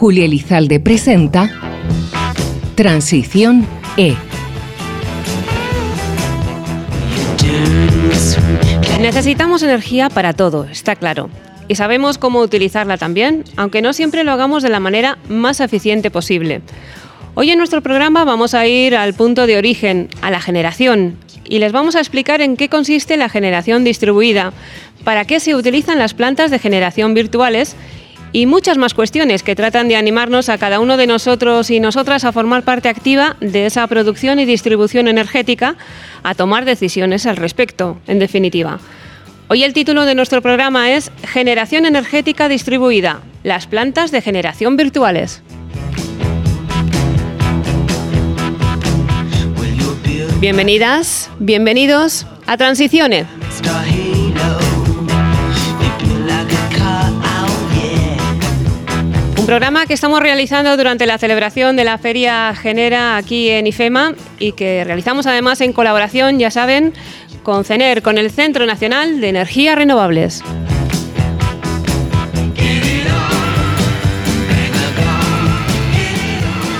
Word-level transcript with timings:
Julia 0.00 0.24
Elizalde 0.24 0.80
presenta 0.80 1.50
Transición 2.74 3.66
E. 3.98 4.14
Necesitamos 8.98 9.62
energía 9.62 10.08
para 10.08 10.32
todo, 10.32 10.64
está 10.64 10.96
claro. 10.96 11.28
Y 11.68 11.74
sabemos 11.74 12.16
cómo 12.16 12.40
utilizarla 12.40 12.96
también, 12.96 13.44
aunque 13.56 13.82
no 13.82 13.92
siempre 13.92 14.24
lo 14.24 14.32
hagamos 14.32 14.62
de 14.62 14.70
la 14.70 14.80
manera 14.80 15.18
más 15.28 15.60
eficiente 15.60 16.10
posible. 16.10 16.62
Hoy 17.34 17.50
en 17.50 17.58
nuestro 17.58 17.82
programa 17.82 18.24
vamos 18.24 18.54
a 18.54 18.66
ir 18.66 18.96
al 18.96 19.12
punto 19.12 19.46
de 19.46 19.58
origen, 19.58 20.08
a 20.22 20.30
la 20.30 20.40
generación, 20.40 21.18
y 21.44 21.58
les 21.58 21.72
vamos 21.72 21.94
a 21.94 22.00
explicar 22.00 22.40
en 22.40 22.56
qué 22.56 22.70
consiste 22.70 23.18
la 23.18 23.28
generación 23.28 23.84
distribuida, 23.84 24.54
para 25.04 25.26
qué 25.26 25.40
se 25.40 25.54
utilizan 25.54 25.98
las 25.98 26.14
plantas 26.14 26.50
de 26.50 26.58
generación 26.58 27.12
virtuales 27.12 27.76
y 28.32 28.46
muchas 28.46 28.78
más 28.78 28.94
cuestiones 28.94 29.42
que 29.42 29.56
tratan 29.56 29.88
de 29.88 29.96
animarnos 29.96 30.48
a 30.48 30.58
cada 30.58 30.80
uno 30.80 30.96
de 30.96 31.06
nosotros 31.06 31.70
y 31.70 31.80
nosotras 31.80 32.24
a 32.24 32.32
formar 32.32 32.62
parte 32.62 32.88
activa 32.88 33.36
de 33.40 33.66
esa 33.66 33.86
producción 33.86 34.38
y 34.38 34.44
distribución 34.44 35.08
energética, 35.08 35.76
a 36.22 36.34
tomar 36.34 36.64
decisiones 36.64 37.26
al 37.26 37.36
respecto, 37.36 37.98
en 38.06 38.18
definitiva. 38.18 38.78
Hoy 39.48 39.64
el 39.64 39.72
título 39.72 40.04
de 40.04 40.14
nuestro 40.14 40.42
programa 40.42 40.92
es 40.92 41.10
Generación 41.24 41.84
energética 41.86 42.48
distribuida, 42.48 43.20
las 43.42 43.66
plantas 43.66 44.12
de 44.12 44.22
generación 44.22 44.76
virtuales. 44.76 45.42
Bienvenidas, 50.40 51.28
bienvenidos 51.38 52.26
a 52.46 52.56
Transiciones. 52.56 53.26
Programa 59.50 59.84
que 59.86 59.94
estamos 59.94 60.20
realizando 60.20 60.76
durante 60.76 61.06
la 61.06 61.18
celebración 61.18 61.74
de 61.74 61.82
la 61.82 61.98
Feria 61.98 62.54
Genera 62.54 63.16
aquí 63.16 63.50
en 63.50 63.66
IFEMA 63.66 64.14
y 64.38 64.52
que 64.52 64.84
realizamos 64.84 65.26
además 65.26 65.60
en 65.60 65.72
colaboración, 65.72 66.38
ya 66.38 66.52
saben, 66.52 66.92
con 67.42 67.64
CENER, 67.64 68.00
con 68.00 68.16
el 68.16 68.30
Centro 68.30 68.64
Nacional 68.64 69.20
de 69.20 69.28
Energías 69.28 69.74
Renovables. 69.74 70.44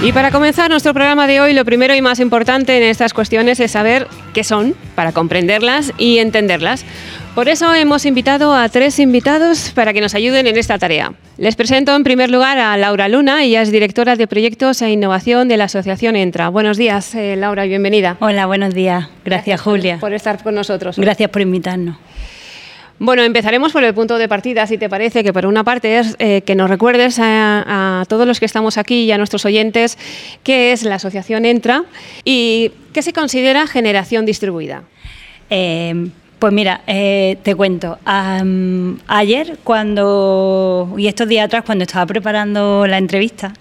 Y 0.03 0.13
para 0.13 0.31
comenzar 0.31 0.71
nuestro 0.71 0.95
programa 0.95 1.27
de 1.27 1.41
hoy, 1.41 1.53
lo 1.53 1.65
primero 1.65 1.97
y 1.97 2.01
más 2.01 2.21
importante 2.21 2.77
en 2.77 2.85
estas 2.85 3.13
cuestiones 3.13 3.59
es 3.59 3.73
saber 3.73 4.07
qué 4.33 4.45
son, 4.45 4.77
para 4.95 5.11
comprenderlas 5.11 5.93
y 5.99 6.19
entenderlas. 6.19 6.85
Por 7.35 7.49
eso 7.49 7.73
hemos 7.73 8.07
invitado 8.07 8.53
a 8.55 8.69
tres 8.69 8.99
invitados 8.99 9.71
para 9.71 9.93
que 9.93 10.01
nos 10.01 10.15
ayuden 10.15 10.49
en 10.49 10.57
esta 10.57 10.79
tarea. 10.79 11.13
Les 11.39 11.55
presento 11.55 11.95
en 11.95 12.03
primer 12.03 12.29
lugar 12.29 12.59
a 12.59 12.77
Laura 12.77 13.09
Luna, 13.09 13.45
ella 13.45 13.63
es 13.63 13.71
directora 13.71 14.17
de 14.17 14.27
proyectos 14.27 14.83
e 14.83 14.91
innovación 14.91 15.47
de 15.47 15.57
la 15.57 15.65
Asociación 15.65 16.17
Entra. 16.17 16.49
Buenos 16.49 16.77
días, 16.77 17.15
eh, 17.15 17.37
Laura, 17.37 17.65
y 17.65 17.69
bienvenida. 17.69 18.17
Hola, 18.19 18.47
buenos 18.47 18.75
días. 18.75 19.09
Gracias, 19.25 19.61
Julia. 19.61 19.99
Por 20.01 20.13
estar 20.13 20.43
con 20.43 20.57
nosotros. 20.57 20.99
Gracias 20.99 21.31
por 21.31 21.41
invitarnos. 21.41 21.97
Bueno, 22.99 23.23
empezaremos 23.23 23.73
por 23.73 23.85
el 23.85 23.95
punto 23.95 24.19
de 24.19 24.29
partida, 24.29 24.67
si 24.67 24.77
te 24.77 24.89
parece, 24.89 25.23
que 25.23 25.33
por 25.33 25.47
una 25.47 25.63
parte 25.63 26.01
es 26.01 26.17
eh, 26.19 26.43
que 26.43 26.57
nos 26.57 26.69
recuerdes 26.69 27.19
a, 27.21 28.05
todos 28.09 28.27
los 28.27 28.41
que 28.41 28.47
estamos 28.47 28.77
aquí 28.77 29.05
y 29.05 29.13
a 29.13 29.19
nuestros 29.19 29.45
oyentes 29.45 29.97
qué 30.43 30.73
es 30.73 30.83
la 30.83 30.97
asociación 30.97 31.45
Entra 31.45 31.85
y 32.25 32.73
qué 32.93 33.03
se 33.03 33.13
considera 33.13 33.69
generación 33.69 34.27
distribuida. 34.27 34.83
Eh, 35.49 36.11
pues 36.41 36.53
mira, 36.53 36.81
eh, 36.87 37.37
te 37.43 37.55
cuento. 37.55 37.99
ayer, 39.07 39.59
cuando 39.63 40.93
y 40.97 41.07
estos 41.07 41.29
días 41.29 41.45
atrás, 41.45 41.63
cuando 41.65 41.85
estaba 41.85 42.07
preparando 42.07 42.87
la 42.87 42.99
entrevista 42.99 43.53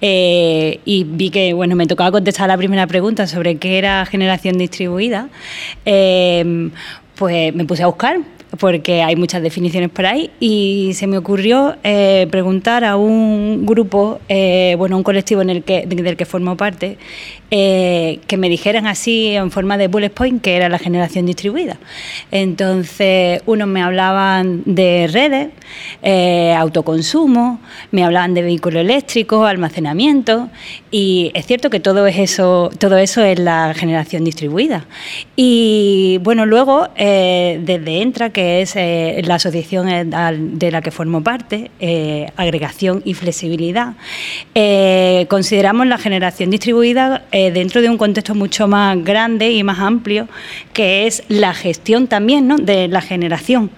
y 0.00 1.06
vi 1.08 1.30
que 1.30 1.52
bueno 1.52 1.76
me 1.76 1.86
tocaba 1.86 2.10
contestar 2.10 2.48
la 2.48 2.56
primera 2.56 2.86
pregunta 2.86 3.26
sobre 3.26 3.56
qué 3.56 3.78
era 3.78 4.04
generación 4.06 4.58
distribuida, 4.58 5.28
pues 5.84 7.54
me 7.54 7.64
puse 7.66 7.84
a 7.84 7.86
buscar 7.86 8.18
porque 8.58 9.02
hay 9.02 9.16
muchas 9.16 9.42
definiciones 9.42 9.90
por 9.90 10.06
ahí 10.06 10.30
y 10.38 10.92
se 10.94 11.06
me 11.06 11.18
ocurrió 11.18 11.76
eh, 11.84 12.26
preguntar 12.30 12.84
a 12.84 12.96
un 12.96 13.64
grupo, 13.64 14.20
eh, 14.28 14.74
bueno, 14.78 14.96
un 14.96 15.02
colectivo 15.02 15.42
en 15.42 15.50
el 15.50 15.62
que, 15.62 15.86
del 15.86 16.16
que 16.16 16.26
formo 16.26 16.56
parte, 16.56 16.98
eh, 17.52 18.18
que 18.26 18.36
me 18.36 18.48
dijeran 18.48 18.88
así 18.88 19.36
en 19.36 19.52
forma 19.52 19.78
de 19.78 19.86
bullet 19.86 20.10
point 20.10 20.42
que 20.42 20.56
era 20.56 20.68
la 20.68 20.78
generación 20.78 21.26
distribuida. 21.26 21.76
Entonces, 22.32 23.42
unos 23.46 23.68
me 23.68 23.82
hablaban 23.82 24.62
de 24.64 25.08
redes, 25.12 25.48
autoconsumo, 26.58 27.60
me 27.92 28.02
hablaban 28.04 28.34
de 28.34 28.42
vehículos 28.42 28.80
eléctricos, 28.80 29.48
almacenamiento 29.48 30.48
y 30.90 31.30
es 31.34 31.46
cierto 31.46 31.70
que 31.70 31.78
todo 31.78 32.06
es 32.06 32.18
eso, 32.18 32.70
todo 32.78 32.96
eso 32.98 33.22
es 33.22 33.38
la 33.38 33.74
generación 33.74 34.24
distribuida. 34.24 34.86
Y 35.36 36.18
bueno, 36.22 36.46
luego 36.46 36.88
desde 36.96 38.02
Entra 38.02 38.30
que 38.30 38.62
es 38.62 38.74
eh, 38.76 39.22
la 39.24 39.36
asociación 39.36 40.10
de 40.58 40.70
la 40.70 40.80
que 40.80 40.90
formo 40.90 41.22
parte, 41.22 41.70
eh, 41.80 42.30
agregación 42.36 43.02
y 43.04 43.14
flexibilidad, 43.14 43.94
eh, 44.54 45.26
consideramos 45.28 45.86
la 45.86 45.98
generación 45.98 46.50
distribuida 46.50 47.24
dentro 47.50 47.80
de 47.82 47.88
un 47.88 47.98
contexto 47.98 48.34
mucho 48.34 48.68
más 48.68 49.02
grande 49.02 49.50
y 49.50 49.62
más 49.62 49.78
amplio, 49.78 50.28
que 50.72 51.06
es 51.06 51.24
la 51.28 51.54
gestión 51.54 52.06
también 52.06 52.64
de 52.64 52.88
la 52.88 53.00
generación 53.00 53.70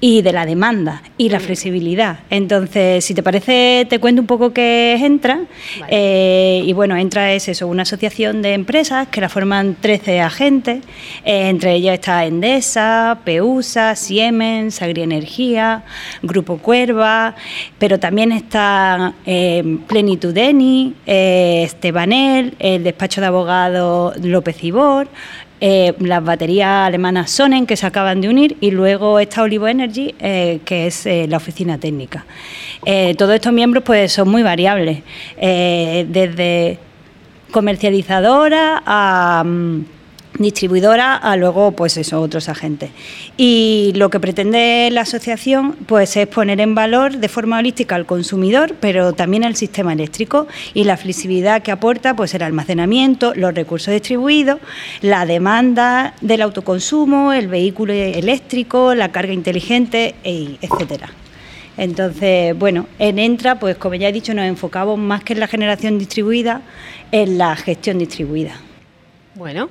y 0.00 0.22
de 0.22 0.32
la 0.32 0.46
demanda 0.46 1.02
y 1.16 1.30
la 1.30 1.40
flexibilidad. 1.40 2.20
Entonces, 2.30 3.04
si 3.04 3.14
te 3.14 3.22
parece, 3.22 3.86
te 3.88 3.98
cuento 3.98 4.20
un 4.20 4.26
poco 4.26 4.52
qué 4.52 4.94
es 4.94 5.02
Entra. 5.02 5.40
y 5.90 6.72
bueno, 6.74 6.96
Entra 6.96 7.32
es 7.32 7.48
eso, 7.48 7.66
una 7.66 7.82
asociación 7.82 8.42
de 8.42 8.54
empresas 8.54 9.08
que 9.08 9.20
la 9.20 9.28
forman 9.28 9.76
13 9.80 10.20
agentes, 10.20 10.84
entre 11.24 11.74
ellas 11.74 11.94
está 11.94 12.26
Endesa, 12.26 13.20
Peusa, 13.24 13.94
Siemens, 13.96 14.82
Agrienergía, 14.82 15.84
Grupo 16.22 16.58
Cuerva, 16.58 17.34
pero 17.78 17.98
también 17.98 18.32
está 18.32 19.14
eh, 19.24 19.78
Plenitudeni, 19.86 20.94
eh, 21.06 21.62
Estebanel, 21.64 22.54
el 22.58 22.84
despacho 22.84 23.20
de 23.20 23.26
abogado 23.28 24.12
López 24.22 24.62
Ibor, 24.62 25.08
eh, 25.60 25.94
las 25.98 26.22
baterías 26.22 26.86
alemanas 26.86 27.30
Sonen 27.30 27.66
que 27.66 27.76
se 27.76 27.86
acaban 27.86 28.20
de 28.20 28.28
unir 28.28 28.56
y 28.60 28.70
luego 28.70 29.18
está 29.18 29.42
Olivo 29.42 29.68
Energy 29.68 30.14
eh, 30.18 30.60
que 30.64 30.86
es 30.86 31.06
la 31.28 31.36
oficina 31.36 31.78
técnica. 31.78 32.24
todos 33.16 33.34
estos 33.34 33.52
miembros 33.52 33.82
pues 33.84 34.12
son 34.12 34.28
muy 34.28 34.42
variables, 34.42 35.02
desde 35.36 36.78
comercializadora 37.50 38.82
a... 38.84 39.42
Mm, 39.44 39.95
distribuidora 40.38 41.16
a 41.16 41.36
luego 41.36 41.72
pues 41.72 41.96
eso 41.96 42.20
otros 42.20 42.48
agentes 42.48 42.90
y 43.36 43.92
lo 43.96 44.10
que 44.10 44.20
pretende 44.20 44.88
la 44.92 45.02
asociación 45.02 45.72
pues 45.86 46.16
es 46.16 46.26
poner 46.26 46.60
en 46.60 46.74
valor 46.74 47.18
de 47.18 47.28
forma 47.28 47.58
holística 47.58 47.94
al 47.94 48.06
consumidor 48.06 48.74
pero 48.80 49.12
también 49.12 49.44
al 49.44 49.56
sistema 49.56 49.92
eléctrico 49.92 50.46
y 50.74 50.84
la 50.84 50.96
flexibilidad 50.96 51.62
que 51.62 51.72
aporta 51.72 52.14
pues 52.14 52.34
el 52.34 52.42
almacenamiento 52.42 53.34
los 53.34 53.54
recursos 53.54 53.92
distribuidos 53.92 54.60
la 55.02 55.26
demanda 55.26 56.14
del 56.20 56.42
autoconsumo 56.42 57.32
el 57.32 57.48
vehículo 57.48 57.92
eléctrico 57.92 58.94
la 58.94 59.12
carga 59.12 59.32
inteligente 59.32 60.14
e, 60.24 60.56
etcétera 60.60 61.10
entonces, 61.76 62.58
bueno, 62.58 62.86
en 62.98 63.18
Entra, 63.18 63.58
pues 63.58 63.76
como 63.76 63.96
ya 63.96 64.08
he 64.08 64.12
dicho, 64.12 64.32
nos 64.32 64.46
enfocamos 64.46 64.98
más 64.98 65.22
que 65.22 65.34
en 65.34 65.40
la 65.40 65.46
generación 65.46 65.98
distribuida, 65.98 66.62
en 67.12 67.36
la 67.36 67.54
gestión 67.54 67.98
distribuida. 67.98 68.58
Bueno, 69.34 69.68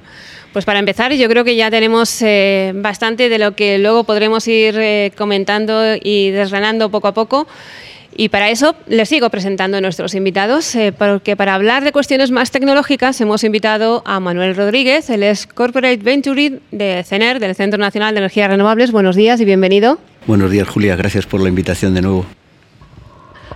pues 0.55 0.63
para 0.63 0.79
empezar, 0.79 1.11
yo 1.11 1.27
creo 1.27 1.43
que 1.43 1.57
ya 1.57 1.69
tenemos 1.69 2.21
eh, 2.21 2.71
bastante 2.75 3.27
de 3.27 3.39
lo 3.39 3.57
que 3.57 3.77
luego 3.77 4.05
podremos 4.05 4.47
ir 4.47 4.73
eh, 4.77 5.11
comentando 5.17 5.97
y 6.01 6.31
desgranando 6.31 6.89
poco 6.89 7.09
a 7.09 7.13
poco. 7.13 7.45
Y 8.15 8.29
para 8.29 8.49
eso 8.49 8.73
les 8.87 9.09
sigo 9.09 9.29
presentando 9.29 9.75
a 9.75 9.81
nuestros 9.81 10.15
invitados, 10.15 10.73
eh, 10.75 10.93
porque 10.97 11.35
para 11.35 11.55
hablar 11.55 11.83
de 11.83 11.91
cuestiones 11.91 12.31
más 12.31 12.51
tecnológicas 12.51 13.19
hemos 13.19 13.43
invitado 13.43 14.01
a 14.05 14.21
Manuel 14.21 14.55
Rodríguez, 14.55 15.09
él 15.09 15.23
es 15.23 15.45
Corporate 15.45 15.97
Venture 15.97 16.61
de 16.71 17.03
CENER, 17.03 17.41
del 17.41 17.53
Centro 17.53 17.77
Nacional 17.77 18.13
de 18.15 18.19
Energías 18.19 18.49
Renovables. 18.49 18.93
Buenos 18.93 19.17
días 19.17 19.41
y 19.41 19.43
bienvenido. 19.43 19.99
Buenos 20.25 20.51
días, 20.51 20.69
Julia. 20.69 20.95
Gracias 20.95 21.25
por 21.25 21.41
la 21.41 21.49
invitación 21.49 21.93
de 21.93 22.01
nuevo 22.01 22.25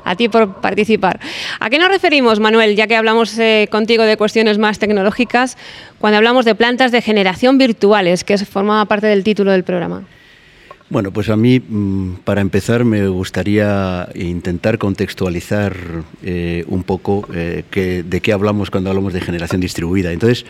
a 0.10 0.16
ti 0.16 0.28
por 0.28 0.56
participar. 0.56 1.20
¿A 1.60 1.70
qué 1.70 1.78
nos 1.78 1.88
referimos, 1.88 2.40
Manuel, 2.40 2.76
ya 2.76 2.88
que 2.88 2.96
hablamos 2.96 3.38
eh, 3.38 3.68
contigo 3.70 4.04
de 4.04 4.18
cuestiones 4.18 4.58
más 4.58 4.80
tecnológicas, 4.80 5.56
cuando 6.00 6.18
hablamos 6.18 6.46
de 6.46 6.56
plantas 6.56 6.92
de 6.92 7.04
generación 7.04 7.60
virtuales, 7.60 8.24
que 8.24 8.36
formaba 8.40 8.86
parte 8.86 9.06
del 9.06 9.24
título 9.24 9.52
del 9.52 9.64
programa? 9.64 10.04
Bueno, 10.90 11.12
pues 11.12 11.30
a 11.30 11.36
mí, 11.36 11.60
mm, 11.60 12.22
para 12.24 12.42
empezar, 12.42 12.86
me 12.86 13.08
gustaría 13.08 14.10
intentar 14.16 14.80
contextualizar 14.80 15.76
eh, 16.24 16.64
un 16.68 16.82
poco 16.82 17.28
eh, 17.32 17.64
de 18.04 18.22
qué 18.22 18.34
hablamos 18.34 18.72
cuando 18.72 18.90
hablamos 18.90 19.14
de 19.14 19.22
generación 19.22 19.62
distribuida. 19.62 20.12
Entonces, 20.12 20.44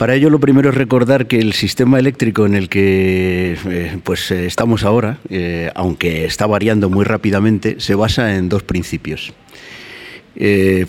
para 0.00 0.14
ello, 0.14 0.30
lo 0.30 0.40
primero 0.40 0.70
es 0.70 0.74
recordar 0.74 1.26
que 1.26 1.38
el 1.40 1.52
sistema 1.52 1.98
eléctrico 1.98 2.46
en 2.46 2.54
el 2.54 2.70
que 2.70 3.58
eh, 3.66 3.98
pues, 4.02 4.30
eh, 4.30 4.46
estamos 4.46 4.82
ahora, 4.82 5.18
eh, 5.28 5.70
aunque 5.74 6.24
está 6.24 6.46
variando 6.46 6.88
muy 6.88 7.04
rápidamente, 7.04 7.76
se 7.80 7.94
basa 7.94 8.34
en 8.34 8.48
dos 8.48 8.62
principios. 8.62 9.34
El 10.34 10.86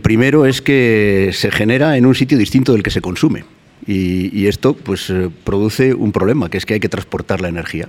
primero 0.00 0.46
es 0.46 0.62
que 0.62 1.30
se 1.32 1.50
genera 1.50 1.96
en 1.96 2.06
un 2.06 2.14
sitio 2.14 2.38
distinto 2.38 2.70
del 2.70 2.84
que 2.84 2.90
se 2.90 3.00
consume. 3.00 3.42
Y, 3.84 4.46
esto 4.46 4.74
pues, 4.76 5.12
produce 5.42 5.92
un 5.92 6.12
problema, 6.12 6.48
que 6.48 6.58
es 6.58 6.64
que 6.64 6.74
hay 6.74 6.80
que 6.80 6.88
transportar 6.88 7.40
la 7.40 7.48
energía. 7.48 7.88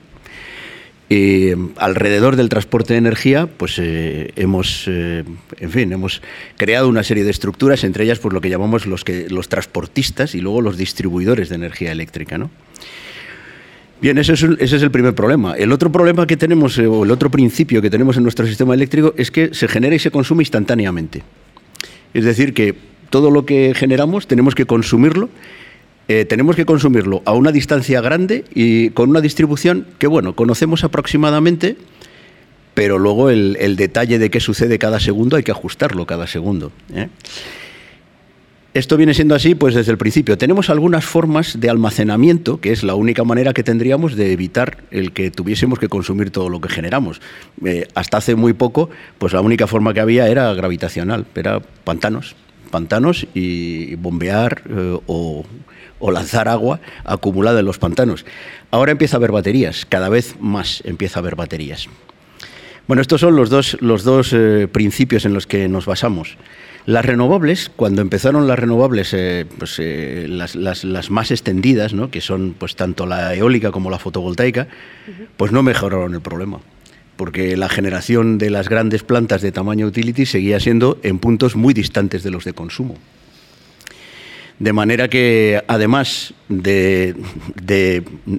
Alrededor 1.78 2.36
del 2.36 2.50
transporte 2.50 2.94
de 2.94 3.00
energía, 3.00 3.48
pues 3.48 3.80
hemos, 3.80 4.88
en 4.88 5.70
fin, 5.70 5.92
hemos 5.92 6.22
creado 6.58 6.88
una 6.88 7.04
serie 7.04 7.24
de 7.24 7.32
estructuras, 7.32 7.84
entre 7.84 8.04
ellas 8.06 8.20
pues, 8.20 8.34
lo 8.34 8.42
que 8.42 8.50
llamamos 8.50 8.86
los, 8.86 9.04
que, 9.04 9.30
los 9.30 9.50
transportistas 9.50 10.36
y 10.36 10.42
luego 10.42 10.62
los 10.62 10.78
distribuidores 10.78 11.50
de 11.50 11.56
energía 11.56 11.92
eléctrica. 11.92 12.38
Bien, 14.04 14.18
ese 14.18 14.34
es, 14.34 14.74
el 14.74 14.92
primer 14.92 15.16
problema. 15.16 15.54
El 15.54 15.72
otro 15.72 15.90
problema 15.90 16.28
que 16.28 16.36
tenemos, 16.36 16.78
eh, 16.78 16.86
o 16.88 17.06
el 17.06 17.12
otro 17.12 17.32
principio 17.32 17.82
que 17.82 17.90
tenemos 17.90 18.18
en 18.18 18.24
nuestro 18.24 18.46
sistema 18.46 18.74
eléctrico, 18.74 19.14
es 19.18 19.32
que 19.32 19.54
se 19.54 19.70
genera 19.70 19.96
y 19.96 20.00
se 20.00 20.12
consume 20.12 20.44
instantáneamente. 20.44 21.24
Es 22.14 22.26
decir, 22.26 22.54
que 22.54 22.76
todo 23.10 23.32
lo 23.32 23.46
que 23.46 23.74
generamos 23.74 24.28
tenemos 24.28 24.56
que 24.56 24.66
consumirlo, 24.66 25.30
eh, 26.08 26.26
tenemos 26.26 26.56
que 26.56 26.66
consumirlo 26.66 27.22
a 27.26 27.34
una 27.34 27.52
distancia 27.52 28.02
grande 28.02 28.44
y 28.54 28.90
con 28.90 29.10
una 29.10 29.22
distribución 29.22 29.88
que, 30.00 30.08
bueno, 30.08 30.36
conocemos 30.36 30.84
aproximadamente, 30.84 31.78
pero 32.74 32.98
luego 32.98 33.30
el, 33.30 33.76
detalle 33.78 34.20
de 34.20 34.30
qué 34.30 34.40
sucede 34.40 34.80
cada 34.80 35.00
segundo 35.00 35.38
hay 35.38 35.44
que 35.44 35.52
ajustarlo 35.52 36.06
cada 36.06 36.28
segundo. 36.28 36.72
¿eh? 36.94 37.08
Esto 38.74 38.98
viene 38.98 39.14
siendo 39.14 39.36
así 39.36 39.54
pues 39.54 39.76
desde 39.76 39.92
el 39.92 40.00
principio. 40.00 40.36
Tenemos 40.36 40.72
algunas 40.72 41.06
formas 41.06 41.60
de 41.60 41.70
almacenamiento, 41.70 42.60
que 42.60 42.72
es 42.72 42.84
la 42.84 42.96
única 42.96 43.24
manera 43.24 43.54
que 43.54 43.62
tendríamos 43.62 44.16
de 44.16 44.34
evitar 44.34 44.78
el 44.90 45.12
que 45.12 45.30
tuviésemos 45.30 45.78
que 45.78 45.90
consumir 45.90 46.32
todo 46.32 46.50
lo 46.50 46.60
que 46.60 46.70
generamos. 46.70 47.22
Eh, 47.64 47.88
hasta 47.94 48.18
hace 48.18 48.36
muy 48.36 48.54
poco, 48.54 48.90
pues 49.20 49.32
la 49.32 49.42
única 49.42 49.68
forma 49.68 49.94
que 49.94 50.00
había 50.00 50.28
era 50.28 50.52
gravitacional, 50.56 51.28
era 51.36 51.60
pantanos, 51.84 52.36
pantanos 52.74 53.28
y 53.36 53.94
bombear 53.98 54.64
eh, 54.68 54.98
o, 55.06 55.46
lanzar 56.12 56.50
agua 56.50 56.82
acumulada 57.06 57.60
en 57.60 57.66
los 57.66 57.78
pantanos. 57.78 58.26
Ahora 58.72 58.92
empieza 58.92 59.16
a 59.16 59.20
haber 59.20 59.32
baterías, 59.32 59.86
cada 59.86 60.10
vez 60.10 60.36
más 60.40 60.82
empieza 60.84 61.20
a 61.20 61.22
haber 61.22 61.36
baterías. 61.36 61.88
Bueno, 62.88 63.02
estos 63.02 63.22
son 63.22 63.38
los 63.38 63.50
dos, 63.50 63.78
los 63.80 64.04
dos 64.04 64.34
eh, 64.34 64.68
principios 64.70 65.24
en 65.26 65.34
los 65.34 65.48
que 65.48 65.70
nos 65.70 65.86
basamos. 65.86 66.36
Las 66.86 67.06
renovables, 67.06 67.72
cuando 67.74 68.02
empezaron 68.02 68.48
las 68.48 68.60
renovables, 68.60 69.14
eh, 69.14 69.46
pues, 69.58 69.78
eh, 69.80 70.26
las, 70.28 71.10
más 71.10 71.32
extendidas, 71.32 71.94
¿no? 71.94 72.12
que 72.12 72.20
son 72.20 72.56
pues 72.58 72.76
tanto 72.76 73.06
la 73.06 73.34
eólica 73.36 73.72
como 73.72 73.90
la 73.90 74.00
fotovoltaica, 74.00 74.68
pues 75.38 75.54
no 75.54 75.64
mejoraron 75.64 76.14
el 76.14 76.22
problema. 76.22 76.60
Porque 77.16 77.56
la 77.58 77.70
generación 77.70 78.38
de 78.38 78.50
las 78.50 78.70
grandes 78.70 79.04
plantas 79.04 79.42
de 79.42 79.52
tamaño 79.52 79.88
utility 79.88 80.26
seguía 80.26 80.60
siendo 80.60 80.98
en 81.04 81.20
puntos 81.20 81.56
muy 81.56 81.74
distantes 81.74 82.24
de 82.24 82.32
los 82.32 82.44
de 82.44 82.54
consumo. 82.54 82.98
De 84.60 84.72
manera 84.72 85.10
que, 85.10 85.64
además 85.68 86.34
de, 86.48 87.16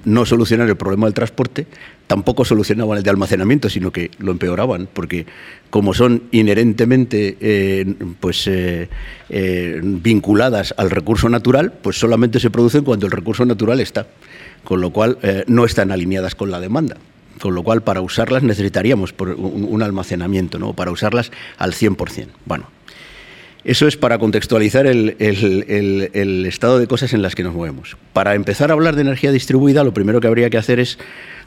no 0.05 0.25
solucionar 0.25 0.67
el 0.69 0.77
problema 0.77 1.07
del 1.07 1.13
transporte, 1.13 1.67
tampoco 2.07 2.45
solucionaban 2.45 2.97
el 2.97 3.03
de 3.03 3.09
almacenamiento, 3.09 3.69
sino 3.69 3.91
que 3.91 4.11
lo 4.19 4.31
empeoraban, 4.31 4.87
porque 4.91 5.25
como 5.69 5.93
son 5.93 6.23
inherentemente 6.31 7.37
eh, 7.39 7.95
pues, 8.19 8.47
eh, 8.47 8.87
eh, 9.29 9.79
vinculadas 9.83 10.73
al 10.77 10.89
recurso 10.89 11.27
natural, 11.27 11.73
pues 11.81 11.99
solamente 11.99 12.39
se 12.39 12.49
producen 12.49 12.83
cuando 12.83 13.07
el 13.07 13.11
recurso 13.11 13.45
natural 13.45 13.79
está, 13.81 14.07
con 14.63 14.79
lo 14.81 14.91
cual 14.91 15.19
no 15.47 15.65
están 15.65 15.91
alineadas 15.91 16.33
con 16.33 16.49
la 16.49 16.59
demanda. 16.59 16.97
Con 17.39 17.53
lo 17.53 17.63
cual, 17.63 17.83
para 17.83 18.01
usarlas 18.01 18.43
necesitaríamos 18.43 19.13
un, 19.17 19.83
almacenamiento, 19.83 20.57
¿no? 20.57 20.73
para 20.73 20.91
usarlas 20.91 21.31
al 21.57 21.73
100%. 21.73 22.27
Bueno, 22.45 22.67
eso 23.65 23.87
es 23.87 23.97
para 23.97 24.19
contextualizar 24.19 24.85
el, 24.85 26.45
estado 26.47 26.77
de 26.77 26.85
cosas 26.85 27.13
en 27.13 27.23
las 27.23 27.33
que 27.33 27.41
nos 27.41 27.55
movemos. 27.55 27.97
Para 28.13 28.35
empezar 28.35 28.69
a 28.69 28.73
hablar 28.73 28.95
de 28.95 29.01
energía 29.01 29.31
distribuida, 29.31 29.83
lo 29.83 29.91
primero 29.91 30.21
que 30.21 30.27
habría 30.27 30.51
que 30.51 30.57
hacer 30.57 30.79
es 30.79 30.99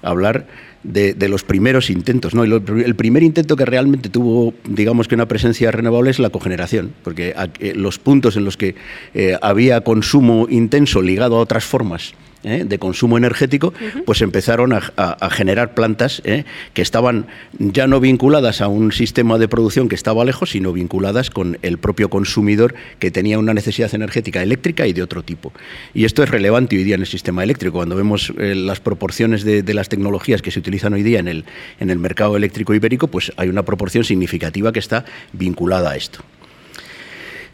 hablar 0.02 0.46
de, 0.82 1.28
los 1.28 1.44
primeros 1.44 1.90
intentos. 1.90 2.34
¿no? 2.34 2.44
el 2.44 2.94
primer 2.94 3.22
intento 3.22 3.56
que 3.56 3.64
realmente 3.64 4.08
tuvo, 4.08 4.54
digamos 4.64 5.08
que 5.08 5.14
una 5.14 5.26
presencia 5.26 5.70
renovable 5.70 6.10
es 6.10 6.18
la 6.18 6.30
cogeneración, 6.30 6.92
porque 7.02 7.34
eh, 7.60 7.74
los 7.74 7.98
puntos 7.98 8.36
en 8.36 8.44
los 8.44 8.56
que 8.56 8.74
eh, 9.14 9.36
había 9.42 9.82
consumo 9.82 10.46
intenso 10.48 11.02
ligado 11.02 11.36
a 11.36 11.40
otras 11.40 11.64
formas 11.64 12.14
¿eh? 12.44 12.64
de 12.66 12.78
consumo 12.78 13.18
energético, 13.18 13.72
pues 14.04 14.22
empezaron 14.22 14.72
a, 14.72 15.30
generar 15.30 15.74
plantas 15.74 16.22
¿eh? 16.24 16.44
que 16.74 16.82
estaban 16.82 17.26
ya 17.58 17.86
no 17.86 18.00
vinculadas 18.00 18.60
a 18.60 18.68
un 18.68 18.92
sistema 18.92 19.38
de 19.38 19.48
producción 19.48 19.88
que 19.88 19.94
estaba 19.94 20.24
lejos, 20.24 20.50
sino 20.50 20.72
vinculadas 20.72 21.30
con 21.30 21.58
el 21.62 21.78
propio 21.78 22.10
consumidor 22.10 22.74
que 22.98 23.10
tenía 23.10 23.38
una 23.38 23.54
necesidad 23.54 23.94
energética 23.94 24.42
eléctrica 24.42 24.86
y 24.86 24.92
de 24.92 25.02
otro 25.02 25.22
tipo. 25.22 25.52
Y 25.94 26.04
esto 26.04 26.22
es 26.22 26.30
relevante 26.30 26.76
hoy 26.76 26.84
día 26.84 26.94
en 26.94 27.02
el 27.02 27.06
sistema 27.06 27.42
eléctrico. 27.42 27.76
Cuando 27.76 27.96
vemos 27.96 28.32
eh, 28.38 28.54
las 28.54 28.80
proporciones 28.80 29.44
de, 29.44 29.62
de, 29.62 29.74
las 29.74 29.87
tecnologías 29.88 30.42
que 30.42 30.50
se 30.50 30.58
utilizan 30.58 30.92
hoy 30.92 31.02
día 31.02 31.20
en 31.20 31.28
el, 31.28 31.44
en 31.80 31.90
el 31.90 31.98
mercado 31.98 32.36
eléctrico 32.36 32.74
ibérico, 32.74 33.08
pues 33.08 33.32
hay 33.36 33.48
una 33.48 33.64
proporción 33.64 34.04
significativa 34.04 34.72
que 34.72 34.78
está 34.78 35.04
vinculada 35.32 35.90
a 35.90 35.96
esto. 35.96 36.20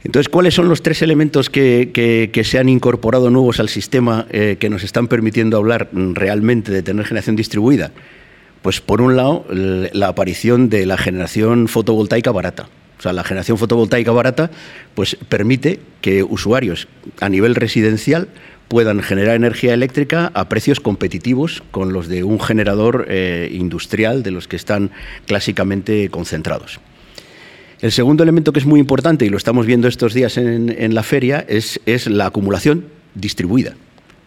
Entonces, 0.04 0.28
¿cuáles 0.28 0.52
son 0.52 0.68
los 0.68 0.82
tres 0.82 1.00
elementos 1.00 1.48
que, 1.48 2.30
se 2.44 2.58
han 2.58 2.68
incorporado 2.68 3.30
nuevos 3.30 3.58
al 3.58 3.70
sistema 3.70 4.26
eh, 4.30 4.56
que 4.60 4.68
nos 4.68 4.84
están 4.84 5.08
permitiendo 5.08 5.56
hablar 5.56 5.88
realmente 5.92 6.70
de 6.70 6.82
tener 6.82 7.06
generación 7.06 7.36
distribuida? 7.36 7.90
Pues 8.60 8.82
por 8.82 9.00
un 9.00 9.16
lado, 9.16 9.46
la 9.50 10.08
aparición 10.08 10.68
de 10.68 10.84
la 10.84 10.98
generación 10.98 11.68
fotovoltaica 11.68 12.32
barata. 12.32 12.68
O 12.98 13.02
sea, 13.02 13.12
la 13.12 13.24
generación 13.24 13.58
fotovoltaica 13.58 14.12
barata 14.12 14.50
pues, 14.94 15.16
permite 15.28 15.80
que 16.00 16.22
usuarios 16.22 16.86
a 17.20 17.28
nivel 17.28 17.54
residencial 17.54 18.28
puedan 18.74 19.04
generar 19.04 19.36
energía 19.36 19.72
eléctrica 19.72 20.32
a 20.34 20.48
precios 20.48 20.80
competitivos 20.80 21.62
con 21.70 21.92
los 21.92 22.08
de 22.08 22.24
un 22.24 22.40
generador 22.40 23.06
eh, 23.08 23.48
industrial 23.52 24.24
de 24.24 24.32
los 24.32 24.48
que 24.48 24.56
están 24.56 24.90
clásicamente 25.28 26.08
concentrados. 26.08 26.80
El 27.80 27.92
segundo 27.92 28.24
elemento 28.24 28.52
que 28.52 28.58
es 28.58 28.66
muy 28.66 28.80
importante, 28.80 29.24
y 29.26 29.28
lo 29.28 29.36
estamos 29.36 29.66
viendo 29.66 29.86
estos 29.86 30.12
días 30.12 30.38
en, 30.38 30.92
la 30.92 31.04
feria, 31.04 31.46
es, 31.46 31.78
la 32.08 32.26
acumulación 32.26 32.86
distribuida. 33.14 33.76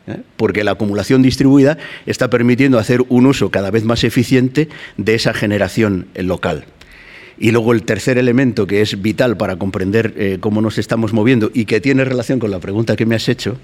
¿eh? 0.07 0.21
Porque 0.37 0.63
la 0.63 0.71
acumulación 0.71 1.21
distribuida 1.21 1.77
está 2.05 2.29
permitiendo 2.29 2.79
hacer 2.79 3.03
un 3.09 3.25
uso 3.25 3.51
cada 3.51 3.69
vez 3.69 3.83
más 3.83 4.05
eficiente 4.05 4.69
de 4.95 5.15
esa 5.15 5.33
generación 5.33 6.07
local. 6.15 6.63
Y 7.39 7.51
luego 7.51 7.73
el 7.73 7.83
tercer 7.83 8.17
elemento 8.17 8.65
que 8.65 8.81
es 8.81 9.01
vital 9.01 9.37
para 9.37 9.57
comprender 9.57 10.13
eh, 10.17 10.37
cómo 10.39 10.61
nos 10.61 10.77
estamos 10.77 11.13
moviendo 11.13 11.51
y 11.53 11.65
que 11.65 11.79
tiene 11.81 12.03
relación 12.03 12.39
con 12.39 12.51
la 12.51 12.59
pregunta 12.59 12.95
que 12.95 13.05
me 13.05 13.15
has 13.15 13.29
hecho, 13.29 13.57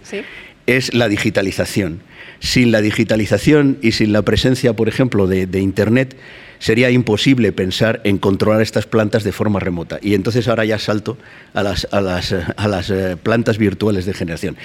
es 0.68 0.94
la 0.94 1.08
digitalización. 1.08 2.02
Sin 2.40 2.72
la 2.72 2.82
digitalización 2.82 3.78
y 3.82 3.94
sin 3.94 4.14
la 4.14 4.22
presencia, 4.22 4.74
por 4.74 4.90
ejemplo, 4.90 5.28
de 5.28 5.60
Internet, 5.60 6.16
sería 6.64 6.90
imposible 6.90 7.52
pensar 7.52 8.00
en 8.06 8.18
controlar 8.18 8.62
estas 8.62 8.86
plantas 8.86 9.26
de 9.26 9.34
forma 9.34 9.60
remota. 9.60 10.00
Y 10.02 10.14
entonces 10.14 10.48
ahora 10.48 10.64
ya 10.64 10.80
salto 10.80 11.18
a 11.54 11.62
las, 11.62 11.90
a 11.92 12.00
las, 12.00 12.32
a 12.32 12.68
las 12.70 12.90
eh, 12.90 13.18
plantas 13.22 13.58
virtuales 13.58 14.06
de 14.06 14.14
generación. 14.14 14.56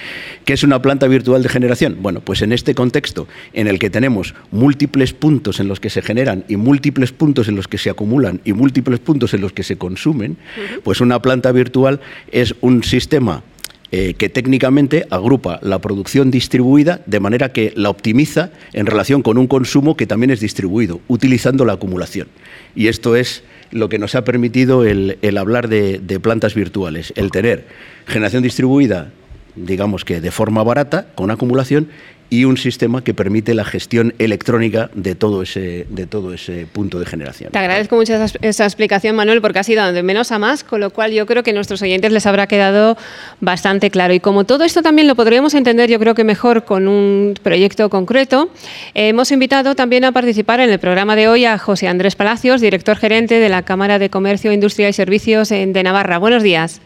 ¿Qué 0.45 0.53
es 0.53 0.63
una 0.63 0.81
planta 0.81 1.07
virtual 1.07 1.43
de 1.43 1.49
generación? 1.49 1.97
Bueno, 1.99 2.21
pues 2.21 2.41
en 2.41 2.53
este 2.53 2.73
contexto 2.73 3.27
en 3.51 3.67
el 3.67 3.79
que 3.79 3.89
tenemos 3.89 4.33
múltiples 4.49 5.11
puntos 5.11 5.59
en 5.59 5.67
los 5.67 5.81
que 5.81 5.89
se 5.89 6.01
generan 6.01 6.45
y 6.47 6.55
múltiples 6.55 7.11
puntos 7.11 7.49
en 7.49 7.57
los 7.57 7.67
que 7.67 7.77
se 7.77 7.89
acumulan 7.89 8.39
y 8.45 8.53
múltiples 8.53 9.01
puntos 9.01 9.33
en 9.33 9.41
los 9.41 9.51
que 9.51 9.63
se 9.63 9.75
consumen, 9.75 10.37
pues 10.85 11.01
una 11.01 11.21
planta 11.21 11.51
virtual 11.51 11.99
es 12.31 12.55
un 12.61 12.81
sistema 12.81 13.43
eh, 13.91 14.13
que 14.13 14.29
técnicamente 14.29 15.05
agrupa 15.09 15.59
la 15.63 15.79
producción 15.79 16.29
distribuida 16.31 17.01
de 17.05 17.19
manera 17.19 17.51
que 17.51 17.73
la 17.75 17.89
optimiza 17.89 18.51
en 18.73 18.85
relación 18.85 19.21
con 19.21 19.37
un 19.37 19.47
consumo 19.47 19.97
que 19.97 20.05
también 20.05 20.29
es 20.29 20.39
distribuido, 20.39 21.01
utilizando 21.07 21.65
la 21.65 21.73
acumulación. 21.73 22.27
Y 22.75 22.87
esto 22.87 23.15
es 23.15 23.43
lo 23.71 23.89
que 23.89 23.99
nos 23.99 24.15
ha 24.15 24.23
permitido 24.23 24.85
el, 24.85 25.17
hablar 25.37 25.69
de, 25.69 25.99
de 25.99 26.19
plantas 26.19 26.53
virtuales, 26.53 27.13
el 27.15 27.31
tener 27.31 27.65
generación 28.05 28.43
distribuida 28.43 29.11
digamos 29.55 30.05
que 30.05 30.21
de 30.21 30.31
forma 30.31 30.63
barata, 30.63 31.07
con 31.15 31.31
acumulación, 31.31 31.89
y 32.29 32.45
un 32.45 32.57
sistema 32.57 33.03
que 33.03 33.13
permite 33.13 33.53
la 33.53 33.65
gestión 33.65 34.13
electrónica 34.19 34.89
de 34.93 35.15
todo 35.15 35.41
ese, 35.41 35.87
de 35.89 36.05
todo 36.05 36.33
ese 36.33 36.67
punto 36.71 36.99
de 36.99 37.05
generación. 37.05 37.51
Te 37.51 37.59
agradezco 37.59 37.95
mucho 37.95 38.13
esa, 38.41 38.65
explicación, 38.65 39.15
Manuel, 39.15 39.41
porque 39.41 39.59
ha 39.59 39.63
sido 39.63 39.91
de 39.91 40.03
menos 40.03 40.31
a 40.31 40.39
más, 40.39 40.63
con 40.63 40.79
lo 40.79 40.91
cual 40.91 41.11
yo 41.11 41.25
creo 41.25 41.43
que 41.43 41.51
a 41.51 41.53
nuestros 41.53 41.81
oyentes 41.81 42.11
les 42.11 42.25
habrá 42.25 42.47
quedado 42.47 42.97
bastante 43.39 43.89
claro. 43.89 44.13
Y 44.13 44.19
como 44.19 44.45
todo 44.45 44.63
esto 44.63 44.81
también 44.81 45.07
lo 45.07 45.15
podríamos 45.15 45.53
entender, 45.53 45.89
yo 45.89 45.99
creo 45.99 46.15
que 46.15 46.23
mejor 46.23 46.65
con 46.65 46.87
un 46.87 47.33
proyecto 47.41 47.89
concreto, 47.89 48.49
hemos 48.93 49.31
invitado 49.31 49.75
también 49.75 50.05
a 50.05 50.11
participar 50.11 50.59
en 50.59 50.69
el 50.69 50.79
programa 50.79 51.15
de 51.15 51.27
hoy 51.27 51.45
a 51.45 51.57
José 51.57 51.87
Andrés 51.87 52.15
Palacios, 52.15 52.61
director 52.61 52.97
gerente 52.97 53.39
de 53.39 53.49
la 53.49 53.63
Cámara 53.63 53.99
de 53.99 54.09
Comercio, 54.09 54.51
Industria 54.51 54.89
y 54.89 54.93
Servicios 54.93 55.49
de 55.49 55.83
Navarra. 55.83 56.17
Buenos 56.19 56.43
días. 56.43 56.81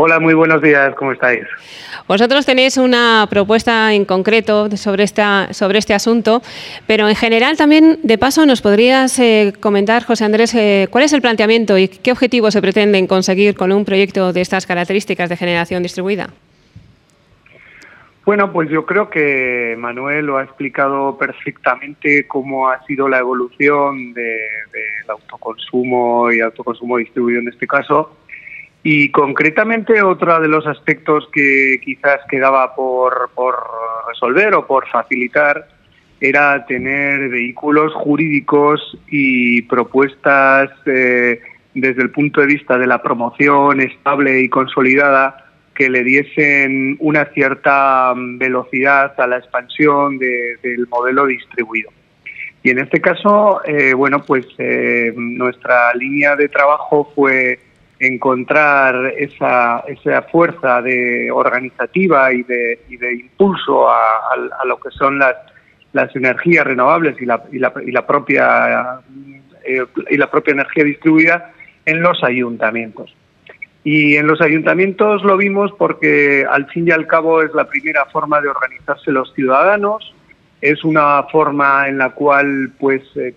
Hola, 0.00 0.20
muy 0.20 0.32
buenos 0.32 0.62
días, 0.62 0.94
¿cómo 0.94 1.10
estáis? 1.10 1.42
Vosotros 2.06 2.46
tenéis 2.46 2.76
una 2.76 3.26
propuesta 3.28 3.92
en 3.92 4.04
concreto 4.04 4.70
sobre, 4.76 5.02
esta, 5.02 5.52
sobre 5.52 5.80
este 5.80 5.92
asunto, 5.92 6.40
pero 6.86 7.08
en 7.08 7.16
general 7.16 7.56
también, 7.56 7.98
de 8.04 8.16
paso, 8.16 8.46
nos 8.46 8.62
podrías 8.62 9.18
eh, 9.18 9.54
comentar, 9.58 10.04
José 10.04 10.24
Andrés, 10.24 10.54
eh, 10.54 10.86
cuál 10.88 11.02
es 11.02 11.12
el 11.14 11.20
planteamiento 11.20 11.76
y 11.76 11.88
qué 11.88 12.12
objetivos 12.12 12.52
se 12.52 12.62
pretenden 12.62 13.08
conseguir 13.08 13.56
con 13.56 13.72
un 13.72 13.84
proyecto 13.84 14.32
de 14.32 14.40
estas 14.40 14.68
características 14.68 15.28
de 15.30 15.36
generación 15.36 15.82
distribuida. 15.82 16.28
Bueno, 18.24 18.52
pues 18.52 18.70
yo 18.70 18.86
creo 18.86 19.10
que 19.10 19.74
Manuel 19.76 20.26
lo 20.26 20.36
ha 20.36 20.44
explicado 20.44 21.18
perfectamente 21.18 22.28
cómo 22.28 22.68
ha 22.68 22.84
sido 22.86 23.08
la 23.08 23.18
evolución 23.18 24.14
del 24.14 25.08
autoconsumo 25.08 26.30
y 26.30 26.38
autoconsumo 26.38 26.98
distribuido 26.98 27.40
en 27.40 27.48
este 27.48 27.66
caso 27.66 28.12
y 28.82 29.10
concretamente 29.10 30.02
otro 30.02 30.40
de 30.40 30.48
los 30.48 30.66
aspectos 30.66 31.28
que 31.32 31.80
quizás 31.84 32.20
quedaba 32.30 32.74
por, 32.74 33.30
resolver 34.08 34.54
o 34.54 34.66
por 34.66 34.86
facilitar 34.88 35.68
era 36.20 36.64
tener 36.66 37.28
vehículos 37.28 37.92
jurídicos 37.94 38.80
y 39.08 39.62
propuestas 39.62 40.70
eh, 40.86 41.40
desde 41.74 42.02
el 42.02 42.10
punto 42.10 42.40
de 42.40 42.46
vista 42.46 42.78
de 42.78 42.86
la 42.86 43.02
promoción 43.02 43.80
estable 43.80 44.40
y 44.40 44.48
consolidada 44.48 45.44
que 45.74 45.88
le 45.88 46.02
diesen 46.02 46.96
una 46.98 47.26
cierta 47.26 48.12
velocidad 48.16 49.12
a 49.20 49.26
la 49.28 49.38
expansión 49.38 50.18
del 50.18 50.88
modelo 50.88 51.26
distribuido. 51.26 51.90
Y 52.64 52.70
en 52.70 52.80
este 52.80 53.00
caso, 53.00 53.60
eh, 53.64 53.94
bueno, 53.94 54.20
pues 54.24 54.44
eh, 54.58 55.12
nuestra 55.16 55.94
línea 55.94 56.34
de 56.34 56.48
trabajo 56.48 57.12
fue 57.14 57.60
encontrar 58.00 59.14
esa, 59.16 59.84
esa 59.88 60.22
fuerza 60.22 60.80
de 60.82 61.30
organizativa 61.30 62.32
y 62.32 62.42
de, 62.44 62.80
y 62.88 62.96
de 62.96 63.14
impulso 63.14 63.88
a, 63.90 64.64
lo 64.64 64.78
que 64.78 64.90
son 64.90 65.18
las, 65.18 65.34
las 65.92 66.14
energías 66.14 66.64
renovables 66.64 67.20
y 67.20 67.26
la, 67.26 67.42
y 67.50 67.58
la, 67.58 67.72
y 67.84 67.90
la 67.90 68.06
propia 68.06 69.00
eh, 69.64 69.84
y 70.10 70.16
la 70.16 70.30
propia 70.30 70.52
energía 70.52 70.84
distribuida 70.84 71.52
en 71.84 72.00
los 72.00 72.22
ayuntamientos. 72.24 73.14
Y 73.84 74.16
en 74.16 74.26
los 74.26 74.40
ayuntamientos 74.40 75.22
lo 75.24 75.36
vimos 75.36 75.72
porque 75.78 76.46
al 76.48 76.66
fin 76.66 76.88
y 76.88 76.90
al 76.90 77.06
cabo 77.06 77.42
es 77.42 77.52
la 77.54 77.68
primera 77.68 78.06
forma 78.06 78.40
de 78.40 78.48
organizarse 78.48 79.12
los 79.12 79.32
ciudadanos, 79.34 80.14
es 80.60 80.84
una 80.84 81.22
forma 81.24 81.88
en 81.88 81.98
la 81.98 82.10
cual 82.10 82.72
pues 82.78 83.02
eh, 83.16 83.34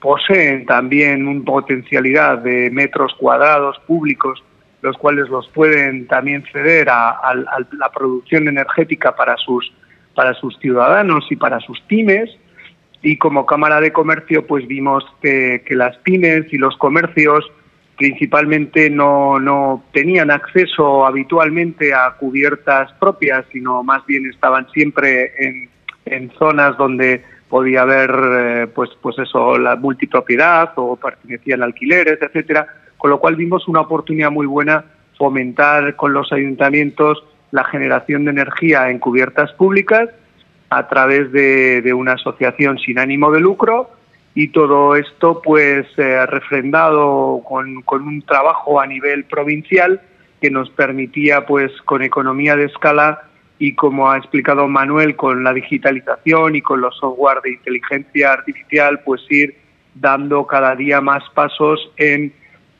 poseen 0.00 0.66
también 0.66 1.28
una 1.28 1.44
potencialidad 1.44 2.38
de 2.38 2.70
metros 2.70 3.14
cuadrados 3.18 3.78
públicos, 3.86 4.42
los 4.82 4.96
cuales 4.96 5.28
los 5.28 5.48
pueden 5.48 6.06
también 6.06 6.44
ceder 6.52 6.88
a, 6.88 7.34
la 7.34 7.90
producción 7.92 8.48
energética 8.48 9.14
para 9.14 9.36
sus, 9.36 9.72
para 10.14 10.34
sus 10.34 10.58
ciudadanos 10.58 11.26
y 11.30 11.36
para 11.36 11.60
sus 11.60 11.80
pymes. 11.82 12.30
Y 13.02 13.16
como 13.16 13.46
Cámara 13.46 13.80
de 13.80 13.92
Comercio, 13.92 14.46
pues 14.46 14.66
vimos 14.66 15.04
que, 15.22 15.62
las 15.70 15.96
pymes 15.98 16.52
y 16.52 16.58
los 16.58 16.76
comercios 16.76 17.50
principalmente 17.96 18.88
no, 18.88 19.38
no 19.38 19.84
tenían 19.92 20.30
acceso 20.30 21.04
habitualmente 21.04 21.92
a 21.92 22.12
cubiertas 22.18 22.90
propias, 22.94 23.44
sino 23.52 23.82
más 23.82 24.04
bien 24.06 24.24
estaban 24.24 24.66
siempre 24.70 25.32
en, 25.38 25.68
en 26.06 26.30
zonas 26.38 26.78
donde 26.78 27.22
podía 27.50 27.82
haber 27.82 28.10
eh, 28.10 28.66
pues 28.74 28.90
pues 29.02 29.18
eso 29.18 29.58
la 29.58 29.76
multipropiedad 29.76 30.72
o 30.76 30.96
pertenecían 30.96 31.62
alquileres 31.62 32.18
etcétera. 32.22 32.66
Con 32.96 33.10
lo 33.10 33.18
cual 33.18 33.36
vimos 33.36 33.66
una 33.68 33.80
oportunidad 33.80 34.30
muy 34.30 34.46
buena 34.46 34.84
fomentar 35.18 35.96
con 35.96 36.14
los 36.14 36.32
ayuntamientos 36.32 37.22
la 37.50 37.64
generación 37.64 38.24
de 38.24 38.30
energía 38.30 38.88
en 38.90 39.00
cubiertas 39.00 39.52
públicas 39.54 40.08
a 40.70 40.86
través 40.88 41.32
de, 41.32 41.92
una 41.92 42.12
asociación 42.12 42.78
sin 42.78 42.98
ánimo 42.98 43.32
de 43.32 43.40
lucro. 43.40 43.90
Y 44.32 44.48
todo 44.48 44.94
esto 44.94 45.42
pues 45.42 45.86
eh, 45.96 46.24
refrendado 46.26 47.42
con, 47.44 47.82
con 47.82 48.06
un 48.06 48.22
trabajo 48.22 48.80
a 48.80 48.86
nivel 48.86 49.24
provincial 49.24 50.00
que 50.40 50.50
nos 50.50 50.70
permitía 50.70 51.46
pues 51.46 51.72
con 51.84 52.02
economía 52.02 52.54
de 52.54 52.66
escala 52.66 53.22
y 53.60 53.74
como 53.74 54.10
ha 54.10 54.16
explicado 54.16 54.66
Manuel 54.68 55.14
con 55.16 55.44
la 55.44 55.52
digitalización 55.52 56.56
y 56.56 56.62
con 56.62 56.80
los 56.80 56.96
software 56.96 57.42
de 57.42 57.50
inteligencia 57.50 58.32
artificial, 58.32 59.00
pues 59.04 59.20
ir 59.28 59.54
dando 59.94 60.46
cada 60.46 60.74
día 60.74 61.02
más 61.02 61.22
pasos 61.34 61.92
en, 61.98 62.32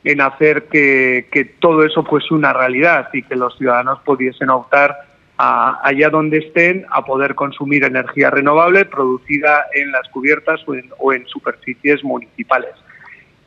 en 0.03 0.21
hacer 0.21 0.63
que, 0.69 1.27
que 1.31 1.45
todo 1.45 1.85
eso 1.85 2.03
fuese 2.03 2.33
una 2.33 2.51
realidad 2.51 3.09
y 3.13 3.21
que 3.21 3.35
los 3.35 3.55
ciudadanos 3.59 3.99
pudiesen 4.03 4.49
optar 4.49 4.97
allá 5.37 6.09
donde 6.09 6.39
estén 6.39 6.85
a 6.89 7.05
poder 7.05 7.35
consumir 7.35 7.83
energía 7.83 8.31
renovable 8.31 8.85
producida 8.85 9.65
en 9.75 9.91
las 9.91 10.07
cubiertas 10.09 10.61
o 10.67 10.73
en, 10.73 10.89
o 10.97 11.13
en 11.13 11.27
superficies 11.27 12.03
municipales. 12.03 12.73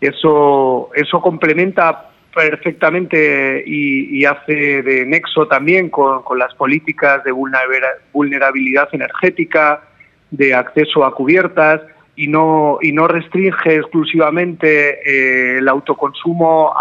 Eso, 0.01 0.91
eso 0.95 1.21
complementa 1.21 2.11
perfectamente 2.35 3.63
y, 3.67 4.25
hace 4.25 4.83
de 4.83 5.07
nexo 5.07 5.47
también 5.47 5.89
con, 5.89 6.23
las 6.37 6.55
políticas 6.55 7.23
de 7.25 7.33
vulnerabilidad 7.33 8.89
energética, 8.93 9.83
de 10.31 10.55
acceso 10.55 11.05
a 11.05 11.15
cubiertas 11.15 11.81
y 12.17 12.29
no, 12.29 12.79
y 12.83 12.93
no 12.93 13.07
restringe 13.07 13.77
exclusivamente 13.77 15.01
eh, 15.05 15.59
el 15.59 15.69
autoconsumo 15.69 16.73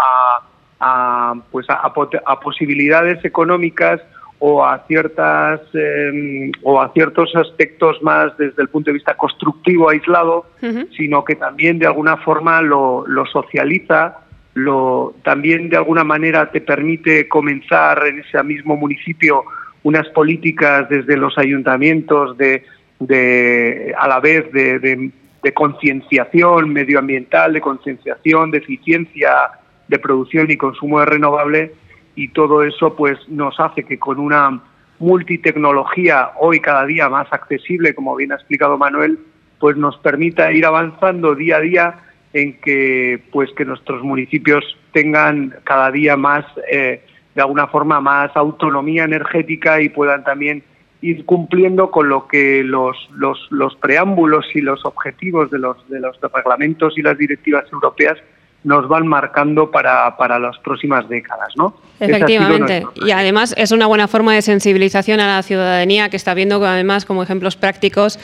a, 0.80 1.34
pues 1.50 1.66
a, 1.68 2.40
posibilidades 2.40 3.24
económicas 3.24 4.00
o 4.38 4.62
a 4.62 4.84
ciertas 4.86 5.60
em, 5.72 6.52
o 6.62 6.80
a 6.80 6.92
ciertos 6.92 7.34
aspectos 7.36 8.02
más 8.02 8.36
desde 8.36 8.60
el 8.60 8.68
punto 8.68 8.90
de 8.90 8.94
vista 8.94 9.16
constructivo 9.16 9.88
aislado, 9.88 10.46
sino 10.96 11.24
que 11.24 11.36
también 11.36 11.78
de 11.78 11.86
alguna 11.86 12.18
forma 12.18 12.60
lo, 12.60 13.06
lo 13.06 13.24
socializa 13.26 14.23
lo, 14.54 15.14
también 15.24 15.68
de 15.68 15.76
alguna 15.76 16.04
manera 16.04 16.50
te 16.50 16.60
permite 16.60 17.28
comenzar 17.28 18.06
en 18.06 18.20
ese 18.20 18.42
mismo 18.42 18.76
municipio 18.76 19.44
unas 19.82 20.08
políticas 20.08 20.88
desde 20.88 21.16
los 21.16 21.36
ayuntamientos 21.36 22.38
de, 22.38 22.64
de 23.00 23.94
a 23.98 24.08
la 24.08 24.20
vez 24.20 24.50
de, 24.52 25.10
concienciación 25.52 26.72
medioambiental, 26.72 27.52
de 27.52 27.60
concienciación, 27.60 28.50
de 28.50 28.58
eficiencia 28.58 29.30
de 29.88 29.98
producción 29.98 30.50
y 30.50 30.56
consumo 30.56 31.00
de 31.00 31.06
renovable 31.06 31.74
y 32.14 32.28
todo 32.28 32.62
eso 32.62 32.96
pues 32.96 33.18
nos 33.28 33.60
hace 33.60 33.84
que 33.84 33.98
con 33.98 34.18
una 34.18 34.62
multitecnología 35.00 36.30
hoy 36.40 36.60
cada 36.60 36.86
día 36.86 37.10
más 37.10 37.30
accesible, 37.30 37.94
como 37.94 38.16
bien 38.16 38.32
ha 38.32 38.36
explicado 38.36 38.78
Manuel, 38.78 39.18
pues 39.58 39.76
nos 39.76 39.98
permita 39.98 40.50
ir 40.50 40.64
avanzando 40.64 41.34
día 41.34 41.56
a 41.56 41.60
día 41.60 41.94
en 42.34 42.60
que 42.60 43.22
pues 43.32 43.48
que 43.56 43.64
nuestros 43.64 44.02
municipios 44.02 44.64
tengan 44.92 45.54
cada 45.64 45.90
día 45.90 46.16
más 46.16 46.44
eh, 46.70 47.00
de 47.34 47.40
alguna 47.40 47.68
forma 47.68 48.00
más 48.00 48.36
autonomía 48.36 49.04
energética 49.04 49.80
y 49.80 49.88
puedan 49.88 50.24
también 50.24 50.62
ir 51.00 51.24
cumpliendo 51.24 51.90
con 51.90 52.08
lo 52.08 52.26
que 52.26 52.62
los, 52.64 52.96
los, 53.14 53.38
los 53.50 53.76
preámbulos 53.76 54.46
y 54.54 54.60
los 54.60 54.84
objetivos 54.84 55.50
de 55.50 55.58
los, 55.58 55.88
de 55.88 56.00
los 56.00 56.18
reglamentos 56.20 56.98
y 56.98 57.02
las 57.02 57.16
directivas 57.16 57.64
europeas 57.72 58.18
nos 58.64 58.88
van 58.88 59.06
marcando 59.06 59.70
para, 59.70 60.16
para 60.16 60.38
las 60.38 60.58
próximas 60.58 61.06
décadas, 61.08 61.48
¿no? 61.56 61.76
Efectivamente. 62.00 62.86
Y 62.94 63.10
además 63.10 63.54
es 63.58 63.72
una 63.72 63.86
buena 63.86 64.08
forma 64.08 64.34
de 64.34 64.40
sensibilización 64.40 65.20
a 65.20 65.36
la 65.36 65.42
ciudadanía 65.42 66.08
que 66.08 66.16
está 66.16 66.32
viendo 66.32 66.64
además 66.64 67.04
como 67.04 67.22
ejemplos 67.22 67.56
prácticos 67.56 68.18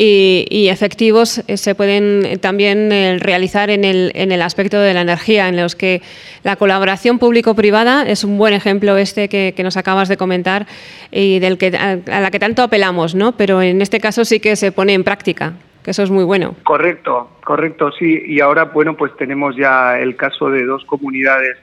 y, 0.00 0.68
efectivos 0.68 1.42
eh, 1.48 1.56
se 1.56 1.74
pueden 1.74 2.24
eh, 2.24 2.38
también 2.38 2.92
eh, 2.92 3.18
realizar 3.18 3.68
en 3.68 3.84
el, 3.84 4.12
en 4.14 4.30
el 4.30 4.42
aspecto 4.42 4.78
de 4.78 4.94
la 4.94 5.00
energía, 5.00 5.48
en 5.48 5.56
los 5.56 5.74
que 5.74 6.02
la 6.44 6.54
colaboración 6.54 7.18
público-privada 7.18 8.04
es 8.06 8.22
un 8.22 8.38
buen 8.38 8.54
ejemplo 8.54 8.96
este 8.96 9.28
que, 9.28 9.54
nos 9.58 9.76
acabas 9.76 10.08
de 10.08 10.16
comentar 10.16 10.66
y 11.10 11.40
del 11.40 11.58
que, 11.58 11.76
a, 11.76 12.20
la 12.20 12.30
que 12.30 12.38
tanto 12.38 12.62
apelamos, 12.62 13.16
¿no? 13.16 13.32
pero 13.32 13.60
en 13.60 13.82
este 13.82 13.98
caso 13.98 14.24
sí 14.24 14.38
que 14.38 14.54
se 14.54 14.70
pone 14.70 14.94
en 14.94 15.02
práctica. 15.02 15.54
Que 15.82 15.90
eso 15.92 16.02
es 16.02 16.10
muy 16.10 16.24
bueno. 16.24 16.54
Correcto, 16.64 17.30
correcto, 17.42 17.90
sí. 17.92 18.22
Y 18.26 18.40
ahora, 18.40 18.64
bueno, 18.64 18.96
pues 18.96 19.16
tenemos 19.16 19.56
ya 19.56 19.98
el 19.98 20.16
caso 20.16 20.50
de 20.50 20.64
dos 20.64 20.84
comunidades. 20.84 21.56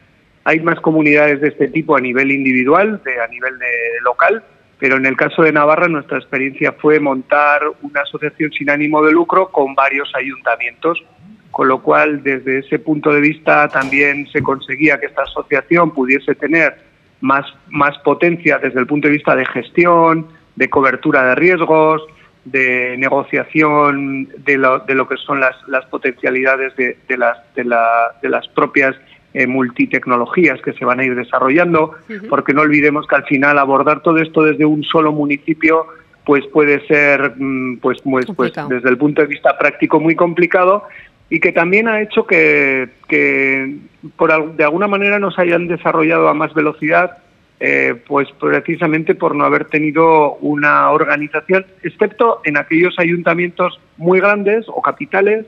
Hay 0.46 0.62
más 0.62 0.80
comunidades 0.80 1.42
de 1.42 1.50
este 1.50 1.68
tipo 1.68 1.96
a 1.96 2.02
nivel 2.02 2.32
individual, 2.32 3.02
de, 3.04 3.22
a 3.22 3.28
nivel 3.28 3.60
de 3.60 3.68
local, 4.04 4.44
pero 4.80 4.98
en 4.98 5.06
el 5.06 5.16
caso 5.16 5.44
de 5.44 5.52
Navarra 5.52 5.88
nuestra 5.88 6.18
experiencia 6.18 6.74
fue 6.74 7.00
montar 7.00 7.62
una 7.82 8.02
asociación 8.02 8.52
sin 8.52 8.70
ánimo 8.70 9.04
de 9.04 9.12
lucro 9.12 9.50
con 9.50 9.74
varios 9.74 10.12
ayuntamientos, 10.16 11.04
con 11.52 11.68
lo 11.68 11.82
cual 11.82 12.22
desde 12.24 12.60
ese 12.60 12.80
punto 12.80 13.12
de 13.12 13.22
vista 13.22 13.70
también 13.70 14.28
se 14.28 14.44
conseguía 14.44 15.00
que 15.00 15.06
esta 15.06 15.24
asociación 15.24 15.94
pudiese 15.94 16.36
tener 16.36 16.76
más, 17.22 17.46
más 17.70 17.98
potencia 18.00 18.58
desde 18.58 18.80
el 18.80 18.88
punto 18.88 19.08
de 19.08 19.14
vista 19.14 19.36
de 19.36 19.46
gestión, 19.46 20.28
de 20.56 20.70
cobertura 20.70 21.24
de 21.30 21.36
riesgos, 21.36 22.02
de 22.44 22.96
negociación 22.98 24.30
de 24.38 24.58
lo, 24.58 24.80
de 24.80 24.96
lo 24.96 25.08
que 25.08 25.18
son 25.18 25.40
las, 25.40 25.56
las 25.68 25.86
potencialidades 25.86 26.76
de, 26.76 27.18
las, 27.18 27.38
de, 27.56 27.64
la, 27.64 28.16
de 28.22 28.30
las 28.30 28.48
propias 28.50 28.96
eh, 29.38 29.48
multitecnologías 29.48 30.62
que 30.62 30.72
se 30.72 30.86
van 30.86 31.02
a 31.02 31.04
ir 31.04 31.14
desarrollando, 31.14 31.92
porque 32.30 32.54
no 32.54 32.62
olvidemos 32.62 33.06
que 33.06 33.16
al 33.16 33.26
final 33.26 33.58
abordar 33.58 34.02
todo 34.02 34.18
esto 34.20 34.42
desde 34.44 34.64
un 34.64 34.82
solo 34.84 35.12
municipio 35.12 35.88
pues 36.24 36.48
puede 36.48 36.88
ser 36.88 37.34
mm, 37.36 37.80
pues, 37.80 38.02
pues, 38.02 38.28
pues 38.34 38.54
desde 38.70 38.90
el 38.90 38.98
punto 38.98 39.22
de 39.22 39.28
vista 39.28 39.58
práctico 39.58 40.00
muy 40.00 40.16
complicado 40.16 40.86
y 41.30 41.42
que 41.42 41.52
también 41.52 41.90
ha 41.90 42.02
hecho 42.02 42.26
que, 42.26 42.88
que 43.10 43.76
por, 44.16 44.56
de 44.56 44.64
alguna 44.64 44.88
manera 44.88 45.20
nos 45.20 45.38
hayan 45.38 45.68
desarrollado 45.68 46.30
a 46.30 46.34
más 46.34 46.54
velocidad 46.54 47.18
eh, 47.60 47.94
pues 48.08 48.30
precisamente 48.40 49.16
por 49.16 49.36
no 49.36 49.44
haber 49.44 49.66
tenido 49.66 50.36
una 50.36 50.92
organización, 50.92 51.66
excepto 51.84 52.40
en 52.46 52.56
aquellos 52.56 52.96
ayuntamientos 53.00 53.82
muy 53.98 54.22
grandes 54.22 54.66
o 54.70 54.82
capitales 54.82 55.46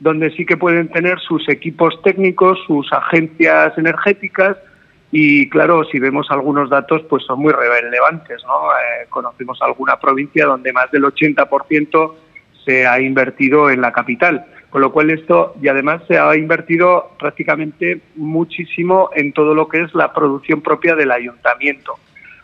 donde 0.00 0.30
sí 0.30 0.44
que 0.44 0.56
pueden 0.56 0.88
tener 0.88 1.20
sus 1.20 1.48
equipos 1.48 2.00
técnicos, 2.02 2.58
sus 2.66 2.90
agencias 2.92 3.76
energéticas 3.78 4.56
y 5.12 5.48
claro, 5.48 5.84
si 5.84 5.98
vemos 5.98 6.30
algunos 6.30 6.70
datos, 6.70 7.02
pues 7.08 7.24
son 7.24 7.40
muy 7.40 7.52
relevantes. 7.52 8.42
¿no? 8.44 8.70
Eh, 8.70 9.06
conocemos 9.08 9.60
alguna 9.60 9.98
provincia 9.98 10.46
donde 10.46 10.72
más 10.72 10.90
del 10.90 11.02
80% 11.02 12.14
se 12.64 12.86
ha 12.86 13.00
invertido 13.00 13.70
en 13.70 13.80
la 13.80 13.92
capital, 13.92 14.44
con 14.68 14.82
lo 14.82 14.92
cual 14.92 15.10
esto, 15.10 15.54
y 15.60 15.68
además 15.68 16.02
se 16.06 16.18
ha 16.18 16.36
invertido 16.36 17.10
prácticamente 17.18 18.00
muchísimo 18.16 19.10
en 19.14 19.32
todo 19.32 19.54
lo 19.54 19.68
que 19.68 19.82
es 19.82 19.94
la 19.94 20.12
producción 20.12 20.60
propia 20.60 20.94
del 20.94 21.10
ayuntamiento, 21.10 21.94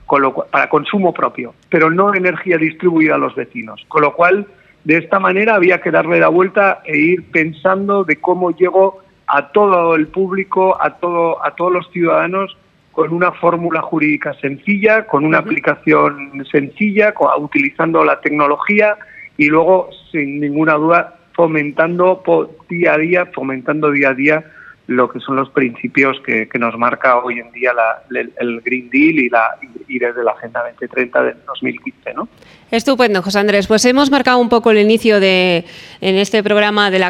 con 0.07 0.23
lo 0.23 0.35
para 0.35 0.69
consumo 0.69 1.13
propio, 1.13 1.55
pero 1.69 1.91
no 1.91 2.15
energía 2.15 2.57
distribuida 2.57 3.17
a 3.17 3.19
los 3.19 3.35
vecinos, 3.35 3.85
con 3.89 4.03
lo 4.03 4.15
cual 4.15 4.47
de 4.87 4.99
esta 4.99 5.19
manera 5.19 5.57
había 5.57 5.81
que 5.81 5.91
darle 5.91 6.21
la 6.21 6.29
vuelta 6.29 6.81
e 6.85 6.97
ir 6.97 7.25
pensando 7.33 8.05
de 8.05 8.21
cómo 8.21 8.53
llegó 8.53 9.01
a 9.27 9.49
todo 9.51 9.97
el 9.97 10.07
público, 10.07 10.81
a, 10.81 10.99
todo, 10.99 11.45
a 11.45 11.57
todos 11.57 11.73
los 11.73 11.91
ciudadanos, 11.91 12.57
con 12.93 13.13
una 13.13 13.33
fórmula 13.33 13.83
jurídica 13.83 14.35
sencilla, 14.35 15.09
con 15.09 15.25
una 15.25 15.39
aplicación 15.39 16.47
sencilla, 16.53 17.13
utilizando 17.37 18.05
la 18.05 18.21
tecnología 18.21 18.97
y 19.37 19.47
luego, 19.47 19.91
sin 20.13 20.39
ninguna 20.39 20.75
duda, 20.75 21.17
fomentando 21.33 22.23
día 22.69 22.95
a 22.95 22.99
día, 22.99 23.27
fomentando 23.35 23.91
día 23.91 24.11
a 24.11 24.15
día 24.15 24.45
lo 24.87 25.11
que 25.11 25.21
son 25.21 25.37
los 25.37 25.51
principios 25.51 26.21
que, 26.25 26.49
nos 26.59 26.77
marca 26.79 27.19
hoy 27.19 27.41
en 27.41 27.51
día 27.53 27.73
el, 28.11 28.61
Green 28.61 28.89
Deal 28.91 29.19
y, 29.19 29.29
la, 29.29 29.59
y 29.89 29.99
desde 29.99 30.23
la 30.23 30.33
Agenda 30.33 30.63
2030 30.71 31.23
del 31.23 31.37
2015. 31.47 32.15
¿no? 32.15 32.29
Estupendo, 32.71 33.23
José 33.23 33.39
Andrés. 33.39 33.67
Pues 33.67 33.85
hemos 33.85 34.11
marcado 34.11 34.39
un 34.39 34.49
poco 34.49 34.71
el 34.71 34.79
inicio 34.79 35.21
de, 35.21 35.65
en 36.01 36.17
este 36.17 36.43
programa 36.43 36.91
del 36.91 37.05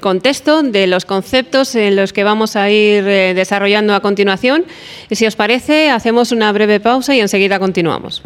contexto, 0.00 0.62
de 0.62 0.86
los 0.86 1.04
conceptos 1.04 1.74
en 1.74 1.96
los 1.96 2.12
que 2.12 2.24
vamos 2.24 2.56
a 2.56 2.70
ir 2.70 3.06
eh, 3.06 3.34
desarrollando 3.34 3.94
a 3.94 4.00
continuación. 4.00 4.64
Y 5.08 5.16
si 5.16 5.26
os 5.26 5.36
parece, 5.36 5.90
hacemos 5.90 6.32
una 6.32 6.52
breve 6.52 6.80
pausa 6.80 7.14
y 7.14 7.20
enseguida 7.20 7.58
continuamos. 7.58 8.22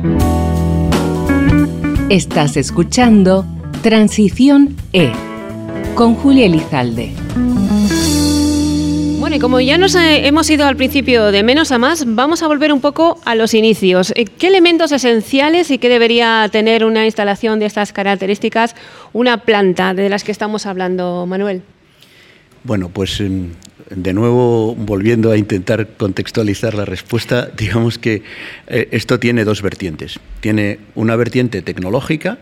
Estás 2.11 2.57
escuchando 2.57 3.45
Transición 3.83 4.77
E 4.93 5.13
con 5.95 6.15
Julia 6.15 6.47
Elizalde. 6.47 7.13
Como 9.41 9.61
ya 9.61 9.79
nos 9.79 9.97
eh, 9.97 10.29
hemos 10.29 10.49
ido 10.49 10.65
al 10.65 10.77
principio 10.77 11.33
de 11.33 11.43
menos 11.43 11.73
a 11.73 11.79
más, 11.79 12.05
vamos 12.07 12.43
a 12.43 12.47
volver 12.47 12.73
un 12.73 12.81
poco 12.81 13.21
a 13.25 13.35
los 13.35 13.53
inicios. 13.53 14.13
Eh, 14.15 14.27
¿Qué 14.27 14.47
elementos 14.47 14.93
esenciales 14.93 15.73
y 15.73 15.79
qué 15.79 15.89
debería 15.89 16.49
tener 16.53 16.85
una 16.85 17.05
instalación 17.05 17.59
de 17.59 17.67
estas 17.67 17.93
características, 17.93 18.77
una 19.13 19.39
planta 19.39 19.93
de 19.93 20.09
las 20.09 20.23
que 20.23 20.31
estamos 20.31 20.67
hablando, 20.67 21.27
Manuel? 21.27 21.63
Bueno, 22.63 22.91
pues 22.91 23.21
em, 23.21 23.51
de 23.91 24.13
nuevo, 24.13 24.77
volviendo 24.77 25.33
a 25.33 25.37
intentar 25.37 25.89
contextualizar 25.97 26.75
la 26.75 26.85
respuesta, 26.85 27.47
digamos 27.57 27.99
que 27.99 28.23
eh, 28.69 28.89
esto 28.93 29.19
tiene 29.19 29.45
dos 29.45 29.63
vertientes. 29.63 30.21
Tiene 30.41 30.79
una 30.95 31.17
vertiente 31.17 31.61
tecnológica, 31.61 32.39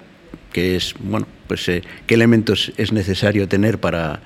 que 0.52 0.76
es, 0.76 0.94
bueno, 1.00 1.26
pues 1.48 1.64
qué 1.64 2.14
elementos 2.14 2.72
es 2.76 2.92
necesario 2.92 3.48
tener 3.48 3.78
para 3.78 4.20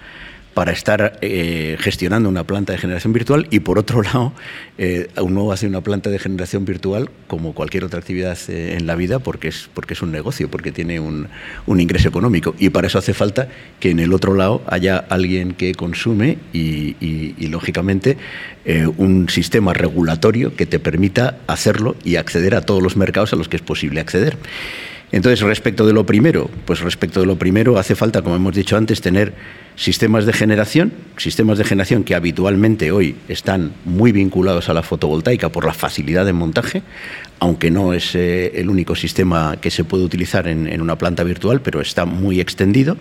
para 0.56 0.72
estar 0.72 1.18
eh, 1.20 1.76
gestionando 1.80 2.30
una 2.30 2.44
planta 2.44 2.72
de 2.72 2.78
generación 2.78 3.12
virtual 3.12 3.46
y 3.50 3.60
por 3.60 3.78
otro 3.78 4.00
lado 4.00 4.32
eh, 4.78 5.10
uno 5.20 5.52
hace 5.52 5.66
una 5.66 5.82
planta 5.82 6.08
de 6.08 6.18
generación 6.18 6.64
virtual 6.64 7.10
como 7.26 7.52
cualquier 7.52 7.84
otra 7.84 7.98
actividad 7.98 8.38
eh, 8.48 8.74
en 8.74 8.86
la 8.86 8.94
vida 8.94 9.18
porque 9.18 9.48
es 9.48 9.68
porque 9.74 9.92
es 9.92 10.00
un 10.00 10.12
negocio 10.12 10.50
porque 10.50 10.72
tiene 10.72 10.98
un, 10.98 11.28
ingreso 11.66 12.08
económico 12.08 12.54
y 12.58 12.70
para 12.70 12.86
eso 12.86 12.98
hace 12.98 13.12
falta 13.12 13.48
que 13.80 13.90
en 13.90 13.98
el 13.98 14.14
otro 14.14 14.32
lado 14.32 14.62
haya 14.66 14.96
alguien 14.96 15.52
que 15.52 15.74
consume 15.74 16.38
y, 16.54 16.96
y 17.00 17.46
lógicamente 17.48 18.16
un 18.96 19.28
sistema 19.28 19.74
regulatorio 19.74 20.56
que 20.56 20.64
te 20.64 20.80
permita 20.80 21.36
hacerlo 21.46 21.96
y 22.02 22.16
acceder 22.16 22.54
a 22.54 22.62
todos 22.62 22.82
los 22.82 22.96
mercados 22.96 23.34
a 23.34 23.36
los 23.36 23.48
que 23.48 23.56
es 23.56 23.62
posible 23.62 24.00
acceder. 24.00 24.38
Entonces, 25.12 25.40
respecto 25.40 25.86
de 25.86 25.92
lo 25.92 26.04
primero, 26.04 26.50
pues 26.64 26.80
respecto 26.80 27.20
de 27.20 27.26
lo 27.26 27.36
primero 27.36 27.78
hace 27.78 27.94
falta, 27.94 28.22
como 28.22 28.34
hemos 28.34 28.54
dicho 28.54 28.76
antes, 28.76 29.00
tener 29.00 29.34
sistemas 29.76 30.26
de 30.26 30.32
generación, 30.32 30.92
sistemas 31.16 31.58
de 31.58 31.64
generación 31.64 32.02
que 32.02 32.16
habitualmente 32.16 32.90
hoy 32.90 33.14
están 33.28 33.72
muy 33.84 34.10
vinculados 34.10 34.68
a 34.68 34.74
la 34.74 34.82
fotovoltaica 34.82 35.50
por 35.50 35.64
la 35.64 35.74
facilidad 35.74 36.26
de 36.26 36.32
montaje, 36.32 36.82
aunque 37.38 37.70
no 37.70 37.92
es 37.92 38.16
eh, 38.16 38.52
el 38.56 38.68
único 38.68 38.96
sistema 38.96 39.58
que 39.60 39.70
se 39.70 39.84
puede 39.84 40.02
utilizar 40.02 40.48
en, 40.48 40.80
una 40.80 40.98
planta 40.98 41.22
virtual, 41.22 41.60
pero 41.60 41.80
está 41.80 42.04
muy 42.04 42.40
extendido. 42.40 42.96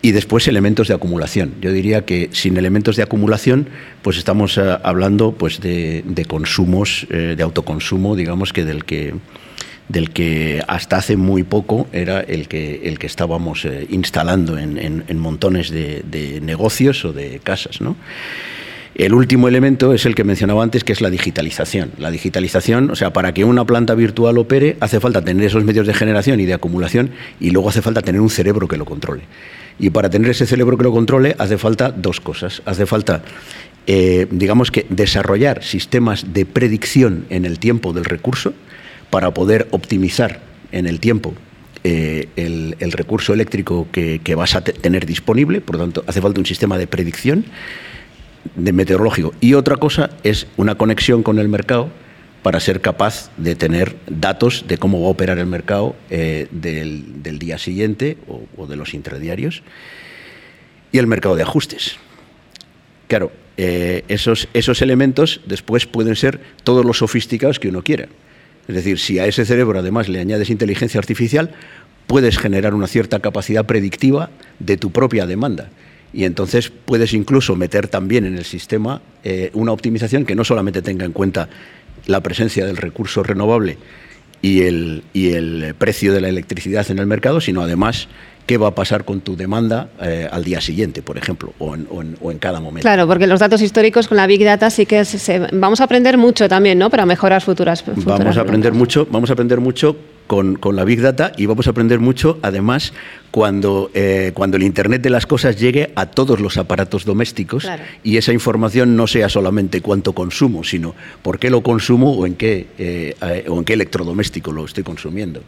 Y 0.00 0.12
después 0.12 0.46
elementos 0.46 0.86
de 0.86 0.94
acumulación. 0.94 1.54
Yo 1.60 1.72
diría 1.72 2.04
que 2.04 2.28
sin 2.32 2.56
elementos 2.56 2.94
de 2.96 3.02
acumulación, 3.02 3.68
pues 4.02 4.16
estamos 4.16 4.56
eh, 4.56 4.78
hablando 4.82 5.32
pues 5.32 5.60
de, 5.60 6.24
consumos, 6.26 7.06
eh, 7.10 7.34
de 7.36 7.42
autoconsumo, 7.42 8.14
digamos 8.14 8.52
que 8.52 8.64
del 8.64 8.84
que 8.84 9.14
del 9.88 10.10
que 10.10 10.62
hasta 10.68 10.96
hace 10.96 11.16
muy 11.16 11.42
poco 11.42 11.88
era 11.92 12.20
el 12.20 12.48
que, 12.48 12.82
el 12.84 12.98
que 12.98 13.06
estábamos 13.06 13.64
eh, 13.64 13.86
instalando 13.90 14.58
en, 14.58 15.18
montones 15.18 15.70
de, 15.70 16.40
negocios 16.42 17.04
o 17.04 17.12
de 17.12 17.40
casas. 17.42 17.80
¿no? 17.80 17.96
El 18.94 19.14
último 19.14 19.48
elemento 19.48 19.94
es 19.94 20.06
el 20.06 20.14
que 20.14 20.24
mencionaba 20.24 20.62
antes, 20.62 20.84
que 20.84 20.92
es 20.92 21.00
la 21.00 21.10
digitalización. 21.10 21.92
La 21.98 22.10
digitalización, 22.10 22.90
o 22.90 22.96
sea, 22.96 23.12
para 23.12 23.32
que 23.32 23.44
una 23.44 23.64
planta 23.64 23.94
virtual 23.94 24.38
opere, 24.38 24.76
hace 24.80 25.00
falta 25.00 25.22
tener 25.22 25.46
esos 25.46 25.64
medios 25.64 25.86
de 25.86 25.94
generación 25.94 26.40
y 26.40 26.46
de 26.46 26.54
acumulación 26.54 27.10
y 27.40 27.50
luego 27.50 27.68
hace 27.68 27.82
falta 27.82 28.02
tener 28.02 28.20
un 28.20 28.30
cerebro 28.30 28.68
que 28.68 28.76
lo 28.76 28.84
controle. 28.84 29.22
Y 29.78 29.90
para 29.90 30.10
tener 30.10 30.32
ese 30.32 30.46
cerebro 30.46 30.76
que 30.76 30.82
lo 30.82 30.92
controle, 30.92 31.36
hace 31.38 31.56
falta 31.56 31.92
dos 31.92 32.20
cosas. 32.20 32.60
Hace 32.66 32.84
falta 32.84 33.22
eh, 33.90 34.26
digamos 34.30 34.70
que 34.70 34.84
desarrollar 34.90 35.64
sistemas 35.64 36.34
de 36.34 36.44
predicción 36.44 37.24
en 37.30 37.46
el 37.46 37.58
tiempo 37.58 37.94
del 37.94 38.04
recurso, 38.04 38.52
para 39.10 39.32
poder 39.32 39.68
optimizar 39.70 40.40
en 40.72 40.86
el 40.86 41.00
tiempo 41.00 41.34
eh, 41.84 42.28
el, 42.36 42.92
recurso 42.92 43.32
eléctrico 43.32 43.86
que, 43.92 44.34
vas 44.34 44.54
a 44.56 44.62
tener 44.62 45.06
disponible, 45.06 45.60
por 45.60 45.76
lo 45.76 45.84
tanto 45.84 46.04
hace 46.06 46.20
falta 46.20 46.40
un 46.40 46.46
sistema 46.46 46.76
de 46.76 46.86
predicción 46.86 47.44
de 48.56 48.72
meteorológico. 48.72 49.32
Y 49.40 49.54
otra 49.54 49.76
cosa 49.76 50.10
es 50.24 50.46
una 50.56 50.74
conexión 50.74 51.22
con 51.22 51.38
el 51.38 51.48
mercado 51.48 51.90
para 52.42 52.60
ser 52.60 52.80
capaz 52.80 53.30
de 53.36 53.54
tener 53.54 53.96
datos 54.08 54.64
de 54.66 54.78
cómo 54.78 55.00
va 55.00 55.08
a 55.08 55.10
operar 55.10 55.38
el 55.38 55.46
mercado 55.46 55.94
eh, 56.10 56.48
del, 56.50 57.38
día 57.38 57.58
siguiente 57.58 58.18
o, 58.56 58.66
de 58.66 58.76
los 58.76 58.94
intradiarios 58.94 59.62
y 60.92 60.98
el 60.98 61.06
mercado 61.06 61.36
de 61.36 61.42
ajustes. 61.42 61.96
Claro, 63.06 63.32
eh, 63.56 64.04
esos, 64.08 64.48
esos 64.52 64.82
elementos 64.82 65.40
después 65.46 65.86
pueden 65.86 66.16
ser 66.16 66.40
todos 66.64 66.84
los 66.84 66.98
sofisticados 66.98 67.58
que 67.58 67.68
uno 67.68 67.82
quiera. 67.82 68.08
Es 68.68 68.74
decir, 68.74 68.98
si 68.98 69.18
a 69.18 69.26
ese 69.26 69.46
cerebro 69.46 69.78
además 69.78 70.08
le 70.08 70.20
añades 70.20 70.50
inteligencia 70.50 70.98
artificial, 70.98 71.50
puedes 72.06 72.38
generar 72.38 72.74
una 72.74 72.86
cierta 72.86 73.20
capacidad 73.20 73.66
predictiva 73.66 74.30
de 74.58 74.76
tu 74.76 74.92
propia 74.92 75.26
demanda. 75.26 75.70
Y 76.12 76.24
entonces 76.24 76.70
puedes 76.70 77.12
incluso 77.12 77.56
meter 77.56 77.88
también 77.88 78.24
en 78.24 78.36
el 78.36 78.44
sistema 78.44 79.02
eh, 79.24 79.50
una 79.54 79.72
optimización 79.72 80.24
que 80.24 80.34
no 80.34 80.44
solamente 80.44 80.82
tenga 80.82 81.04
en 81.04 81.12
cuenta 81.12 81.48
la 82.06 82.22
presencia 82.22 82.66
del 82.66 82.76
recurso 82.76 83.22
renovable 83.22 83.78
y 84.40 84.62
el, 84.62 85.02
y 85.12 85.32
el 85.32 85.74
precio 85.76 86.12
de 86.12 86.20
la 86.20 86.28
electricidad 86.28 86.90
en 86.90 86.98
el 86.98 87.06
mercado, 87.06 87.40
sino 87.40 87.62
además 87.62 88.08
qué 88.48 88.56
va 88.56 88.68
a 88.68 88.74
pasar 88.74 89.04
con 89.04 89.20
tu 89.20 89.36
demanda 89.36 89.90
eh, 90.00 90.26
al 90.32 90.42
día 90.42 90.62
siguiente, 90.62 91.02
por 91.02 91.18
ejemplo, 91.18 91.52
o 91.58 91.74
en, 91.74 92.38
cada 92.38 92.60
momento. 92.60 92.80
Claro, 92.80 93.06
porque 93.06 93.26
los 93.26 93.40
datos 93.40 93.60
históricos 93.60 94.08
con 94.08 94.16
la 94.16 94.26
Big 94.26 94.42
Data 94.42 94.70
sí 94.70 94.86
que 94.86 95.02
vamos 95.52 95.82
a 95.82 95.84
aprender 95.84 96.16
mucho 96.16 96.48
también, 96.48 96.78
¿no? 96.78 96.88
Para 96.88 97.04
mejorar 97.04 97.42
futuras. 97.42 97.84
vamos 97.86 98.38
a 98.38 98.40
aprender 98.40 98.72
mucho, 98.72 99.06
vamos 99.10 99.28
a 99.28 99.34
aprender 99.34 99.60
mucho 99.60 99.96
con, 100.26 100.58
la 100.72 100.84
Big 100.84 101.02
Data 101.02 101.32
y 101.36 101.44
vamos 101.44 101.66
a 101.66 101.70
aprender 101.70 102.00
mucho, 102.00 102.38
además, 102.40 102.94
cuando, 103.30 103.90
eh, 103.92 104.32
cuando 104.32 104.56
el 104.56 104.62
Internet 104.62 105.02
de 105.02 105.10
las 105.10 105.26
cosas 105.26 105.60
llegue 105.60 105.92
a 105.94 106.06
todos 106.06 106.40
los 106.40 106.56
aparatos 106.56 107.04
domésticos 107.04 107.68
y 108.02 108.16
esa 108.16 108.32
información 108.32 108.96
no 108.96 109.06
sea 109.06 109.28
solamente 109.28 109.82
cuánto 109.82 110.14
consumo, 110.14 110.64
sino 110.64 110.94
por 111.20 111.38
qué 111.38 111.50
lo 111.50 111.62
consumo 111.62 112.12
o 112.12 112.26
en 112.26 112.34
qué, 112.34 112.66
eh, 112.78 113.44
o 113.46 113.58
en 113.58 113.64
qué 113.66 113.74
electrodoméstico 113.74 114.52
lo 114.52 114.64
estoy 114.64 114.84
consumiendo. 114.84 115.42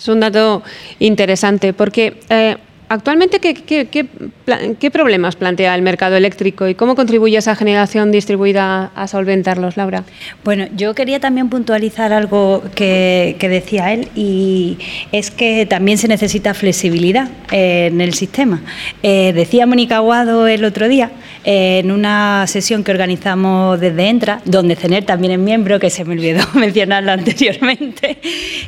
Es 0.00 0.08
un 0.08 0.20
dato 0.20 0.62
interesante 0.98 1.74
porque 1.74 2.20
eh, 2.30 2.56
Actualmente, 2.92 3.38
¿qué, 3.38 3.54
qué, 3.54 4.90
problemas 4.90 5.36
plantea 5.36 5.76
el 5.76 5.82
mercado 5.82 6.16
eléctrico 6.16 6.66
y 6.66 6.74
cómo 6.74 6.96
contribuye 6.96 7.38
esa 7.38 7.54
generación 7.54 8.10
distribuida 8.10 8.90
a 8.96 9.06
solventarlos, 9.06 9.76
Laura? 9.76 10.02
Bueno, 10.42 10.66
yo 10.74 10.92
quería 10.96 11.20
también 11.20 11.48
puntualizar 11.48 12.12
algo 12.12 12.64
que, 12.74 13.36
decía 13.40 13.92
él 13.92 14.08
y 14.16 14.76
es 15.12 15.30
que 15.30 15.66
también 15.66 15.98
se 15.98 16.08
necesita 16.08 16.52
flexibilidad 16.52 17.28
en 17.52 18.00
el 18.00 18.12
sistema. 18.12 18.60
Eh, 19.04 19.32
decía 19.36 19.66
Mónica 19.66 19.98
Aguado 19.98 20.48
el 20.48 20.64
otro 20.64 20.88
día 20.88 21.12
en 21.44 21.90
una 21.90 22.46
sesión 22.46 22.84
que 22.84 22.90
organizamos 22.90 23.80
desde 23.80 24.08
Entra, 24.08 24.40
donde 24.44 24.76
CENER 24.76 25.04
también 25.04 25.34
es 25.34 25.38
miembro, 25.38 25.78
que 25.78 25.90
se 25.90 26.04
me 26.04 26.14
olvidó 26.14 26.44
mencionarlo 26.54 27.12
anteriormente. 27.12 28.18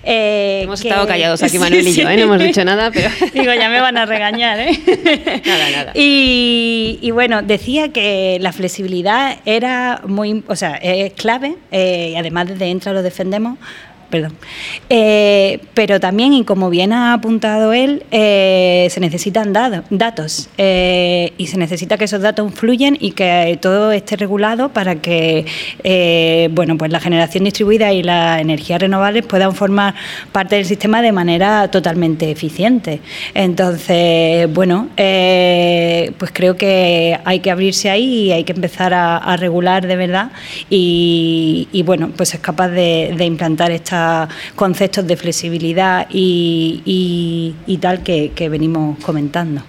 Eh, 0.04 0.60
hemos 0.62 0.80
estado 0.80 1.06
callados 1.06 1.42
aquí, 1.42 1.58
Manuel 1.58 1.86
y 1.86 1.92
yo, 1.92 2.08
¿eh? 2.08 2.16
no 2.16 2.22
hemos 2.22 2.38
dicho 2.38 2.64
nada, 2.64 2.90
pero... 2.92 3.10
Digo, 3.34 3.52
ya 3.52 3.68
me 3.68 3.80
van 3.80 3.96
a 3.96 4.06
regañar, 4.12 4.58
¿eh? 4.60 5.42
nada, 5.46 5.70
nada. 5.70 5.92
Y, 5.94 7.10
bueno, 7.12 7.42
decía 7.42 7.92
que 7.92 8.38
la 8.40 8.52
flexibilidad 8.52 9.38
era 9.44 10.02
muy, 10.06 10.44
o 10.46 10.56
sea, 10.56 10.74
es 10.76 11.12
clave, 11.14 11.56
eh, 11.70 12.10
y 12.12 12.16
además 12.16 12.48
desde 12.48 12.66
Entra 12.66 12.92
lo 12.92 13.02
defendemos, 13.02 13.58
perdón. 14.12 14.34
Eh, 14.90 15.60
pero 15.72 15.98
también, 15.98 16.34
y 16.34 16.44
como 16.44 16.68
bien 16.68 16.92
ha 16.92 17.14
apuntado 17.14 17.72
él, 17.72 18.04
eh, 18.10 18.88
se 18.90 19.00
necesitan 19.00 19.54
datos 19.54 20.50
eh, 20.58 21.32
y 21.38 21.46
se 21.46 21.56
necesita 21.56 21.96
que 21.96 22.04
esos 22.04 22.20
datos 22.20 22.52
fluyan 22.52 22.98
y 23.00 23.12
que 23.12 23.58
todo 23.62 23.90
esté 23.90 24.16
regulado 24.16 24.68
para 24.68 24.96
que 24.96 25.46
bueno, 26.52 26.76
pues 26.76 26.90
la 26.92 27.00
generación 27.00 27.44
distribuida 27.44 27.92
y 27.92 28.02
las 28.02 28.40
energías 28.40 28.80
renovables 28.82 29.24
puedan 29.24 29.54
formar 29.54 29.94
parte 30.30 30.56
del 30.56 30.66
sistema 30.66 31.00
de 31.00 31.12
manera 31.12 31.70
totalmente 31.70 32.30
eficiente. 32.30 33.00
Entonces, 33.32 34.52
bueno, 34.52 34.88
pues 34.94 36.30
creo 36.34 36.56
que 36.56 37.18
hay 37.24 37.40
que 37.40 37.50
abrirse 37.50 37.88
ahí 37.88 38.26
y 38.26 38.32
hay 38.32 38.44
que 38.44 38.52
empezar 38.52 38.92
a, 38.92 39.36
regular 39.36 39.86
de 39.86 39.96
verdad 39.96 40.30
y, 40.68 41.82
bueno, 41.86 42.10
pues 42.14 42.34
es 42.34 42.40
capaz 42.40 42.68
de 42.68 43.24
implantar 43.24 43.70
esta 43.70 44.01
conceptos 44.54 45.06
de 45.06 45.16
flexibilidad 45.16 46.06
y, 46.10 47.54
tal 47.80 48.02
que, 48.02 48.48
venimos 48.48 48.98
comentando. 48.98 49.62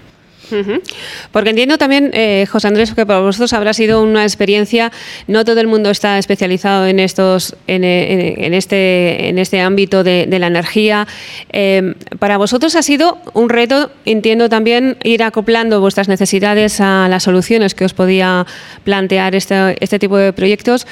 Porque 1.31 1.49
entiendo 1.49 1.77
también, 1.77 2.11
eh, 2.13 2.45
José 2.49 2.67
Andrés, 2.67 2.93
que 2.93 3.05
para 3.05 3.19
vosotros 3.19 3.53
habrá 3.53 3.73
sido 3.73 4.03
una 4.03 4.23
experiencia, 4.23 4.91
no 5.27 5.45
todo 5.45 5.59
el 5.59 5.67
mundo 5.67 5.89
está 5.89 6.17
especializado 6.17 6.85
en 6.85 6.99
estos, 6.99 7.55
en, 7.67 7.83
este, 7.83 9.29
en 9.29 9.39
este 9.39 9.61
ámbito 9.61 10.03
de, 10.03 10.27
la 10.27 10.47
energía. 10.47 11.07
Eh, 11.51 11.93
para 12.19 12.37
vosotros 12.37 12.75
ha 12.75 12.83
sido 12.83 13.19
un 13.33 13.49
reto, 13.49 13.91
entiendo 14.05 14.49
también, 14.49 14.97
ir 15.03 15.23
acoplando 15.23 15.79
vuestras 15.79 16.07
necesidades 16.07 16.81
a 16.81 17.07
las 17.09 17.23
soluciones 17.23 17.73
que 17.73 17.85
os 17.85 17.93
podía 17.93 18.45
plantear 18.83 19.35
este, 19.35 19.77
este 19.79 19.99
tipo 19.99 20.17
de 20.17 20.33
proyectos. 20.33 20.85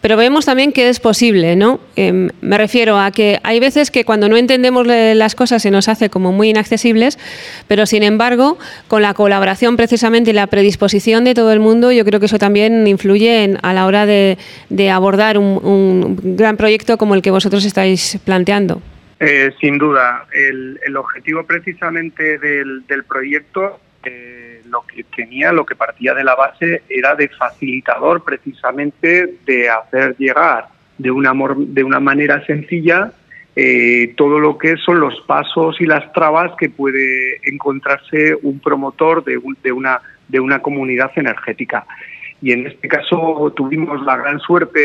Pero 0.00 0.16
vemos 0.16 0.46
también 0.46 0.72
que 0.72 0.88
es 0.88 1.00
posible, 1.00 1.56
¿no? 1.56 1.80
Em, 1.96 2.28
me 2.40 2.56
refiero 2.56 2.98
a 2.98 3.10
que 3.10 3.40
hay 3.42 3.58
veces 3.58 3.90
que 3.90 4.04
cuando 4.04 4.28
no 4.28 4.36
entendemos 4.36 4.86
las 4.86 5.34
cosas 5.34 5.62
se 5.62 5.70
nos 5.70 5.88
hace 5.88 6.08
como 6.08 6.32
muy 6.32 6.50
inaccesibles, 6.50 7.18
pero 7.66 7.84
sin 7.84 8.04
embargo, 8.04 8.58
con 8.86 9.02
la 9.02 9.14
colaboración 9.14 9.76
precisamente 9.76 10.30
y 10.30 10.34
la 10.34 10.46
predisposición 10.46 11.24
de 11.24 11.34
todo 11.34 11.52
el 11.52 11.58
mundo, 11.58 11.90
yo 11.90 12.04
creo 12.04 12.20
que 12.20 12.26
eso 12.26 12.38
también 12.38 12.86
influye 12.86 13.56
a 13.60 13.74
la 13.74 13.86
hora 13.86 14.06
de, 14.06 14.38
abordar 14.90 15.36
un, 15.38 16.18
gran 16.36 16.56
proyecto 16.56 16.96
como 16.96 17.14
el 17.14 17.22
que 17.22 17.30
vosotros 17.30 17.64
estáis 17.64 18.18
planteando. 18.24 18.80
Eh, 19.20 19.50
sin 19.60 19.78
duda, 19.78 20.26
el, 20.32 20.96
objetivo 20.96 21.44
precisamente 21.44 22.38
del, 22.38 22.84
proyecto 23.08 23.80
eh, 24.04 24.37
lo 24.70 24.82
que 24.82 25.04
tenía, 25.04 25.52
lo 25.52 25.66
que 25.66 25.74
partía 25.74 26.14
de 26.14 26.24
la 26.24 26.34
base 26.34 26.82
era 26.88 27.14
de 27.14 27.28
facilitador 27.28 28.24
precisamente 28.24 29.34
de 29.44 29.68
hacer 29.68 30.16
llegar 30.18 30.66
de 30.96 31.10
una, 31.10 31.32
de 31.56 31.84
una 31.84 32.00
manera 32.00 32.44
sencilla 32.46 33.12
eh, 33.56 34.14
todo 34.16 34.38
lo 34.38 34.56
que 34.56 34.76
son 34.76 35.00
los 35.00 35.20
pasos 35.22 35.80
y 35.80 35.84
las 35.84 36.12
trabas 36.12 36.52
que 36.56 36.70
puede 36.70 37.40
encontrarse 37.42 38.36
un 38.42 38.60
promotor 38.60 39.24
de, 39.24 39.40
de, 39.62 39.72
una, 39.72 40.00
de 40.28 40.38
una 40.38 40.60
comunidad 40.60 41.10
energética. 41.16 41.84
Y 42.40 42.52
en 42.52 42.68
este 42.68 42.86
caso 42.86 43.52
tuvimos 43.56 44.00
la 44.04 44.16
gran 44.16 44.38
suerte 44.38 44.80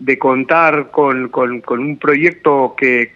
de, 0.00 0.18
contar 0.18 0.90
con, 0.90 1.30
un 1.32 1.96
proyecto 1.98 2.74
que 2.76 3.12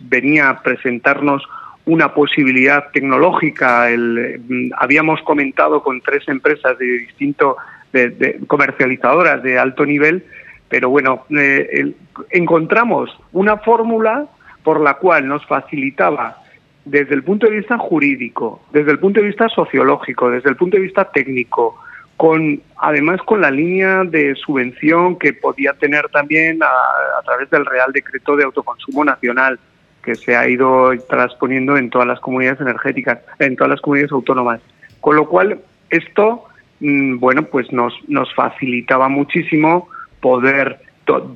venía 0.00 0.48
a 0.48 0.62
presentarnos 0.62 1.42
una 1.86 2.12
posibilidad 2.12 2.90
tecnológica. 2.92 3.90
El, 3.90 4.40
mm, 4.46 4.70
habíamos 4.76 5.22
comentado 5.22 5.82
con 5.82 6.00
tres 6.00 6.28
empresas 6.28 6.78
de 6.78 6.84
distinto, 6.84 7.56
de, 7.92 8.40
comercializadoras 8.46 9.42
de 9.42 9.58
alto 9.58 9.86
nivel, 9.86 10.24
pero 10.68 10.90
bueno, 10.90 11.24
eh, 11.30 11.94
encontramos 12.30 13.16
una 13.32 13.56
fórmula 13.58 14.26
por 14.62 14.80
la 14.80 14.94
cual 14.94 15.28
nos 15.28 15.46
facilitaba 15.46 16.42
desde 16.84 17.14
el 17.14 17.22
punto 17.22 17.46
de 17.46 17.58
vista 17.58 17.78
jurídico, 17.78 18.62
desde 18.72 18.90
el 18.90 18.98
punto 18.98 19.20
de 19.20 19.26
vista 19.26 19.48
sociológico, 19.48 20.30
desde 20.30 20.50
el 20.50 20.56
punto 20.56 20.76
de 20.76 20.82
vista 20.82 21.04
técnico, 21.04 21.78
con 22.16 22.60
además 22.78 23.20
con 23.22 23.40
la 23.40 23.50
línea 23.50 24.02
de 24.04 24.34
subvención 24.34 25.18
que 25.18 25.32
podía 25.34 25.72
tener 25.74 26.08
también 26.08 26.62
a 26.62 27.22
través 27.24 27.48
del 27.50 27.66
Real 27.66 27.92
Decreto 27.92 28.36
de 28.36 28.44
Autoconsumo 28.44 29.04
Nacional 29.04 29.58
que 30.06 30.14
se 30.14 30.36
ha 30.36 30.48
ido 30.48 30.92
transponiendo 31.10 31.76
en 31.76 31.90
todas 31.90 32.06
las 32.06 32.20
comunidades 32.20 32.60
energéticas, 32.60 33.18
en 33.40 33.56
todas 33.56 33.72
las 33.72 33.80
comunidades 33.80 34.12
autónomas. 34.12 34.60
Con 35.00 35.16
lo 35.16 35.28
cual, 35.28 35.58
esto, 35.90 36.44
mm, 36.78 37.18
bueno, 37.18 37.42
pues 37.42 37.72
nos, 37.72 37.92
nos 38.06 38.32
facilitaba 38.34 39.08
muchísimo 39.08 39.88
poder 40.20 40.78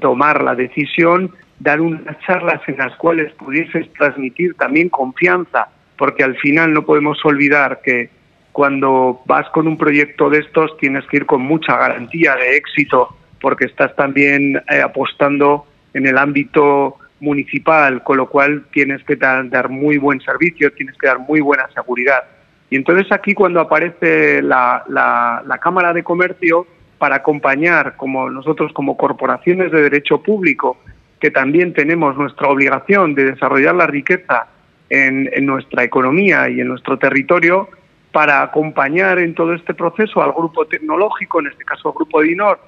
tomar 0.01 0.43
la 0.43 0.55
decisión, 0.55 1.33
dar 1.59 1.81
unas 1.81 2.17
charlas 2.21 2.61
en 2.69 2.79
las 2.79 2.95
cuales 2.97 3.33
pudieses 3.33 3.93
transmitir 3.95 4.55
también 4.55 4.89
confianza, 4.89 5.69
porque 5.99 6.23
al 6.23 6.37
final 6.37 6.73
no 6.73 6.85
podemos 6.85 7.19
olvidar 7.25 7.81
que 7.85 8.11
cuando 8.53 9.21
vas 9.27 9.49
con 9.51 9.67
un 9.67 9.77
proyecto 9.77 10.31
de 10.31 10.39
estos 10.39 10.77
tienes 10.79 11.05
que 11.07 11.19
ir 11.19 11.27
con 11.27 11.43
mucha 11.43 11.77
garantía 11.77 12.37
de 12.37 12.57
éxito, 12.57 13.17
porque 13.41 13.65
estás 13.65 13.95
también 13.97 14.63
eh, 14.69 14.81
apostando 14.81 15.67
en 15.93 16.07
el 16.07 16.19
ámbito 16.19 17.00
municipal, 17.21 18.03
con 18.03 18.17
lo 18.17 18.29
cual 18.29 18.65
tienes 18.73 19.05
que 19.05 19.17
dar, 19.17 19.69
muy 19.69 19.99
buen 19.99 20.21
servicio, 20.21 20.73
tienes 20.73 20.97
que 20.99 21.07
dar 21.07 21.19
muy 21.19 21.41
buena 21.41 21.69
seguridad. 21.75 22.25
Y 22.71 22.77
entonces 22.77 23.11
aquí 23.13 23.35
cuando 23.35 23.61
aparece 23.61 24.43
la, 24.43 24.85
la, 24.89 25.59
Cámara 25.59 25.93
de 25.93 26.03
Comercio 26.03 26.67
para 26.99 27.17
acompañar, 27.17 27.97
como 27.97 28.31
nosotros 28.31 28.73
como 28.73 28.97
corporaciones 28.97 29.71
de 29.73 29.83
derecho 29.83 30.23
público, 30.23 30.79
que 31.21 31.31
también 31.31 31.73
tenemos 31.75 32.17
nuestra 32.17 32.49
obligación 32.49 33.15
de 33.15 33.33
desarrollar 33.33 33.75
la 33.75 33.87
riqueza 33.87 34.47
en, 34.89 35.29
en, 35.33 35.47
nuestra 35.47 35.85
economía 35.85 36.49
y 36.49 36.61
en 36.61 36.69
nuestro 36.69 36.99
territorio, 36.99 37.69
para 38.13 38.43
acompañar 38.43 39.19
en 39.19 39.35
todo 39.35 39.55
este 39.55 39.75
proceso 39.75 40.23
al 40.23 40.33
grupo 40.33 40.67
tecnológico, 40.67 41.41
en 41.41 41.49
este 41.49 41.65
caso 41.65 41.89
al 41.89 41.95
grupo 41.95 42.23
DINOR, 42.23 42.59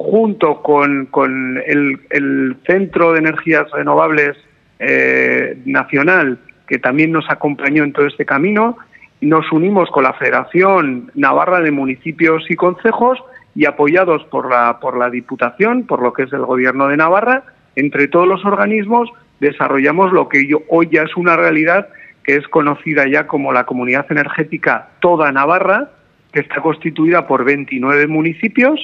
junto 0.00 0.62
con, 0.62 1.62
el, 1.66 2.56
Centro 2.66 3.12
de 3.12 3.18
Energías 3.18 3.70
Renovables 3.70 4.34
eh, 4.78 5.58
Nacional, 5.66 6.38
que 6.66 6.78
también 6.78 7.12
nos 7.12 7.28
acompañó 7.28 7.84
en 7.84 7.92
todo 7.92 8.06
este 8.06 8.24
camino, 8.24 8.78
nos 9.20 9.52
unimos 9.52 9.90
con 9.90 10.04
la 10.04 10.14
Federación 10.14 11.10
Navarra 11.14 11.60
de 11.60 11.70
Municipios 11.70 12.44
y 12.48 12.56
Concejos 12.56 13.18
y 13.54 13.66
apoyados 13.66 14.24
por 14.24 14.48
la, 14.48 14.80
por 14.80 14.96
la 14.96 15.10
Diputación, 15.10 15.86
por 15.86 16.00
lo 16.00 16.14
que 16.14 16.22
es 16.22 16.32
el 16.32 16.46
Gobierno 16.46 16.88
de 16.88 16.96
Navarra, 16.96 17.42
entre 17.76 18.08
todos 18.08 18.26
los 18.26 18.42
organismos 18.46 19.10
desarrollamos 19.38 20.12
lo 20.12 20.30
que 20.30 20.48
hoy 20.68 20.88
ya 20.90 21.02
es 21.02 21.14
una 21.14 21.36
realidad 21.36 21.88
que 22.24 22.36
es 22.36 22.48
conocida 22.48 23.06
ya 23.06 23.26
como 23.26 23.52
la 23.52 23.64
Comunidad 23.64 24.06
Energética 24.08 24.88
Toda 25.00 25.30
Navarra, 25.30 25.90
que 26.32 26.40
está 26.40 26.62
constituida 26.62 27.26
por 27.26 27.44
29 27.44 28.06
municipios 28.06 28.80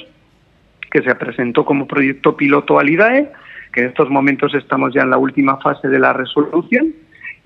que 0.91 1.01
se 1.01 1.13
presentó 1.15 1.65
como 1.65 1.87
proyecto 1.87 2.35
piloto 2.35 2.79
al 2.79 2.89
IDAE, 2.89 3.29
que 3.73 3.81
en 3.81 3.87
estos 3.87 4.09
momentos 4.09 4.53
estamos 4.53 4.93
ya 4.93 5.01
en 5.01 5.09
la 5.09 5.17
última 5.17 5.57
fase 5.57 5.87
de 5.87 5.99
la 5.99 6.13
resolución. 6.13 6.93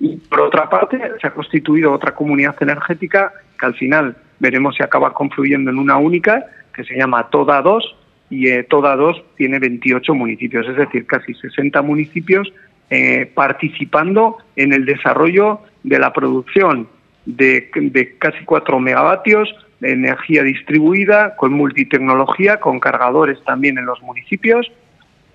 Y 0.00 0.16
por 0.16 0.40
otra 0.40 0.68
parte, 0.68 0.98
se 1.20 1.26
ha 1.26 1.30
constituido 1.32 1.92
otra 1.92 2.14
comunidad 2.14 2.56
energética 2.60 3.32
que 3.58 3.66
al 3.66 3.74
final 3.74 4.16
veremos 4.38 4.74
si 4.76 4.82
acaba 4.82 5.14
confluyendo 5.14 5.70
en 5.70 5.78
una 5.78 5.96
única, 5.96 6.44
que 6.74 6.84
se 6.84 6.96
llama 6.96 7.28
Toda 7.30 7.62
2, 7.62 7.96
y 8.30 8.48
eh, 8.48 8.64
Toda 8.64 8.96
2 8.96 9.22
tiene 9.36 9.58
28 9.58 10.14
municipios, 10.14 10.66
es 10.66 10.76
decir, 10.76 11.06
casi 11.06 11.34
60 11.34 11.82
municipios 11.82 12.52
eh, 12.90 13.30
participando 13.32 14.38
en 14.56 14.72
el 14.72 14.84
desarrollo 14.84 15.60
de 15.82 15.98
la 15.98 16.12
producción 16.12 16.88
de, 17.26 17.70
de 17.74 18.16
casi 18.18 18.44
4 18.44 18.80
megavatios 18.80 19.54
energía 19.82 20.42
distribuida, 20.42 21.36
con 21.36 21.52
multitecnología, 21.52 22.58
con 22.58 22.80
cargadores 22.80 23.42
también 23.44 23.78
en 23.78 23.86
los 23.86 24.00
municipios. 24.02 24.70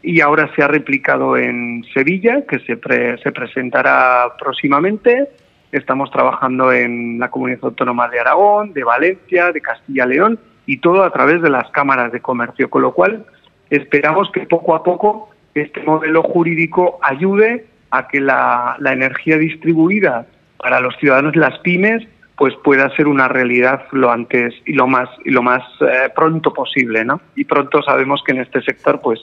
Y 0.02 0.22
ahora 0.22 0.50
se 0.56 0.64
ha 0.64 0.68
replicado 0.68 1.38
en 1.38 1.84
Sevilla, 1.94 2.44
que 2.48 2.60
se, 2.60 2.80
se 3.24 3.32
presentará 3.32 4.34
próximamente. 4.40 5.28
Estamos 5.72 6.12
trabajando 6.12 6.72
en 6.72 7.20
la 7.20 7.30
comunidad 7.30 7.60
autónoma 7.64 8.08
de 8.08 8.20
Aragón, 8.20 8.74
de 8.74 8.84
Valencia, 8.84 9.52
de 9.52 9.62
Castilla-León 9.62 10.40
y 10.66 10.78
todo 10.78 11.04
a 11.04 11.12
través 11.12 11.42
de 11.42 11.50
las 11.50 11.70
cámaras 11.72 12.12
de 12.12 12.20
comercio, 12.20 12.70
con 12.70 12.84
lo 12.84 12.94
cual 12.94 13.26
esperamos 13.70 14.30
que 14.32 14.42
poco 14.42 14.76
a 14.76 14.84
poco 14.84 15.30
este 15.56 15.82
modelo 15.82 16.22
jurídico 16.24 17.00
ayude 17.02 17.66
a 17.90 18.08
que 18.08 18.20
la, 18.20 18.78
energía 18.86 19.38
distribuida 19.38 20.28
para 20.58 20.80
los 20.80 20.96
ciudadanos 20.98 21.36
las 21.36 21.58
pymes 21.60 22.06
pues 22.38 22.54
pueda 22.63 22.95
ser 22.95 23.08
una 23.08 23.28
realidad 23.28 23.86
lo 23.91 24.12
antes 24.12 24.54
y 24.65 24.73
lo 24.73 24.88
más 24.88 25.10
y 25.26 25.32
lo 25.32 25.41
más 25.41 25.63
eh, 25.82 26.10
pronto 26.15 26.54
posible, 26.54 27.04
¿no? 27.04 27.19
Y 27.36 27.45
pronto 27.45 27.82
sabemos 27.82 28.21
que 28.26 28.34
en 28.34 28.41
este 28.41 28.62
sector 28.62 29.02
pues 29.02 29.19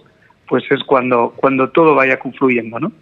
pues 0.48 0.64
es 0.70 0.82
cuando 0.84 1.32
cuando 1.36 1.70
todo 1.70 1.94
vaya 1.94 2.18
confluyendo, 2.18 2.80
¿no? 2.80 2.92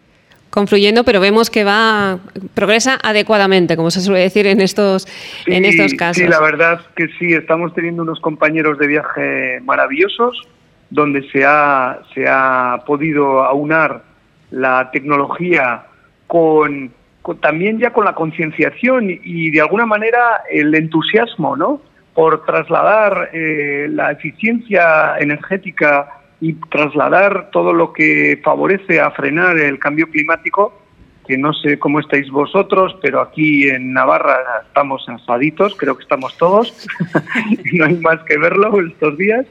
confluyendo, 0.52 1.02
pero 1.02 1.18
vemos 1.18 1.48
que 1.48 1.64
va 1.64 2.18
progresa 2.52 2.98
adecuadamente, 3.02 3.74
como 3.74 3.90
se 3.90 4.02
suele 4.02 4.20
decir 4.20 4.46
en 4.46 4.60
estos 4.60 5.08
en 5.46 5.64
estos 5.64 5.94
casos. 5.94 6.22
Sí, 6.22 6.28
la 6.28 6.40
verdad 6.40 6.82
que 6.94 7.08
sí, 7.18 7.32
estamos 7.32 7.72
teniendo 7.74 8.02
unos 8.02 8.20
compañeros 8.20 8.78
de 8.78 8.86
viaje 8.86 9.60
maravillosos 9.64 10.46
donde 10.90 11.26
se 11.30 11.42
ha 11.46 12.00
se 12.14 12.26
ha 12.28 12.82
podido 12.86 13.42
aunar 13.42 14.02
la 14.50 14.90
tecnología 14.92 15.86
con, 16.26 16.92
también 17.40 17.78
ya 17.78 17.92
con 17.92 18.04
la 18.04 18.14
concienciación 18.14 19.06
y, 19.08 19.50
de 19.50 19.60
alguna 19.60 19.86
manera 19.86 20.42
el 20.50 20.74
entusiasmo, 20.74 21.56
¿no? 21.56 21.80
Por 22.14 22.44
trasladar 22.44 23.30
eh, 23.32 23.86
la 23.90 24.10
eficiencia 24.12 25.16
energética 25.18 26.08
y 26.40 26.54
trasladar 26.54 27.50
todo 27.52 27.72
lo 27.72 27.92
que 27.92 28.40
favorece 28.42 29.00
a 29.00 29.12
frenar 29.12 29.56
el 29.58 29.78
cambio 29.78 30.08
climático, 30.10 30.82
que 31.26 31.38
no 31.38 31.52
sé 31.52 31.78
cómo 31.78 32.00
estáis 32.00 32.28
vosotros, 32.30 32.96
pero 33.00 33.20
aquí 33.20 33.68
en 33.68 33.92
Navarra 33.92 34.38
estamos 34.66 35.08
asaditos, 35.08 35.76
creo 35.76 35.96
que 35.96 36.02
estamos 36.02 36.36
todos, 36.36 36.88
no 37.74 37.84
hay 37.84 37.94
más 37.94 38.18
que 38.24 38.36
verlo 38.36 38.80
estos 38.80 39.16
días, 39.16 39.46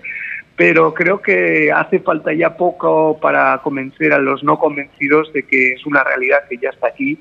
pero 0.58 0.94
creo 0.94 1.22
que 1.22 1.72
hace 1.72 2.00
falta 2.00 2.34
ya 2.34 2.58
poco 2.58 3.18
para 3.22 3.58
convencer 3.60 4.12
a 4.12 4.20
los 4.20 4.44
no 4.44 4.60
convencidos 4.60 5.32
de 5.32 5.44
que 5.44 5.74
es 5.74 5.86
una 5.86 6.04
realidad 6.04 6.40
que 6.50 6.58
ya 6.58 6.70
está 6.70 6.88
aquí, 6.88 7.18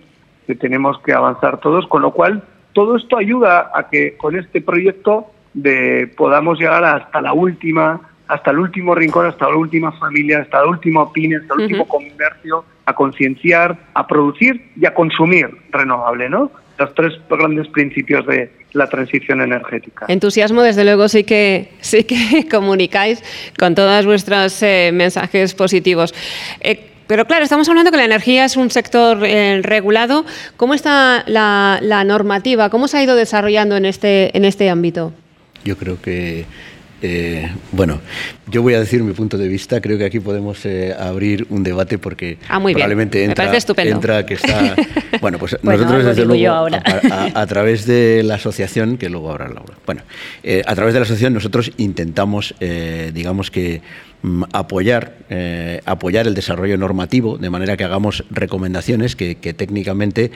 que 0.50 0.56
tenemos 0.56 0.98
que 1.02 1.12
avanzar 1.12 1.58
todos, 1.58 1.86
con 1.86 2.02
lo 2.02 2.10
cual 2.10 2.42
todo 2.72 2.96
esto 2.96 3.16
ayuda 3.16 3.70
a 3.72 3.88
que 3.88 4.16
con 4.16 4.36
este 4.36 4.60
proyecto 4.60 5.26
de 5.54 6.12
podamos 6.16 6.58
llegar 6.58 6.82
hasta 6.82 7.20
la 7.20 7.32
última, 7.32 8.00
hasta 8.26 8.50
el 8.50 8.58
último 8.58 8.96
rincón, 8.96 9.26
hasta 9.26 9.48
la 9.48 9.56
última 9.56 9.92
familia, 9.92 10.40
hasta 10.40 10.60
el 10.60 10.70
último 10.70 11.12
pyme, 11.12 11.36
hasta 11.36 11.54
el 11.54 11.60
último 11.60 11.86
comercio, 11.86 12.64
a 12.84 12.94
concienciar, 12.94 13.78
a 13.94 14.08
producir 14.08 14.72
y 14.74 14.86
a 14.86 14.92
consumir 14.92 15.48
renovable, 15.70 16.28
¿no? 16.28 16.50
Los 16.78 16.94
tres 16.94 17.12
grandes 17.28 17.68
principios 17.68 18.26
de, 18.26 18.50
la 18.72 18.88
transición 18.88 19.40
energética. 19.40 20.06
Entusiasmo, 20.08 20.62
desde 20.62 20.84
luego, 20.84 21.08
sí 21.08 21.24
que, 21.24 21.72
sí 21.80 22.04
que 22.04 22.48
comunicáis 22.50 23.22
con 23.58 23.74
todos 23.74 24.06
vuestros 24.06 24.62
eh, 24.62 24.90
mensajes 24.92 25.54
positivos. 25.54 26.14
Eh, 26.60 26.90
pero 27.10 27.24
claro, 27.24 27.42
estamos 27.42 27.68
hablando 27.68 27.90
que 27.90 27.96
la 27.96 28.04
energía 28.04 28.44
es 28.44 28.56
un 28.56 28.70
sector 28.70 29.26
eh, 29.26 29.62
regulado. 29.64 30.24
¿Cómo 30.56 30.74
está 30.74 31.24
la, 31.26 31.80
la, 31.82 32.04
normativa? 32.04 32.70
¿Cómo 32.70 32.86
se 32.86 32.98
ha 32.98 33.02
ido 33.02 33.16
desarrollando 33.16 33.76
en 33.76 33.84
este, 33.84 34.36
en 34.36 34.44
este 34.44 34.70
ámbito? 34.70 35.12
Yo 35.64 35.76
creo 35.76 36.00
que 36.00 36.46
eh, 37.02 37.50
bueno, 37.72 38.00
yo 38.46 38.62
voy 38.62 38.74
a 38.74 38.80
decir 38.80 39.02
mi 39.02 39.12
punto 39.12 39.38
de 39.38 39.48
vista. 39.48 39.80
Creo 39.80 39.96
que 39.98 40.04
aquí 40.04 40.20
podemos 40.20 40.64
eh, 40.66 40.94
abrir 40.96 41.46
un 41.50 41.62
debate 41.62 41.98
porque 41.98 42.38
ah, 42.48 42.60
probablemente 42.60 43.24
entra, 43.24 43.52
entra 43.84 44.24
que 44.24 44.34
está. 44.34 44.76
Bueno, 45.20 45.38
pues 45.38 45.56
nosotros 45.62 46.04
desde 46.04 46.24
luego 46.24 46.68
a, 47.34 47.46
través 47.46 47.84
de 47.84 48.22
la 48.22 48.36
asociación 48.36 48.96
que 48.96 49.10
luego 49.10 49.30
habrá 49.30 49.48
Laura. 49.48 49.74
Bueno, 49.84 50.02
eh, 50.42 50.62
a 50.64 50.74
través 50.74 50.94
de 50.94 51.00
la 51.00 51.04
asociación 51.04 51.34
nosotros 51.34 51.72
intentamos, 51.76 52.54
digamos 53.12 53.50
que 53.50 53.82
apoyar, 54.52 55.16
eh, 55.30 55.80
apoyar 55.86 56.26
el 56.26 56.34
desarrollo 56.34 56.76
normativo, 56.76 57.38
de 57.38 57.50
manera 57.50 57.76
que 57.76 57.84
hagamos 57.84 58.24
recomendaciones 58.30 59.16
que, 59.16 59.34
técnicamente 59.34 60.30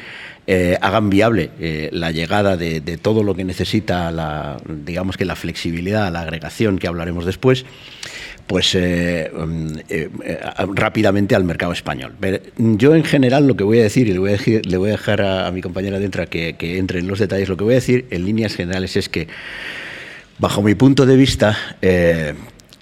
eh, 0.47 0.79
hagan 0.81 1.11
viable 1.11 1.51
eh, 1.61 1.90
la 1.92 2.11
llegada 2.11 2.57
de, 2.57 2.81
todo 3.01 3.23
lo 3.23 3.35
que 3.35 3.44
necesita 3.44 4.11
la, 4.11 4.57
digamos 4.66 5.16
que 5.16 5.25
la 5.25 5.37
flexibilidad, 5.37 6.11
la 6.12 6.20
agregación 6.20 6.79
que 6.79 6.87
hablaremos 6.87 7.27
después, 7.27 7.66
pues 8.47 8.77
mm, 8.77 9.77
rápidamente 10.75 11.35
al 11.35 11.44
mercado 11.44 11.73
español. 11.73 12.14
Yo 12.57 12.94
en 12.94 13.05
general 13.05 13.47
lo 13.47 13.57
que 13.57 13.64
voy 13.64 13.81
a 13.81 13.83
decir, 13.83 14.09
y 14.09 14.12
le 14.12 14.18
voy 14.18 14.33
a, 14.33 14.38
le 14.62 14.77
voy 14.77 14.88
a 14.88 14.92
dejar 14.92 15.23
a, 15.23 15.51
mi 15.51 15.61
compañera 15.61 15.99
dentro 15.99 16.27
que, 16.29 16.55
que 16.55 16.79
entre 16.79 17.01
en 17.01 17.07
los 17.07 17.18
detalles, 17.18 17.49
lo 17.49 17.57
que 17.57 17.64
voy 17.64 17.75
a 17.75 17.77
decir 17.77 18.07
en 18.11 18.25
líneas 18.25 18.55
generales 18.55 18.97
es 18.97 19.09
que, 19.09 19.29
bajo 20.38 20.62
mi 20.62 20.75
punto 20.75 21.07
de 21.07 21.16
vista, 21.16 21.57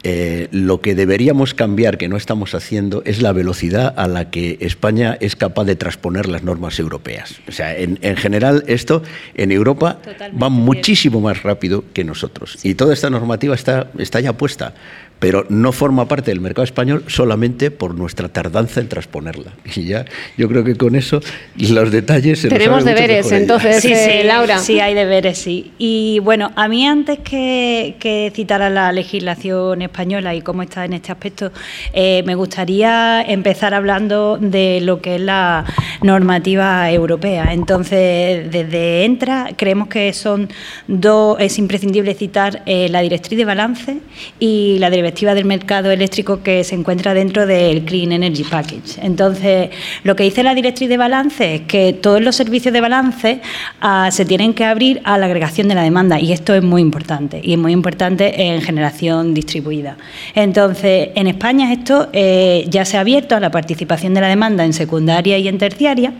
lo 0.02 0.80
que 0.80 0.94
deberíamos 0.94 1.54
cambiar, 1.54 1.98
que 1.98 2.08
no 2.08 2.16
estamos 2.16 2.54
haciendo, 2.54 3.02
es 3.04 3.22
la 3.22 3.32
velocidad 3.32 3.94
a 3.96 4.08
la 4.08 4.30
que 4.30 4.58
España 4.60 5.16
es 5.20 5.36
capaz 5.36 5.64
de 5.64 5.76
transponer 5.76 6.28
las 6.28 6.42
normas 6.42 6.78
europeas. 6.78 7.40
O 7.48 7.52
sea, 7.52 7.76
en, 7.76 7.98
general 8.16 8.64
esto 8.66 9.02
en 9.34 9.52
Europa 9.52 9.98
va 10.40 10.48
muchísimo 10.48 11.20
más 11.20 11.42
rápido 11.42 11.84
que 11.92 12.04
nosotros. 12.04 12.58
Y 12.64 12.74
toda 12.74 12.94
esta 12.94 13.10
normativa 13.10 13.54
está, 13.54 13.90
está 13.98 14.20
ya 14.20 14.32
puesta 14.32 14.74
pero 15.22 15.46
no 15.50 15.70
forma 15.70 16.08
parte 16.08 16.32
del 16.32 16.40
mercado 16.40 16.64
español 16.64 17.04
solamente 17.06 17.70
por 17.70 17.94
nuestra 17.94 18.28
tardanza 18.28 18.80
en 18.80 18.88
transponerla. 18.88 19.52
Y 19.76 19.84
ya, 19.84 20.04
yo 20.36 20.48
creo 20.48 20.64
que 20.64 20.74
con 20.74 20.96
eso 20.96 21.20
los 21.56 21.92
detalles 21.92 22.40
se 22.40 22.48
Tenemos 22.48 22.84
deberes, 22.84 23.30
entonces, 23.30 23.80
sí, 23.82 23.94
sí, 23.94 24.24
Laura. 24.24 24.58
Sí, 24.58 24.80
hay 24.80 24.94
deberes, 24.94 25.38
sí. 25.38 25.70
Y 25.78 26.18
bueno, 26.24 26.50
a 26.56 26.66
mí 26.66 26.84
antes 26.88 27.20
que, 27.20 27.94
que 28.00 28.32
citar 28.34 28.62
a 28.62 28.68
la 28.68 28.90
legislación 28.90 29.82
española 29.82 30.34
y 30.34 30.40
cómo 30.40 30.64
está 30.64 30.84
en 30.84 30.94
este 30.94 31.12
aspecto, 31.12 31.52
eh, 31.92 32.24
me 32.26 32.34
gustaría 32.34 33.22
empezar 33.22 33.74
hablando 33.74 34.38
de 34.40 34.80
lo 34.80 35.00
que 35.00 35.14
es 35.14 35.20
la 35.20 35.64
normativa 36.02 36.90
europea. 36.90 37.52
Entonces, 37.52 38.50
desde 38.50 39.04
Entra, 39.04 39.50
creemos 39.56 39.86
que 39.86 40.12
son 40.14 40.48
dos, 40.88 41.36
es 41.38 41.60
imprescindible 41.60 42.12
citar 42.14 42.64
eh, 42.66 42.88
la 42.88 43.02
directriz 43.02 43.38
de 43.38 43.44
balance 43.44 43.98
y 44.40 44.78
la 44.80 44.90
directriz 44.90 45.11
del 45.12 45.44
mercado 45.44 45.90
eléctrico 45.90 46.42
que 46.42 46.64
se 46.64 46.74
encuentra 46.74 47.14
dentro 47.14 47.46
del 47.46 47.84
Clean 47.84 48.12
Energy 48.12 48.44
Package. 48.44 48.98
Entonces, 49.02 49.70
lo 50.02 50.16
que 50.16 50.24
dice 50.24 50.42
la 50.42 50.54
directriz 50.54 50.88
de 50.88 50.96
balance 50.96 51.54
es 51.54 51.60
que 51.62 51.92
todos 51.92 52.20
los 52.20 52.34
servicios 52.34 52.72
de 52.72 52.80
balance 52.80 53.40
ah, 53.80 54.08
se 54.10 54.24
tienen 54.24 54.54
que 54.54 54.64
abrir 54.64 55.00
a 55.04 55.18
la 55.18 55.26
agregación 55.26 55.68
de 55.68 55.74
la 55.74 55.82
demanda 55.82 56.18
y 56.18 56.32
esto 56.32 56.54
es 56.54 56.62
muy 56.62 56.82
importante 56.82 57.40
y 57.42 57.52
es 57.52 57.58
muy 57.58 57.72
importante 57.72 58.42
en 58.42 58.62
generación 58.62 59.34
distribuida. 59.34 59.96
Entonces, 60.34 61.10
en 61.14 61.26
España 61.28 61.72
esto 61.72 62.08
eh, 62.12 62.64
ya 62.68 62.84
se 62.84 62.96
ha 62.96 63.00
abierto 63.00 63.36
a 63.36 63.40
la 63.40 63.50
participación 63.50 64.14
de 64.14 64.22
la 64.22 64.28
demanda 64.28 64.64
en 64.64 64.72
secundaria 64.72 65.38
y 65.38 65.46
en 65.46 65.58
terciaria, 65.58 66.12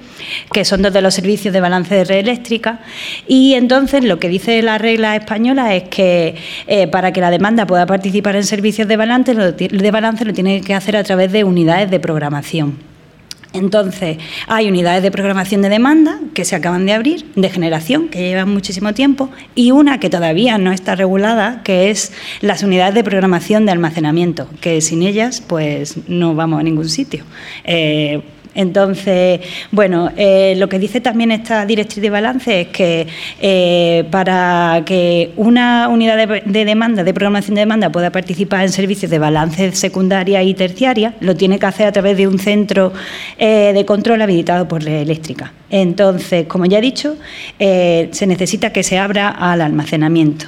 que 0.52 0.64
son 0.64 0.82
dos 0.82 0.92
de 0.92 1.02
los 1.02 1.14
servicios 1.14 1.52
de 1.52 1.60
balance 1.60 1.94
de 1.94 2.04
red 2.04 2.18
eléctrica 2.18 2.80
y 3.26 3.54
entonces 3.54 4.04
lo 4.04 4.18
que 4.18 4.28
dice 4.28 4.62
la 4.62 4.78
regla 4.78 5.16
española 5.16 5.74
es 5.74 5.84
que 5.84 6.36
eh, 6.66 6.86
para 6.86 7.12
que 7.12 7.20
la 7.20 7.30
demanda 7.30 7.66
pueda 7.66 7.86
participar 7.86 8.36
en 8.36 8.44
servicios 8.44 8.81
de 8.88 8.96
balance, 8.96 9.34
lo, 9.34 9.52
de 9.52 9.90
balance 9.90 10.24
lo 10.24 10.32
tiene 10.32 10.60
que 10.60 10.74
hacer 10.74 10.96
a 10.96 11.04
través 11.04 11.32
de 11.32 11.44
unidades 11.44 11.90
de 11.90 12.00
programación. 12.00 12.78
Entonces, 13.52 14.16
hay 14.46 14.68
unidades 14.68 15.02
de 15.02 15.10
programación 15.10 15.60
de 15.60 15.68
demanda 15.68 16.18
que 16.32 16.44
se 16.44 16.56
acaban 16.56 16.86
de 16.86 16.92
abrir, 16.92 17.26
de 17.34 17.50
generación, 17.50 18.08
que 18.08 18.20
llevan 18.20 18.48
muchísimo 18.48 18.94
tiempo, 18.94 19.28
y 19.54 19.72
una 19.72 20.00
que 20.00 20.08
todavía 20.08 20.56
no 20.56 20.72
está 20.72 20.94
regulada, 20.94 21.62
que 21.62 21.90
es 21.90 22.12
las 22.40 22.62
unidades 22.62 22.94
de 22.94 23.04
programación 23.04 23.66
de 23.66 23.72
almacenamiento, 23.72 24.48
que 24.60 24.80
sin 24.80 25.02
ellas, 25.02 25.42
pues 25.46 25.96
no 26.08 26.34
vamos 26.34 26.60
a 26.60 26.62
ningún 26.62 26.88
sitio. 26.88 27.24
Eh, 27.64 28.22
entonces, 28.54 29.40
bueno, 29.70 30.10
eh, 30.16 30.54
lo 30.56 30.68
que 30.68 30.78
dice 30.78 31.00
también 31.00 31.30
esta 31.30 31.64
directriz 31.64 32.02
de 32.02 32.10
balance 32.10 32.62
es 32.62 32.68
que 32.68 33.06
eh, 33.40 34.04
para 34.10 34.82
que 34.84 35.32
una 35.36 35.88
unidad 35.88 36.16
de, 36.16 36.64
demanda, 36.64 37.04
de 37.04 37.14
programación 37.14 37.54
de 37.54 37.62
demanda, 37.62 37.90
pueda 37.90 38.10
participar 38.10 38.62
en 38.62 38.70
servicios 38.70 39.10
de 39.10 39.18
balance 39.18 39.72
secundaria 39.72 40.42
y 40.42 40.54
terciaria, 40.54 41.14
lo 41.20 41.34
tiene 41.34 41.58
que 41.58 41.66
hacer 41.66 41.86
a 41.86 41.92
través 41.92 42.16
de 42.16 42.26
un 42.26 42.38
centro 42.38 42.92
eh, 43.38 43.72
de 43.74 43.84
control 43.86 44.20
habilitado 44.20 44.68
por 44.68 44.82
la 44.82 44.90
eléctrica. 44.90 45.52
Entonces, 45.70 46.46
como 46.46 46.66
ya 46.66 46.78
he 46.78 46.82
dicho, 46.82 47.16
se 47.58 48.26
necesita 48.26 48.70
que 48.70 48.82
se 48.82 48.98
abra 48.98 49.28
al 49.28 49.62
almacenamiento. 49.62 50.46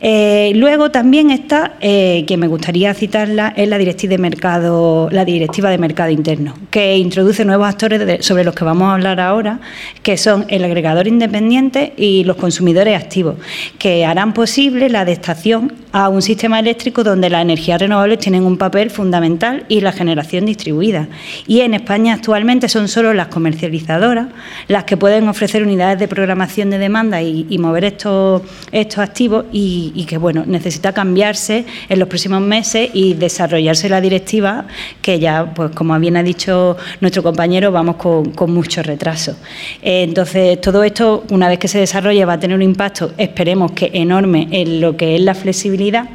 Eh, 0.00 0.52
luego 0.54 0.90
también 0.90 1.30
está, 1.30 1.74
eh, 1.80 2.24
que 2.26 2.36
me 2.36 2.46
gustaría 2.46 2.92
citarla, 2.94 3.52
es 3.56 3.68
la 3.68 3.78
directiva 3.78 4.12
de 4.12 4.18
mercado, 4.18 5.08
la 5.10 5.24
directiva 5.24 5.70
de 5.70 5.78
mercado 5.78 6.10
interno, 6.10 6.54
que 6.70 6.96
introduce 6.96 7.44
nuevos 7.44 7.68
actores 7.68 8.24
sobre 8.24 8.44
los 8.44 8.54
que 8.54 8.64
vamos 8.64 8.88
a 8.88 8.94
hablar 8.94 9.20
ahora, 9.20 9.60
que 10.02 10.16
son 10.16 10.46
el 10.48 10.64
agregador 10.64 11.06
independiente 11.06 11.92
y 11.96 12.24
los 12.24 12.36
consumidores 12.36 13.00
activos, 13.00 13.36
que 13.78 14.04
harán 14.04 14.34
posible 14.34 14.88
la 14.88 15.00
adaptación 15.00 15.72
a 15.92 16.08
un 16.08 16.22
sistema 16.22 16.58
eléctrico 16.58 17.04
donde 17.04 17.30
las 17.30 17.42
energías 17.42 17.80
renovables 17.80 18.18
tienen 18.18 18.44
un 18.44 18.58
papel 18.58 18.90
fundamental 18.90 19.64
y 19.68 19.80
la 19.80 19.92
generación 19.92 20.44
distribuida. 20.44 21.08
Y 21.46 21.60
en 21.60 21.72
España 21.74 22.14
actualmente 22.14 22.68
son 22.68 22.88
solo 22.88 23.14
las 23.14 23.28
comercializadoras 23.28 24.26
las 24.68 24.84
que 24.84 24.96
pueden 24.96 25.28
ofrecer 25.28 25.62
unidades 25.62 25.98
de 25.98 26.08
programación 26.08 26.70
de 26.70 26.78
demanda 26.78 27.22
y, 27.22 27.58
mover 27.58 27.84
estos, 27.84 28.42
estos 28.72 28.98
activos 28.98 29.46
y, 29.56 30.04
que 30.06 30.18
bueno, 30.18 30.44
necesita 30.44 30.92
cambiarse 30.92 31.64
en 31.88 31.98
los 32.00 32.08
próximos 32.08 32.40
meses 32.40 32.90
y 32.92 33.14
desarrollarse 33.14 33.88
la 33.88 34.00
directiva 34.00 34.66
que 35.00 35.20
ya, 35.20 35.54
pues 35.54 35.70
como 35.70 35.96
bien 36.00 36.16
ha 36.16 36.24
dicho 36.24 36.76
nuestro 37.00 37.22
compañero, 37.22 37.70
vamos 37.70 37.96
con, 37.96 38.32
mucho 38.52 38.82
retraso. 38.82 39.36
entonces, 39.80 40.60
todo 40.60 40.82
esto, 40.82 41.24
una 41.30 41.48
vez 41.48 41.58
que 41.58 41.68
se 41.68 41.78
desarrolle, 41.78 42.24
va 42.24 42.34
a 42.34 42.40
tener 42.40 42.56
un 42.56 42.62
impacto, 42.62 43.12
esperemos 43.16 43.72
que 43.72 43.90
enorme, 43.94 44.48
en 44.50 44.80
lo 44.80 44.96
que 44.96 45.14
es 45.14 45.20
la 45.20 45.34
flexibilidad 45.34 46.08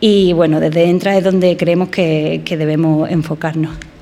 y 0.00 0.32
bueno, 0.32 0.60
desde 0.60 0.84
Entra 0.84 1.16
es 1.16 1.24
donde 1.24 1.56
creemos 1.56 1.88
que 1.88 2.42
debemos 2.46 3.10
enfocarnos. 3.10 3.93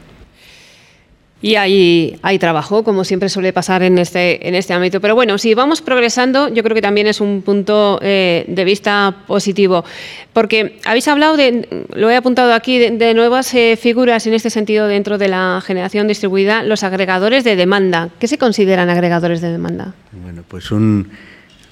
Y 1.42 1.56
hay, 1.56 2.16
hay 2.22 2.38
trabajo, 2.38 2.84
como 2.84 3.04
siempre 3.04 3.28
suele 3.28 3.52
pasar 3.52 3.82
en 3.82 3.98
este, 3.98 4.46
en 4.46 4.54
este 4.54 4.74
ámbito. 4.74 5.00
Pero 5.00 5.16
bueno, 5.16 5.38
si 5.38 5.54
vamos 5.54 5.82
progresando, 5.82 6.48
yo 6.48 6.62
creo 6.62 6.76
que 6.76 6.80
también 6.82 7.08
es 7.08 7.20
un 7.20 7.42
punto 7.42 7.98
eh, 8.00 8.44
de 8.46 8.64
vista 8.64 9.24
positivo. 9.26 9.84
Porque 10.32 10.78
habéis 10.84 11.08
hablado, 11.08 11.36
de, 11.36 11.84
lo 11.94 12.08
he 12.10 12.16
apuntado 12.16 12.54
aquí, 12.54 12.78
de, 12.78 13.14
nuevas 13.14 13.52
eh, 13.54 13.76
figuras 13.76 14.24
en 14.28 14.34
este 14.34 14.50
sentido 14.50 14.86
dentro 14.86 15.18
de 15.18 15.26
la 15.26 15.60
generación 15.66 16.06
distribuida, 16.06 16.62
los 16.62 16.84
agregadores 16.84 17.42
de 17.42 17.56
demanda. 17.56 18.10
¿Qué 18.20 18.28
se 18.28 18.38
consideran 18.38 18.88
agregadores 18.88 19.40
de 19.40 19.50
demanda? 19.50 19.94
Bueno, 20.12 20.44
pues 20.46 20.70
un, 20.70 21.10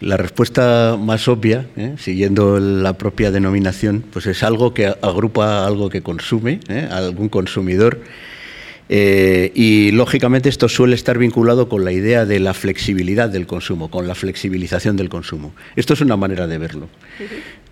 la 0.00 0.16
respuesta 0.16 0.96
más 0.98 1.28
obvia, 1.28 1.66
¿eh? 1.76 1.94
siguiendo 1.96 2.59
la 2.59 2.94
propia 2.94 3.30
denominación, 3.30 4.02
pues 4.12 4.26
es 4.26 4.42
algo 4.42 4.74
que 4.74 4.87
agrupa 4.87 5.64
algo 5.64 5.90
que 5.90 6.02
consume, 6.02 6.59
algún 6.90 7.28
consumidor 7.28 8.00
eh, 8.92 9.53
y 9.55 9.92
lógicamente 9.92 10.48
esto 10.48 10.68
suele 10.68 10.96
estar 10.96 11.16
vinculado 11.16 11.68
con 11.68 11.85
la 11.85 11.92
idea 11.92 12.26
de 12.26 12.40
la 12.40 12.55
flexibilidad 12.55 13.29
del 13.29 13.46
consumo, 13.46 13.88
con 13.88 14.09
la 14.09 14.16
flexibilización 14.16 14.96
del 14.96 15.09
consumo. 15.09 15.55
Esto 15.76 15.94
es 15.94 16.00
una 16.00 16.16
manera 16.16 16.48
de 16.48 16.59
verlo. 16.59 16.88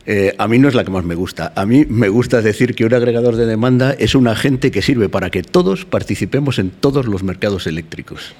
Eh, 0.07 0.37
a 0.39 0.47
mí 0.47 0.61
no 0.61 0.69
es 0.69 0.77
la 0.77 0.85
que 0.85 0.93
más 0.93 1.05
me 1.05 1.17
gusta. 1.17 1.53
A 1.57 1.67
mí 1.67 1.85
me 1.89 2.09
gusta 2.09 2.41
decir 2.41 2.77
que 2.77 2.85
un 2.85 2.95
agregador 2.95 3.35
de 3.35 3.47
demanda 3.47 3.97
es 3.99 4.15
un 4.15 4.29
agente 4.29 4.71
que 4.71 4.81
sirve 4.81 5.09
para 5.09 5.31
que 5.31 5.43
todos 5.43 5.85
participemos 5.85 6.61
en 6.61 6.71
todos 6.71 7.07
los 7.07 7.25
mercados 7.25 7.67
eléctricos. 7.67 8.37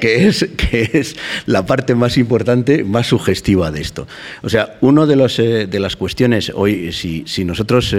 Que, 0.00 0.26
es, 0.26 0.48
que 0.56 0.90
es 0.94 1.14
la 1.46 1.66
parte 1.66 1.94
más 1.94 2.18
importante, 2.18 2.82
más 2.82 3.06
sugestiva 3.06 3.70
de 3.70 3.80
esto. 3.80 4.08
O 4.42 4.48
sea, 4.48 4.76
una 4.80 5.06
de, 5.06 5.14
eh, 5.38 5.66
de 5.66 5.78
las 5.78 5.94
cuestiones, 5.94 6.50
hoy, 6.52 6.90
si, 6.90 7.22
si 7.26 7.44
nosotros 7.44 7.94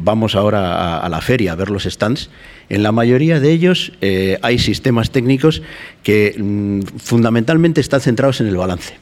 vamos 0.00 0.34
ahora 0.34 0.98
a, 0.98 1.08
la 1.08 1.20
feria 1.20 1.52
a 1.52 1.54
ver 1.54 1.70
los 1.70 1.84
stands, 1.84 2.30
en 2.68 2.82
la 2.82 2.92
mayoría 2.92 3.40
de 3.40 3.52
ellos 3.52 3.92
eh, 4.00 4.38
hay 4.42 4.58
sistemas 4.58 5.10
técnicos 5.10 5.62
que 6.02 6.34
mm, 6.36 6.80
fundamentalmente 6.98 7.80
están 7.80 8.00
centrados 8.00 8.40
en 8.40 8.48
el 8.48 8.56
balance. 8.56 8.94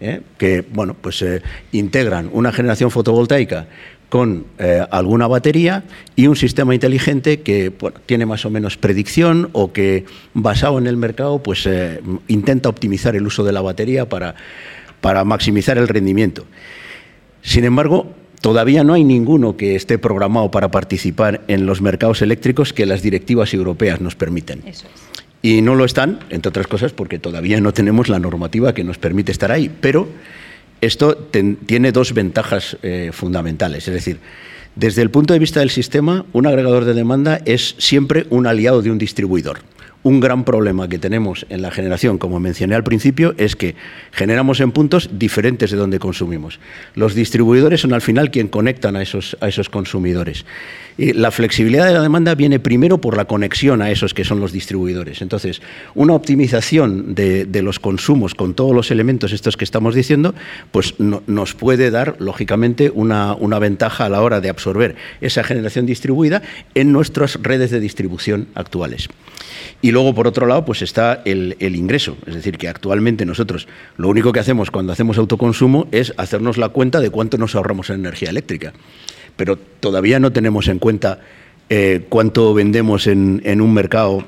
¿eh? 0.00 0.22
que 0.38 0.64
bueno, 0.72 0.96
pues, 0.98 1.20
eh, 1.20 1.42
integran 1.72 2.30
una 2.32 2.52
generación 2.52 2.90
fotovoltaica 2.90 3.66
con 4.08 4.46
alguna 4.90 5.28
batería 5.28 5.84
y 6.16 6.26
un 6.26 6.34
sistema 6.34 6.74
inteligente 6.74 7.42
que 7.42 7.72
tiene 8.06 8.26
más 8.26 8.44
o 8.44 8.50
menos 8.50 8.76
predicción 8.76 9.50
o 9.52 9.72
que 9.72 10.04
basado 10.34 10.78
en 10.80 10.88
el 10.88 10.96
mercado 10.96 11.40
pues 11.40 11.68
intenta 12.26 12.68
optimizar 12.68 13.14
el 13.14 13.24
uso 13.24 13.44
de 13.44 13.52
la 13.52 13.60
batería 13.60 14.08
para, 14.08 14.34
para 15.00 15.22
maximizar 15.22 15.78
el 15.78 15.86
rendimiento. 15.86 16.44
Sin 17.42 17.64
embargo, 17.64 18.12
Todavía 18.40 18.84
no 18.84 18.94
hay 18.94 19.04
ninguno 19.04 19.56
que 19.56 19.76
esté 19.76 19.98
programado 19.98 20.50
para 20.50 20.70
participar 20.70 21.42
en 21.48 21.66
los 21.66 21.82
mercados 21.82 22.22
eléctricos 22.22 22.72
que 22.72 22.86
las 22.86 23.02
directivas 23.02 23.52
europeas 23.52 24.00
nos 24.00 24.14
permiten. 24.14 24.62
Y 25.42 25.60
no 25.62 25.74
lo 25.74 25.84
están, 25.84 26.20
entre 26.30 26.48
otras 26.48 26.66
cosas, 26.66 26.92
porque 26.92 27.18
todavía 27.18 27.60
no 27.60 27.72
tenemos 27.72 28.08
la 28.08 28.18
normativa 28.18 28.72
que 28.72 28.84
nos 28.84 28.98
permite 28.98 29.32
estar 29.32 29.52
ahí. 29.52 29.70
Pero 29.80 30.08
esto 30.80 31.16
tiene 31.66 31.92
dos 31.92 32.14
ventajas 32.14 32.78
eh, 32.82 33.10
fundamentales. 33.12 33.86
Es 33.88 33.94
decir, 33.94 34.18
desde 34.74 35.02
el 35.02 35.10
punto 35.10 35.34
de 35.34 35.38
vista 35.38 35.60
del 35.60 35.70
sistema, 35.70 36.24
un 36.32 36.46
agregador 36.46 36.86
de 36.86 36.94
demanda 36.94 37.40
es 37.44 37.74
siempre 37.78 38.26
un 38.30 38.46
aliado 38.46 38.80
de 38.80 38.90
un 38.90 38.98
distribuidor 38.98 39.60
un 40.02 40.20
gran 40.20 40.44
problema 40.44 40.88
que 40.88 40.98
tenemos 40.98 41.46
en 41.50 41.62
la 41.62 41.70
generación, 41.70 42.18
como 42.18 42.40
mencioné 42.40 42.74
al 42.74 42.84
principio, 42.84 43.34
es 43.36 43.54
que 43.54 43.74
generamos 44.12 44.60
en 44.60 44.72
puntos 44.72 45.10
diferentes 45.12 45.70
de 45.70 45.76
donde 45.76 45.98
consumimos. 45.98 46.58
Los 46.94 47.14
distribuidores 47.14 47.82
son 47.82 47.92
al 47.92 48.00
final 48.00 48.30
quien 48.30 48.48
conectan 48.48 48.96
a 48.96 49.02
esos, 49.02 49.36
a 49.40 49.48
esos 49.48 49.68
consumidores. 49.68 50.46
Y 50.96 51.12
la 51.12 51.30
flexibilidad 51.30 51.86
de 51.86 51.94
la 51.94 52.02
demanda 52.02 52.34
viene 52.34 52.60
primero 52.60 52.98
por 52.98 53.16
la 53.16 53.24
conexión 53.24 53.80
a 53.82 53.90
esos 53.90 54.12
que 54.12 54.24
son 54.24 54.40
los 54.40 54.52
distribuidores. 54.52 55.22
Entonces, 55.22 55.62
una 55.94 56.14
optimización 56.14 57.14
de, 57.14 57.46
los 57.62 57.78
consumos 57.78 58.34
con 58.34 58.54
todos 58.54 58.74
los 58.74 58.90
elementos 58.90 59.32
estos 59.32 59.56
que 59.56 59.64
estamos 59.64 59.94
diciendo, 59.94 60.34
pues 60.72 60.94
nos 60.98 61.54
puede 61.54 61.90
dar, 61.90 62.16
lógicamente, 62.18 62.90
una, 62.90 63.34
una 63.34 63.58
ventaja 63.58 64.06
a 64.06 64.08
la 64.08 64.22
hora 64.22 64.40
de 64.40 64.48
absorber 64.48 64.96
esa 65.20 65.44
generación 65.44 65.84
distribuida 65.84 66.42
en 66.74 66.92
nuestras 66.92 67.38
redes 67.42 67.70
de 67.70 67.80
distribución 67.80 68.48
actuales. 68.54 69.08
Luego, 69.90 70.14
por 70.14 70.26
otro 70.26 70.46
lado, 70.46 70.64
pues 70.64 70.82
está 70.82 71.22
el, 71.24 71.56
ingreso. 71.60 72.16
Es 72.26 72.34
decir, 72.34 72.58
que 72.58 72.68
actualmente 72.68 73.24
nosotros 73.24 73.68
lo 73.96 74.08
único 74.08 74.32
que 74.32 74.40
hacemos 74.40 74.70
cuando 74.70 74.92
hacemos 74.92 75.18
autoconsumo 75.18 75.88
es 75.92 76.12
hacernos 76.16 76.58
la 76.58 76.68
cuenta 76.70 77.00
de 77.00 77.10
cuánto 77.10 77.38
nos 77.38 77.54
ahorramos 77.54 77.90
en 77.90 78.00
energía 78.00 78.30
eléctrica. 78.30 78.72
Pero 79.36 79.56
todavía 79.56 80.20
no 80.20 80.32
tenemos 80.32 80.68
en 80.68 80.78
cuenta 80.78 81.20
eh, 81.68 82.04
cuánto 82.08 82.52
vendemos 82.52 83.06
en, 83.06 83.40
en 83.44 83.60
un 83.60 83.72
mercado 83.72 84.24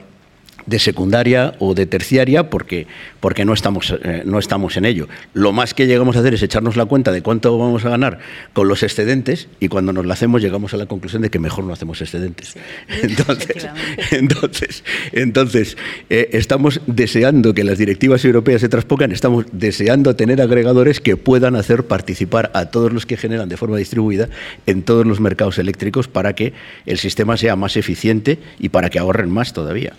de 0.67 0.79
secundaria 0.79 1.55
o 1.59 1.75
de 1.75 1.87
terciaria 1.87 2.51
porque, 2.51 2.87
porque 3.21 3.45
no, 3.45 3.53
estamos, 3.53 3.95
eh, 4.03 4.23
no 4.25 4.39
estamos 4.39 4.77
en 4.77 4.85
ello. 4.85 5.09
Lo 5.35 5.53
más 5.53 5.75
que 5.75 5.87
llegamos 5.87 6.17
a 6.17 6.21
hacer 6.21 6.35
es 6.35 6.43
echarnos 6.43 6.77
la 6.77 6.87
cuenta 6.87 7.13
de 7.13 7.23
cuánto 7.23 7.57
vamos 7.59 7.85
a 7.85 7.91
ganar 7.91 8.19
con 8.53 8.69
los 8.69 8.83
excedentes 8.83 9.49
y 9.61 9.69
cuando 9.69 9.93
nos 9.93 10.07
lo 10.07 10.13
hacemos 10.13 10.43
llegamos 10.43 10.75
a 10.75 10.77
la 10.77 10.87
conclusión 10.87 11.23
de 11.23 11.31
que 11.31 11.39
mejor 11.39 11.65
no 11.65 11.73
hacemos 11.73 12.01
excedentes. 12.01 12.55
entonces, 13.03 13.69
entonces, 14.11 14.85
entonces 15.13 15.77
eh, 16.11 16.31
estamos 16.33 16.81
deseando 16.87 17.55
que 17.55 17.65
las 17.65 17.79
directivas 17.79 18.25
europeas 18.25 18.61
se 18.61 18.69
traspongan, 18.69 19.13
estamos 19.13 19.47
deseando 19.53 20.17
tener 20.17 20.41
agregadores 20.41 21.01
que 21.01 21.17
puedan 21.17 21.57
hacer 21.57 21.87
participar 21.87 22.51
a 22.55 22.67
todos 22.67 22.93
los 22.93 23.07
que 23.07 23.17
generan 23.17 23.49
de 23.49 23.57
forma 23.57 23.77
distribuida 23.77 24.29
en 24.67 24.83
todos 24.83 25.07
los 25.07 25.21
mercados 25.21 25.59
eléctricos 25.59 26.09
para 26.09 26.35
que 26.35 26.53
el 26.87 26.99
sistema 26.99 27.37
sea 27.37 27.57
más 27.57 27.77
eficiente 27.77 28.39
y 28.59 28.69
para 28.69 28.91
que 28.91 28.99
ahorren 28.99 29.31
más 29.31 29.53
todavía. 29.53 29.93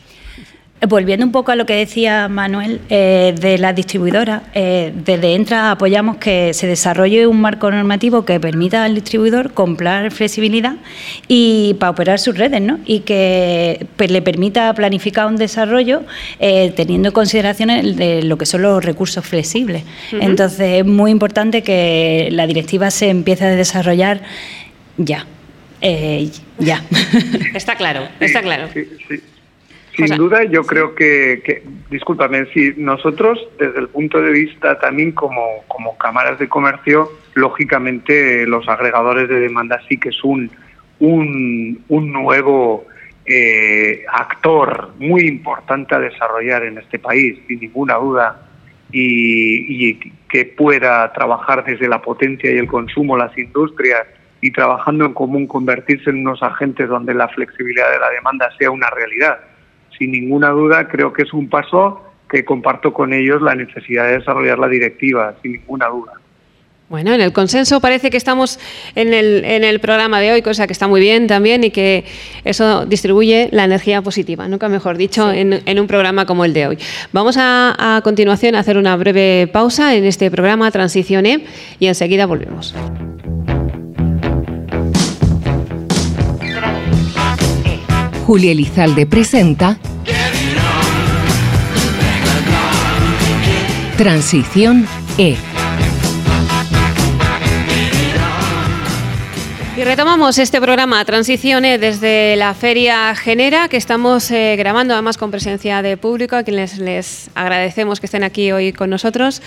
Volviendo 0.88 1.26
un 1.26 1.32
poco 1.32 1.52
a 1.52 1.56
lo 1.56 1.66
que 1.66 1.76
decía 1.76 2.28
Manuel 2.28 2.82
eh, 2.90 3.34
de 3.40 3.58
la 3.58 3.72
distribuidora, 3.72 4.44
eh, 4.54 4.92
desde 4.94 5.36
Entra 5.36 5.72
apoyamos 5.72 6.18
que 6.18 6.54
se 6.54 6.68
desarrolle 6.68 7.26
un 7.26 7.40
marco 7.40 7.72
normativo 7.72 8.26
que 8.26 8.40
permita 8.40 8.84
al 8.84 8.96
distribuidor 8.96 9.54
comprar 9.54 10.12
flexibilidad 10.12 10.76
y 11.28 11.76
para 11.80 11.92
operar 11.92 12.20
sus 12.20 12.38
redes, 12.38 12.62
¿no? 12.62 12.80
Y 12.86 13.02
que 13.02 13.86
pues, 13.96 14.12
le 14.12 14.22
permita 14.22 14.74
planificar 14.74 15.28
un 15.28 15.38
desarrollo 15.38 16.04
eh, 16.40 16.74
teniendo 16.76 17.10
en 17.10 17.14
consideración 17.14 17.96
de 17.96 18.24
lo 18.24 18.38
que 18.38 18.46
son 18.46 18.64
los 18.64 18.84
recursos 18.84 19.26
flexibles. 19.26 19.84
Entonces 20.12 20.80
es 20.80 20.86
muy 20.86 21.12
importante 21.12 21.62
que 21.62 22.28
la 22.32 22.46
directiva 22.46 22.92
se 22.92 23.10
empiece 23.10 23.46
a 23.46 23.50
desarrollar 23.50 24.22
ya. 24.98 25.26
ya. 26.60 26.84
Está 27.54 27.76
claro, 27.76 28.08
está 28.20 28.42
claro. 28.42 28.70
Sin 29.96 30.18
duda, 30.18 30.44
yo 30.46 30.64
creo 30.64 30.96
que, 30.96 31.42
que, 31.46 31.64
discúlpame, 31.92 32.48
si 32.48 32.74
nosotros, 32.78 33.40
desde 33.60 33.80
el 33.80 33.90
punto 33.90 34.22
de 34.22 34.32
vista 34.32 34.80
también 34.80 35.12
como, 35.12 35.64
como 35.68 35.96
cámaras 35.98 36.40
de 36.40 36.50
comercio, 36.50 37.12
lógicamente 37.36 38.48
los 38.48 38.68
agregadores 38.68 39.30
de 39.30 39.40
demanda 39.40 39.80
sí 39.88 40.00
que 40.00 40.10
es 40.10 40.24
un, 40.24 40.50
un, 41.00 41.84
un 41.90 42.12
nuevo 42.12 42.88
eh, 43.26 44.04
actor 44.12 44.94
muy 44.98 45.28
importante 45.28 45.94
a 45.94 46.00
desarrollar 46.00 46.64
en 46.64 46.80
este 46.80 46.98
país, 46.98 47.38
sin 47.48 47.60
ninguna 47.60 47.96
duda, 47.96 48.48
y, 48.92 49.90
y 49.90 50.00
que 50.28 50.46
pueda 50.46 51.12
trabajar 51.14 51.64
desde 51.66 51.88
la 51.88 52.02
potencia 52.02 52.52
y 52.52 52.58
el 52.58 52.68
consumo, 52.68 53.16
las 53.16 53.38
industrias, 53.38 54.08
y 54.42 54.52
trabajando 54.52 55.06
en 55.06 55.14
común, 55.14 55.46
convertirse 55.46 56.10
en 56.10 56.22
unos 56.22 56.42
agentes 56.42 56.90
donde 56.90 57.14
la 57.14 57.28
flexibilidad 57.28 57.92
de 57.92 58.00
la 58.00 58.10
demanda 58.10 58.50
sea 58.58 58.72
una 58.72 58.90
realidad 58.90 59.40
sin 59.98 60.12
ninguna 60.12 60.50
duda 60.50 60.88
creo 60.88 61.14
que 61.14 61.24
es 61.24 61.34
un 61.34 61.50
paso 61.50 62.02
que 62.30 62.44
comparto 62.44 62.94
con 62.94 63.14
ellos 63.14 63.42
la 63.42 63.56
necesidad 63.56 64.08
de 64.08 64.20
desarrollar 64.20 64.58
la 64.58 64.68
directiva, 64.68 65.36
sin 65.42 65.54
ninguna 65.54 65.88
duda. 65.88 66.14
Bueno, 66.90 67.14
en 67.14 67.22
el 67.22 67.34
consenso 67.34 67.80
parece 67.80 68.12
que 68.12 68.18
estamos 68.18 68.60
en 68.94 69.14
el, 69.14 69.46
en 69.46 69.64
el 69.64 69.80
programa 69.80 70.20
de 70.20 70.32
hoy, 70.32 70.42
cosa 70.42 70.68
que 70.68 70.74
está 70.74 70.88
muy 70.88 71.02
bien 71.02 71.28
también 71.28 71.64
y 71.64 71.72
que 71.72 72.06
eso 72.44 72.86
distribuye 72.86 73.50
la 73.52 73.64
energía 73.64 74.02
positiva, 74.02 74.48
nunca 74.48 74.70
mejor 74.70 74.98
dicho, 74.98 75.32
en, 75.32 75.62
en, 75.66 75.80
un 75.80 75.88
programa 75.88 76.26
como 76.26 76.46
el 76.46 76.54
de 76.54 76.68
hoy. 76.68 76.78
Vamos 77.12 77.38
a, 77.38 77.98
a 77.98 78.02
continuación 78.02 78.54
a 78.54 78.60
hacer 78.60 78.78
una 78.78 78.96
breve 78.96 79.48
pausa 79.52 79.96
en 79.96 80.04
este 80.06 80.30
programa 80.30 80.70
Transición 80.70 81.26
E 81.26 81.46
y 81.80 81.88
enseguida 81.88 82.28
volvemos. 82.28 82.76
Julia 88.34 88.54
Elizalde 88.54 89.06
presenta 89.06 89.78
Transición 93.96 94.88
E. 95.20 95.36
Y 99.78 99.84
retomamos 99.84 100.40
este 100.40 100.60
programa 100.60 101.06
Transiciones 101.06 101.80
desde 101.80 102.36
la 102.36 102.56
Feria 102.56 103.14
Genera, 103.14 103.68
que 103.68 103.78
estamos 103.78 104.32
eh, 104.32 104.56
grabando 104.58 104.96
además 104.96 105.20
con 105.20 105.30
presencia 105.30 105.84
de 105.84 105.96
público, 105.98 106.36
a 106.36 106.42
quienes 106.42 106.80
les 106.80 107.30
agradecemos 107.36 108.00
que 108.00 108.08
estén 108.08 108.24
aquí 108.24 108.52
hoy 108.52 108.74
con 108.74 108.90
nosotros, 108.90 109.44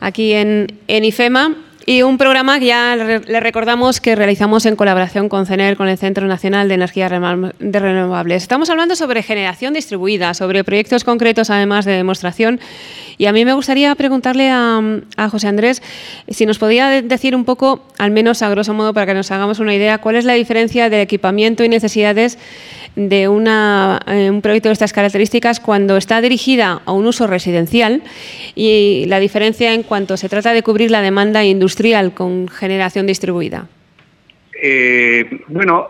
aquí 0.00 0.32
en, 0.32 0.80
en 0.88 1.04
IFEMA. 1.04 1.65
Y 1.88 2.02
un 2.02 2.18
programa 2.18 2.58
que 2.58 2.66
ya 2.66 2.96
le 2.96 3.38
recordamos 3.38 4.00
que 4.00 4.16
realizamos 4.16 4.66
en 4.66 4.74
colaboración 4.74 5.28
con 5.28 5.46
CENER, 5.46 5.76
con 5.76 5.86
el 5.86 5.96
Centro 5.96 6.26
Nacional 6.26 6.66
de 6.66 6.74
Energías 6.74 7.12
Renovables. 7.12 8.42
Estamos 8.42 8.70
hablando 8.70 8.96
sobre 8.96 9.22
generación 9.22 9.72
distribuida, 9.72 10.34
sobre 10.34 10.64
proyectos 10.64 11.04
concretos 11.04 11.48
además 11.48 11.84
de 11.84 11.92
demostración. 11.92 12.58
Y 13.18 13.26
a 13.26 13.32
mí 13.32 13.44
me 13.44 13.54
gustaría 13.54 13.94
preguntarle 13.94 14.50
a, 14.50 15.28
José 15.30 15.48
Andrés 15.48 15.82
si 16.28 16.46
nos 16.46 16.58
podía 16.58 17.02
decir 17.02 17.34
un 17.34 17.44
poco, 17.44 17.86
al 17.98 18.10
menos 18.10 18.42
a 18.42 18.50
grosso 18.50 18.74
modo, 18.74 18.92
para 18.92 19.06
que 19.06 19.14
nos 19.14 19.30
hagamos 19.30 19.58
una 19.58 19.74
idea, 19.74 19.98
cuál 19.98 20.16
es 20.16 20.24
la 20.24 20.34
diferencia 20.34 20.90
de 20.90 21.02
equipamiento 21.02 21.64
y 21.64 21.68
necesidades 21.68 22.38
de 22.94 23.22
eh, 23.22 23.28
un 23.28 24.40
proyecto 24.42 24.68
de 24.68 24.72
estas 24.72 24.92
características 24.92 25.60
cuando 25.60 25.96
está 25.96 26.20
dirigida 26.20 26.82
a 26.84 26.92
un 26.92 27.06
uso 27.06 27.26
residencial 27.26 28.02
y 28.54 29.04
la 29.06 29.20
diferencia 29.20 29.74
en 29.74 29.82
cuanto 29.82 30.16
se 30.16 30.28
trata 30.28 30.52
de 30.52 30.62
cubrir 30.62 30.90
la 30.90 31.02
demanda 31.02 31.44
industrial 31.44 32.14
con 32.14 32.48
generación 32.48 33.06
distribuida. 33.06 33.68
Eh, 34.62 35.42
bueno, 35.48 35.88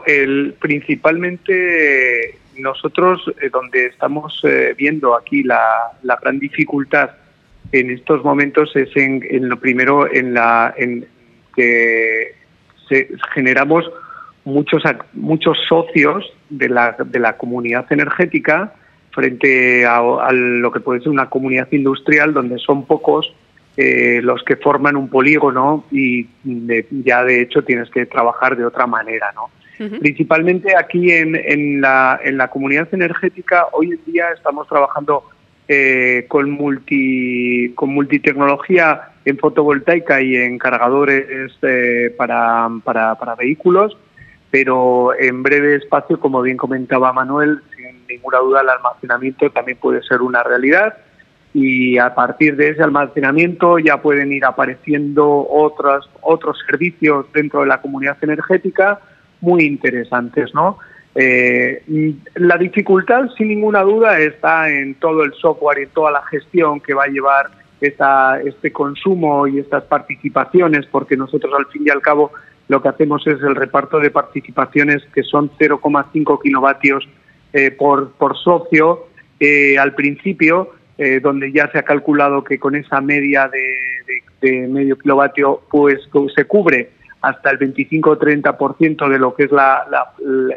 principalmente 0.58 2.36
nosotros 2.58 3.22
eh, 3.40 3.48
donde 3.50 3.86
estamos 3.86 4.40
eh, 4.44 4.74
viendo 4.76 5.14
aquí 5.14 5.42
la, 5.42 5.92
gran 6.22 6.38
dificultad 6.38 7.10
en 7.72 7.90
estos 7.90 8.22
momentos 8.24 8.74
es 8.76 8.88
en, 8.96 9.24
en 9.28 9.48
lo 9.48 9.58
primero 9.58 10.12
en 10.12 10.34
la 10.34 10.72
en 10.76 11.06
que 11.54 12.34
se, 12.88 13.08
generamos 13.34 13.90
muchos 14.44 14.82
muchos 15.14 15.58
socios 15.68 16.32
de 16.48 16.68
la, 16.68 16.96
de 16.98 17.18
la 17.18 17.36
comunidad 17.36 17.86
energética 17.90 18.72
frente 19.10 19.84
a, 19.84 19.98
a, 19.98 20.32
lo 20.32 20.70
que 20.70 20.80
puede 20.80 21.00
ser 21.00 21.08
una 21.08 21.28
comunidad 21.28 21.68
industrial 21.72 22.32
donde 22.32 22.58
son 22.58 22.86
pocos 22.86 23.32
eh, 23.76 24.20
los 24.22 24.42
que 24.42 24.56
forman 24.56 24.96
un 24.96 25.08
polígono 25.08 25.84
y 25.90 26.26
de, 26.44 26.86
ya 26.90 27.22
de 27.24 27.42
hecho 27.42 27.62
tienes 27.62 27.90
que 27.90 28.06
trabajar 28.06 28.56
de 28.56 28.64
otra 28.64 28.86
manera, 28.86 29.32
¿no? 29.34 29.50
Principalmente 30.00 30.74
aquí 30.76 31.10
en, 31.12 31.34
en, 31.36 31.80
la, 31.80 32.18
en 32.24 32.38
la 32.38 32.48
comunidad 32.48 32.88
energética 32.92 33.66
hoy 33.72 33.92
en 33.92 34.12
día 34.12 34.30
estamos 34.34 34.66
trabajando 34.68 35.24
eh, 35.68 36.24
con 36.28 36.50
multi 36.50 37.72
con 37.74 37.90
multitecnología 37.90 39.10
en 39.24 39.36
fotovoltaica 39.36 40.22
y 40.22 40.36
en 40.36 40.58
cargadores 40.58 41.52
eh, 41.62 42.14
para, 42.16 42.68
para, 42.84 43.16
para 43.16 43.34
vehículos 43.34 43.96
pero 44.50 45.12
en 45.18 45.42
breve 45.42 45.74
espacio, 45.74 46.18
como 46.18 46.40
bien 46.40 46.56
comentaba 46.56 47.12
Manuel, 47.12 47.60
sin 47.76 48.06
ninguna 48.06 48.38
duda 48.38 48.62
el 48.62 48.70
almacenamiento 48.70 49.50
también 49.50 49.76
puede 49.76 50.02
ser 50.02 50.22
una 50.22 50.42
realidad. 50.42 50.96
Y 51.52 51.98
a 51.98 52.14
partir 52.14 52.56
de 52.56 52.70
ese 52.70 52.82
almacenamiento 52.82 53.78
ya 53.78 54.00
pueden 54.00 54.32
ir 54.32 54.46
apareciendo 54.46 55.46
otros 55.48 56.08
otros 56.22 56.58
servicios 56.66 57.26
dentro 57.34 57.60
de 57.60 57.66
la 57.66 57.82
comunidad 57.82 58.16
energética 58.22 59.00
muy 59.40 59.64
interesantes, 59.64 60.54
¿no? 60.54 60.78
Eh, 61.14 61.82
la 62.34 62.58
dificultad, 62.58 63.30
sin 63.38 63.48
ninguna 63.48 63.82
duda, 63.82 64.18
está 64.18 64.70
en 64.70 64.94
todo 64.96 65.24
el 65.24 65.32
software 65.34 65.78
en 65.78 65.88
toda 65.88 66.10
la 66.10 66.22
gestión 66.24 66.80
que 66.80 66.92
va 66.92 67.04
a 67.04 67.08
llevar 67.08 67.50
esta, 67.80 68.40
este 68.40 68.72
consumo 68.72 69.46
y 69.46 69.58
estas 69.58 69.84
participaciones, 69.84 70.86
porque 70.86 71.16
nosotros 71.16 71.52
al 71.56 71.66
fin 71.66 71.84
y 71.86 71.90
al 71.90 72.02
cabo 72.02 72.32
lo 72.68 72.82
que 72.82 72.88
hacemos 72.88 73.26
es 73.26 73.40
el 73.42 73.54
reparto 73.54 73.98
de 73.98 74.10
participaciones 74.10 75.02
que 75.14 75.22
son 75.22 75.50
0,5 75.58 76.42
kilovatios 76.42 77.08
eh, 77.52 77.70
por, 77.70 78.12
por 78.12 78.36
socio 78.36 79.06
eh, 79.38 79.78
al 79.78 79.94
principio, 79.94 80.72
eh, 80.98 81.20
donde 81.20 81.52
ya 81.52 81.70
se 81.70 81.78
ha 81.78 81.82
calculado 81.82 82.42
que 82.42 82.58
con 82.58 82.74
esa 82.74 83.00
media 83.00 83.48
de, 83.48 83.78
de, 84.06 84.50
de 84.50 84.68
medio 84.68 84.98
kilovatio 84.98 85.62
pues 85.70 86.00
se 86.34 86.44
cubre 86.44 86.90
hasta 87.26 87.50
el 87.50 87.58
25 87.58 88.10
o 88.10 88.18
30% 88.18 89.08
de 89.08 89.18
lo 89.18 89.34
que 89.34 89.44
es 89.44 89.52
la, 89.52 89.84
la, 89.90 90.12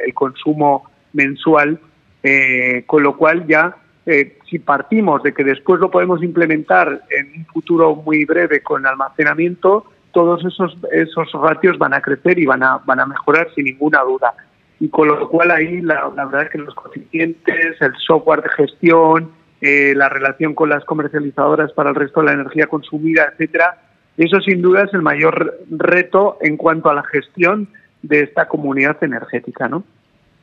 el 0.05 0.13
consumo 0.13 0.89
mensual, 1.13 1.79
eh, 2.21 2.83
con 2.85 3.01
lo 3.01 3.17
cual 3.17 3.47
ya 3.47 3.75
eh, 4.05 4.37
si 4.47 4.59
partimos 4.59 5.23
de 5.23 5.33
que 5.33 5.43
después 5.43 5.79
lo 5.79 5.89
podemos 5.89 6.21
implementar 6.21 7.01
en 7.09 7.39
un 7.39 7.45
futuro 7.47 7.95
muy 7.95 8.25
breve 8.25 8.61
con 8.61 8.85
almacenamiento, 8.85 9.85
todos 10.11 10.45
esos, 10.45 10.77
esos 10.91 11.31
ratios 11.33 11.77
van 11.79 11.95
a 11.95 12.01
crecer 12.01 12.37
y 12.37 12.45
van 12.45 12.61
a, 12.61 12.77
van 12.85 12.99
a 12.99 13.07
mejorar 13.07 13.47
sin 13.55 13.65
ninguna 13.65 14.01
duda. 14.01 14.33
Y 14.79 14.89
con 14.89 15.07
lo 15.07 15.27
cual 15.27 15.49
ahí 15.49 15.81
la, 15.81 16.07
verdad 16.09 16.43
es 16.43 16.49
que 16.51 16.57
los 16.59 16.75
coeficientes, 16.75 17.81
el 17.81 17.95
software 18.05 18.43
de 18.43 18.49
gestión, 18.49 19.31
eh, 19.61 19.93
la 19.95 20.07
relación 20.07 20.53
con 20.53 20.69
las 20.69 20.85
comercializadoras 20.85 21.73
para 21.73 21.89
el 21.89 21.95
resto 21.95 22.19
de 22.19 22.27
la 22.27 22.33
energía 22.33 22.67
consumida, 22.67 23.29
etcétera, 23.31 23.88
eso 24.25 24.39
sin 24.41 24.61
duda 24.61 24.83
es 24.83 24.93
el 24.93 25.01
mayor 25.01 25.59
reto 25.69 26.37
en 26.41 26.57
cuanto 26.57 26.89
a 26.89 26.93
la 26.93 27.03
gestión 27.03 27.67
de 28.01 28.21
esta 28.21 28.47
comunidad 28.47 28.97
energética, 29.01 29.67
¿no? 29.67 29.83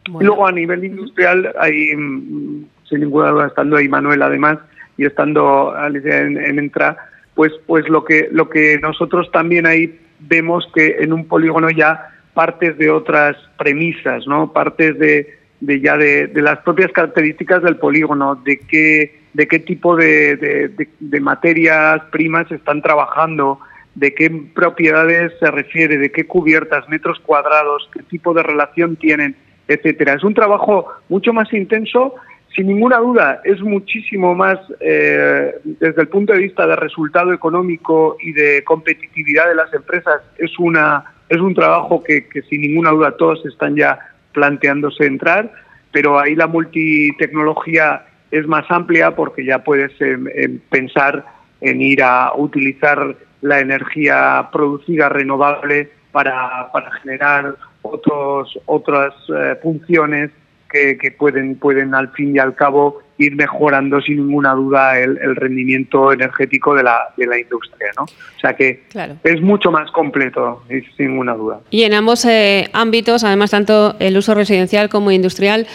Bueno. 0.09 0.23
Y 0.23 0.27
luego 0.27 0.47
a 0.47 0.53
nivel 0.53 0.85
industrial, 0.85 1.53
ahí, 1.59 1.89
sin 1.91 3.01
ninguna 3.01 3.31
duda, 3.31 3.47
estando 3.49 3.77
ahí 3.77 3.89
Manuel 3.89 4.23
además 4.23 4.59
y 4.97 5.05
estando 5.05 5.75
Alicia 5.75 6.21
en, 6.21 6.39
en 6.39 6.59
Entra, 6.59 6.97
pues, 7.35 7.53
pues 7.67 7.89
lo 7.89 8.05
que 8.05 8.29
lo 8.31 8.49
que 8.49 8.79
nosotros 8.81 9.31
también 9.31 9.67
ahí 9.67 9.99
vemos 10.21 10.67
que 10.75 10.97
en 11.01 11.13
un 11.13 11.27
polígono 11.27 11.71
ya 11.71 12.09
partes 12.35 12.77
de 12.79 12.91
otras 12.91 13.37
premisas, 13.59 14.27
¿no? 14.27 14.53
Partes 14.53 14.99
de, 14.99 15.39
de 15.61 15.81
ya 15.81 15.97
de, 15.97 16.29
de, 16.29 16.43
las 16.43 16.59
propias 16.61 16.93
características 16.93 17.63
del 17.63 17.77
polígono, 17.77 18.37
de 18.37 18.59
qué, 18.59 19.21
de 19.37 19.47
qué 19.47 19.59
tipo 19.59 19.97
de, 19.97 20.89
materias 21.21 22.01
primas 22.11 22.51
están 22.51 22.81
trabajando, 22.81 23.61
de 23.95 24.15
qué 24.15 24.31
propiedades 24.55 25.31
se 25.39 25.51
refiere, 25.51 25.99
de 25.99 26.11
qué 26.11 26.27
cubiertas, 26.27 26.89
metros 26.89 27.21
cuadrados, 27.21 27.87
qué 27.93 28.03
tipo 28.05 28.33
de 28.33 28.43
relación 28.43 28.97
tienen, 28.97 29.37
etcétera. 29.69 30.15
Es 30.15 30.25
un 30.25 30.33
trabajo 30.33 30.87
mucho 31.11 31.35
más 31.35 31.53
intenso, 31.53 32.15
sin 32.55 32.69
ninguna 32.69 32.97
duda, 32.97 33.43
es 33.45 33.61
muchísimo 33.61 34.35
más 34.35 34.59
eh, 34.81 35.53
desde 35.65 36.01
el 36.01 36.09
punto 36.09 36.33
de 36.33 36.39
vista 36.39 36.67
de 36.67 36.77
resultado 36.77 37.35
económico 37.35 38.17
y 38.19 38.33
de 38.33 38.65
competitividad 38.65 39.49
de 39.49 39.55
las 39.55 39.73
empresas, 39.75 40.23
es 40.39 40.59
una 40.59 41.13
es 41.29 41.41
un 41.41 41.55
trabajo 41.55 42.03
que, 42.03 42.27
que 42.29 42.41
sin 42.43 42.63
ninguna 42.63 42.91
duda 42.91 43.17
todos 43.19 43.45
están 43.45 43.77
ya 43.77 43.99
planteándose 44.33 45.05
entrar, 45.05 45.53
pero 45.93 46.19
ahí 46.19 46.35
la 46.37 46.47
multitecnología 46.47 48.07
es 48.31 48.47
más 48.47 48.65
amplia 48.71 49.15
porque 49.15 49.45
ya 49.45 49.63
puedes 49.65 49.93
eh, 50.01 50.17
eh, 50.35 50.59
pensar 50.71 51.25
en 51.61 51.81
ir 51.81 52.03
a 52.03 52.33
utilizar 52.37 53.17
la 53.41 53.61
energía 53.61 54.49
producida 54.53 55.09
renovable 55.09 55.91
para, 56.13 56.71
para 56.73 56.91
generar 56.93 57.57
otros, 57.83 58.59
otras 58.67 59.15
eh, 59.29 59.57
funciones 59.63 60.31
que, 60.71 60.99
que, 60.99 61.13
pueden, 61.13 61.57
pueden 61.57 61.95
al 61.95 62.11
fin 62.13 62.35
y 62.35 62.39
al 62.39 62.55
cabo 62.55 63.01
ir 63.19 63.35
mejorando 63.35 64.01
sin 64.01 64.17
ninguna 64.17 64.53
duda 64.53 64.99
el, 64.99 65.19
el 65.19 65.37
rendimiento 65.37 66.13
energético 66.13 66.75
de 66.75 66.83
la, 66.83 66.99
de 67.17 67.27
la, 67.27 67.39
industria. 67.39 67.89
¿no? 67.97 68.05
O 68.05 68.41
sea 68.41 68.55
que 68.55 68.85
claro. 68.91 69.17
es 69.25 69.41
mucho 69.41 69.71
más 69.71 69.91
completo, 69.91 70.63
sin 70.97 71.09
ninguna 71.09 71.35
duda. 71.35 71.61
Y 71.71 71.83
en 71.83 71.95
ambos 71.95 72.25
eh, 72.25 72.69
ámbitos, 72.73 73.25
además, 73.25 73.51
tanto 73.51 73.97
el 73.99 74.17
uso 74.17 74.35
residencial 74.35 74.89
como 74.89 75.11
industrial, 75.11 75.67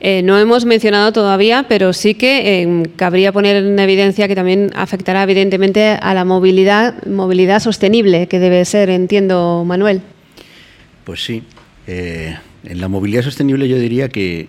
eh, 0.00 0.22
no 0.22 0.38
hemos 0.38 0.64
mencionado 0.64 1.12
todavía, 1.12 1.66
pero 1.68 1.92
sí 1.92 2.14
que 2.14 2.62
eh, 2.62 2.82
cabría 2.96 3.32
poner 3.32 3.56
en 3.56 3.78
evidencia 3.78 4.28
que 4.28 4.34
también 4.34 4.70
afectará 4.74 5.22
evidentemente 5.22 5.98
a 6.00 6.14
la 6.14 6.24
movilidad, 6.24 7.04
movilidad 7.06 7.60
sostenible, 7.60 8.26
que 8.26 8.38
debe 8.38 8.64
ser, 8.64 8.90
entiendo, 8.90 9.64
Manuel. 9.66 10.00
Pues 11.04 11.24
sí. 11.24 11.42
Eh, 11.86 12.36
en 12.64 12.80
la 12.80 12.88
movilidad 12.88 13.22
sostenible 13.22 13.68
yo 13.68 13.78
diría 13.78 14.08
que 14.08 14.48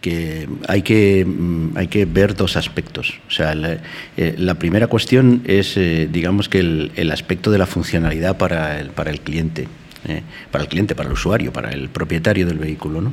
que 0.00 0.48
hay 0.66 0.82
que, 0.82 1.24
mm, 1.24 1.76
hay 1.76 1.88
que 1.88 2.04
ver 2.04 2.34
dos 2.34 2.56
aspectos. 2.56 3.20
O 3.28 3.30
sea, 3.30 3.54
la, 3.54 3.78
eh, 4.16 4.34
la 4.38 4.54
primera 4.54 4.86
cuestión 4.86 5.42
es, 5.46 5.76
eh, 5.76 6.08
digamos, 6.10 6.48
que 6.48 6.60
el, 6.60 6.92
el, 6.96 7.10
aspecto 7.10 7.50
de 7.50 7.58
la 7.58 7.66
funcionalidad 7.66 8.36
para 8.38 8.80
el, 8.80 8.90
para 8.90 9.10
el 9.10 9.20
cliente, 9.20 9.68
eh, 10.08 10.22
para 10.50 10.64
el 10.64 10.68
cliente, 10.68 10.94
para 10.94 11.08
el 11.08 11.12
usuario, 11.12 11.52
para 11.52 11.70
el 11.70 11.88
propietario 11.90 12.46
del 12.46 12.58
vehículo. 12.58 13.02
¿no? 13.02 13.12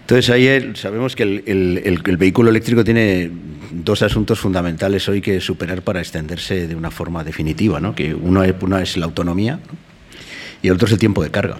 Entonces, 0.00 0.30
ahí 0.30 0.72
sabemos 0.74 1.14
que 1.14 1.22
el, 1.22 2.02
el, 2.04 2.16
vehículo 2.16 2.50
eléctrico 2.50 2.82
tiene 2.84 3.30
dos 3.70 4.02
asuntos 4.02 4.38
fundamentales 4.40 5.08
hoy 5.08 5.20
que 5.20 5.40
superar 5.40 5.82
para 5.82 6.00
extenderse 6.00 6.66
de 6.66 6.74
una 6.74 6.90
forma 6.90 7.22
definitiva. 7.22 7.80
¿no? 7.80 7.94
Que 7.94 8.14
uno 8.14 8.42
es, 8.42 8.54
una 8.60 8.82
es 8.82 8.96
la 8.96 9.04
autonomía 9.04 9.56
¿no? 9.56 9.78
y 10.62 10.68
el 10.68 10.74
otro 10.74 10.86
es 10.86 10.92
el 10.92 10.98
tiempo 10.98 11.22
de 11.22 11.30
carga. 11.30 11.58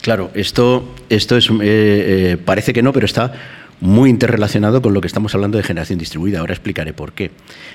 Claro, 0.00 0.30
esto, 0.34 0.94
esto 1.08 1.36
es, 1.36 1.50
eh, 1.62 2.38
parece 2.44 2.72
que 2.72 2.82
no, 2.82 2.92
pero 2.92 3.06
está 3.06 3.32
muy 3.80 4.10
interrelacionado 4.10 4.82
con 4.82 4.92
lo 4.92 5.00
que 5.00 5.06
estamos 5.06 5.34
hablando 5.34 5.56
de 5.56 5.64
generación 5.64 5.98
distribuida. 5.98 6.40
Ahora 6.40 6.52
explicaré 6.52 6.92
por 6.92 7.12
qué. 7.12 7.30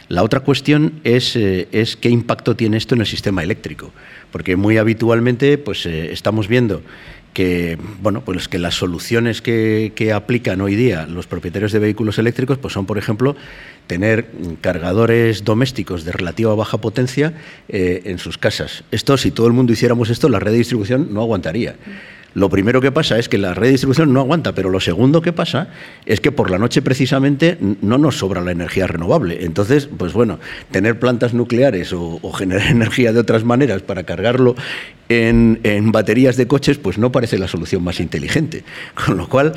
La 0.08 0.24
otra 0.24 0.40
cuestión 0.40 1.00
es, 1.04 1.36
es 1.36 1.96
qué 1.96 2.10
impacto 2.10 2.56
tiene 2.56 2.78
esto 2.78 2.94
en 2.94 3.02
el 3.02 3.08
sistema 3.08 3.42
eléctrico, 3.42 3.92
porque 4.32 4.56
muy 4.56 4.78
habitualmente 4.78 5.58
pues, 5.58 5.86
estamos 5.86 6.48
viendo 6.48 6.84
que 7.36 7.78
bueno 8.02 8.22
pues 8.22 8.48
que 8.48 8.58
las 8.58 8.76
soluciones 8.76 9.42
que, 9.42 10.12
aplican 10.16 10.62
hoy 10.62 10.76
día 10.76 11.06
los 11.06 11.28
propietarios 11.28 11.74
de 11.74 11.80
vehículos 11.80 12.18
eléctricos 12.18 12.58
pues 12.58 12.74
son 12.74 12.86
por 12.86 12.98
ejemplo 12.98 13.36
tener 13.88 14.28
cargadores 14.62 15.44
domésticos 15.44 16.06
de 16.06 16.14
relativa 16.14 16.56
baja 16.56 16.78
potencia 16.78 17.34
eh, 17.68 18.04
en 18.06 18.20
sus 18.20 18.38
casas. 18.38 18.86
Esto 18.90 19.18
si 19.18 19.32
todo 19.32 19.48
el 19.48 19.54
mundo 19.54 19.74
hiciéramos 19.74 20.10
esto 20.10 20.30
la 20.30 20.40
red 20.40 20.54
de 20.54 20.60
distribución 20.60 21.14
no 21.14 21.22
aguantaría 21.22 21.76
lo 22.36 22.50
primero 22.50 22.82
que 22.82 22.92
pasa 22.92 23.18
es 23.18 23.30
que 23.30 23.38
la 23.38 23.54
red 23.54 23.68
de 23.68 23.72
distribución 23.72 24.12
no 24.12 24.20
aguanta, 24.20 24.54
pero 24.54 24.70
lo 24.70 24.82
segundo 24.82 25.22
que 25.22 25.32
pasa 25.32 25.70
es 26.06 26.20
que 26.20 26.34
por 26.34 26.52
la 26.52 26.58
noche 26.58 26.82
precisamente 26.82 27.58
no 27.82 27.98
nos 27.98 28.18
sobra 28.18 28.42
la 28.42 28.52
energía 28.52 28.88
renovable. 28.88 29.46
Entonces, 29.46 29.88
pues 29.98 30.12
bueno, 30.12 30.38
tener 30.70 31.00
plantas 31.00 31.34
nucleares 31.34 31.94
o, 31.94 32.20
generar 32.34 32.68
energía 32.70 33.14
de 33.14 33.20
otras 33.20 33.46
maneras 33.46 33.84
para 33.84 34.04
cargarlo 34.04 34.56
en, 35.08 35.62
baterías 35.94 36.36
de 36.36 36.46
coches, 36.46 36.78
pues 36.78 36.98
no 36.98 37.10
parece 37.10 37.38
la 37.38 37.48
solución 37.48 37.82
más 37.86 38.02
inteligente. 38.02 38.66
Con 39.06 39.16
lo 39.16 39.30
cual, 39.30 39.54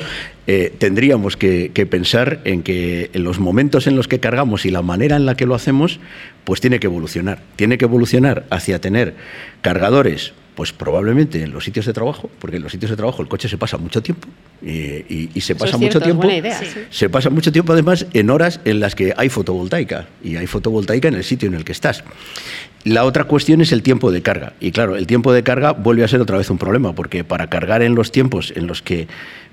eh, 0.47 0.73
tendríamos 0.77 1.35
que, 1.35 1.71
que, 1.73 1.85
pensar 1.85 2.39
en 2.45 2.63
que 2.63 3.09
en 3.11 3.25
los 3.25 3.39
momentos 3.39 3.87
en 3.87 3.97
los 3.97 4.07
que 4.07 4.21
cargamos 4.21 4.65
y 4.65 4.71
la 4.71 4.81
manera 4.81 5.17
en 5.17 5.25
la 5.25 5.35
que 5.35 5.45
lo 5.45 5.53
hacemos, 5.53 5.99
pues 6.45 6.61
tiene 6.61 6.79
que 6.79 6.87
evolucionar. 6.87 7.41
Tiene 7.57 7.77
que 7.77 7.83
evolucionar 7.83 8.45
hacia 8.49 8.79
tener 8.79 9.15
cargadores 9.61 10.31
pues 10.59 10.73
probablemente 10.73 11.41
en 11.41 11.53
los 11.53 11.63
sitios 11.63 11.85
de 11.85 11.93
trabajo, 11.93 12.29
porque 12.37 12.57
en 12.57 12.63
los 12.63 12.73
sitios 12.73 12.91
de 12.91 12.97
trabajo 12.97 13.21
el 13.21 13.29
coche 13.29 13.47
se 13.47 13.57
pasa 13.57 13.77
mucho 13.77 14.03
tiempo 14.03 14.27
y, 14.61 15.39
se 15.39 15.55
pasa 15.55 15.77
mucho 15.77 16.01
tiempo. 16.01 16.27
Se 16.89 17.07
pasa 17.07 17.29
mucho 17.29 17.53
tiempo 17.53 17.71
además 17.71 18.07
en 18.11 18.29
horas 18.29 18.59
en 18.65 18.81
las 18.81 18.93
que 18.93 19.13
hay 19.15 19.29
fotovoltaica 19.29 20.07
y 20.21 20.35
hay 20.35 20.47
fotovoltaica 20.47 21.07
en 21.07 21.13
el 21.13 21.23
sitio 21.23 21.47
en 21.47 21.53
el 21.53 21.63
que 21.63 21.71
estás. 21.71 22.03
La 22.83 23.05
otra 23.05 23.23
cuestión 23.23 23.61
es 23.61 23.71
el 23.71 23.83
tiempo 23.83 24.11
de 24.11 24.21
carga. 24.21 24.51
Y 24.59 24.71
claro, 24.71 24.97
el 24.97 25.07
tiempo 25.07 25.31
de 25.31 25.43
carga 25.43 25.71
vuelve 25.71 26.03
a 26.03 26.09
ser 26.09 26.19
otra 26.19 26.37
vez 26.37 26.49
un 26.49 26.57
problema, 26.57 26.93
porque 26.93 27.23
para 27.23 27.47
cargar 27.47 27.81
en 27.81 27.95
los 27.95 28.11
tiempos 28.11 28.51
en 28.53 28.67
los 28.67 28.81
que 28.81 29.07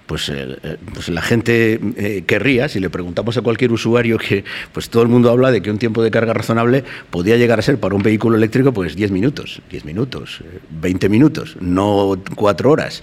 pues, 0.07 0.29
eh, 0.29 0.57
eh, 0.63 0.77
pues 0.95 1.09
la 1.09 1.21
gente 1.21 1.81
eh, 1.97 2.25
querría, 2.27 2.69
si 2.69 2.81
le 2.81 2.91
preguntamos 2.91 3.37
a 3.37 3.43
cualquier 3.43 3.73
usuario 3.73 4.19
que 4.19 4.45
pues 4.73 4.89
todo 4.89 5.03
el 5.03 5.09
mundo 5.09 5.31
habla 5.31 5.51
de 5.51 5.61
que 5.61 5.71
un 5.71 5.79
tiempo 5.79 6.03
de 6.03 6.11
carga 6.11 6.33
razonable 6.33 6.85
podría 7.11 7.37
llegar 7.37 7.59
a 7.59 7.63
ser 7.63 7.79
para 7.79 7.95
un 7.95 8.03
vehículo 8.03 8.37
eléctrico 8.37 8.73
pues 8.73 8.97
10 8.97 9.11
minutos, 9.11 9.61
10 9.71 9.85
minutos, 9.85 10.43
20 10.71 11.09
minutos, 11.09 11.57
no 11.61 12.21
4 12.35 12.71
horas. 12.71 13.03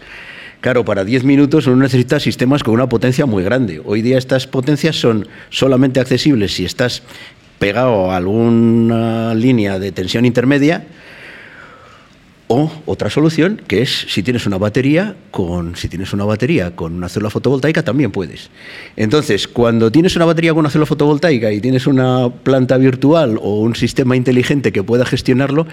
Claro, 0.61 0.85
para 0.85 1.03
10 1.03 1.25
minutos 1.25 1.67
uno 1.67 1.75
necesita 1.83 2.21
sistemas 2.21 2.63
con 2.63 2.73
una 2.73 2.87
potencia 2.87 3.25
muy 3.25 3.43
grande. 3.43 3.81
Hoy 3.83 4.01
día 4.01 4.17
estas 4.17 4.47
potencias 4.47 4.95
son 4.95 5.27
solamente 5.49 5.99
accesibles 5.99 6.53
si 6.53 6.63
estás 6.63 7.03
pegado 7.59 8.11
a 8.11 8.17
alguna 8.17 9.33
línea 9.35 9.77
de 9.77 9.91
tensión 9.91 10.25
intermedia, 10.25 10.85
o 12.53 12.71
otra 12.85 13.09
solución, 13.09 13.59
que 13.67 13.81
es 13.81 14.05
si 14.07 14.21
tienes 14.21 14.45
una 14.45 14.59
batería 14.59 15.15
con 15.31 15.75
si 15.75 15.89
tienes 15.89 16.13
una 16.13 16.23
batería 16.23 16.75
con 16.75 16.93
una 16.93 17.09
célula 17.09 17.31
fotovoltaica 17.31 17.83
también 17.83 18.11
puedes. 18.11 18.51
Entonces, 18.95 19.47
cuando 19.47 19.91
tienes 19.91 20.15
una 20.15 20.25
batería 20.25 20.51
con 20.51 20.59
una 20.59 20.69
célula 20.69 20.85
fotovoltaica 20.85 21.51
y 21.51 21.59
tienes 21.59 21.87
una 21.87 22.29
planta 22.29 22.77
virtual 22.77 23.39
o 23.41 23.59
un 23.59 23.75
sistema 23.75 24.15
inteligente 24.15 24.71
que 24.71 24.83
pueda 24.83 25.03
gestionarlo, 25.03 25.65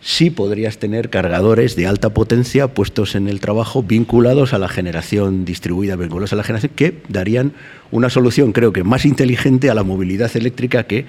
sí 0.00 0.30
podrías 0.30 0.78
tener 0.78 1.10
cargadores 1.10 1.76
de 1.76 1.86
alta 1.86 2.10
potencia 2.14 2.68
puestos 2.68 3.14
en 3.14 3.28
el 3.28 3.40
trabajo 3.40 3.82
vinculados 3.82 4.54
a 4.54 4.58
la 4.58 4.68
generación 4.68 5.44
distribuida, 5.44 5.96
vinculados 5.96 6.32
a 6.32 6.36
la 6.36 6.42
generación 6.42 6.72
que 6.74 7.02
darían 7.08 7.52
una 7.90 8.08
solución, 8.08 8.52
creo 8.52 8.72
que 8.72 8.82
más 8.82 9.04
inteligente 9.04 9.68
a 9.68 9.74
la 9.74 9.82
movilidad 9.82 10.34
eléctrica 10.34 10.84
que 10.84 11.04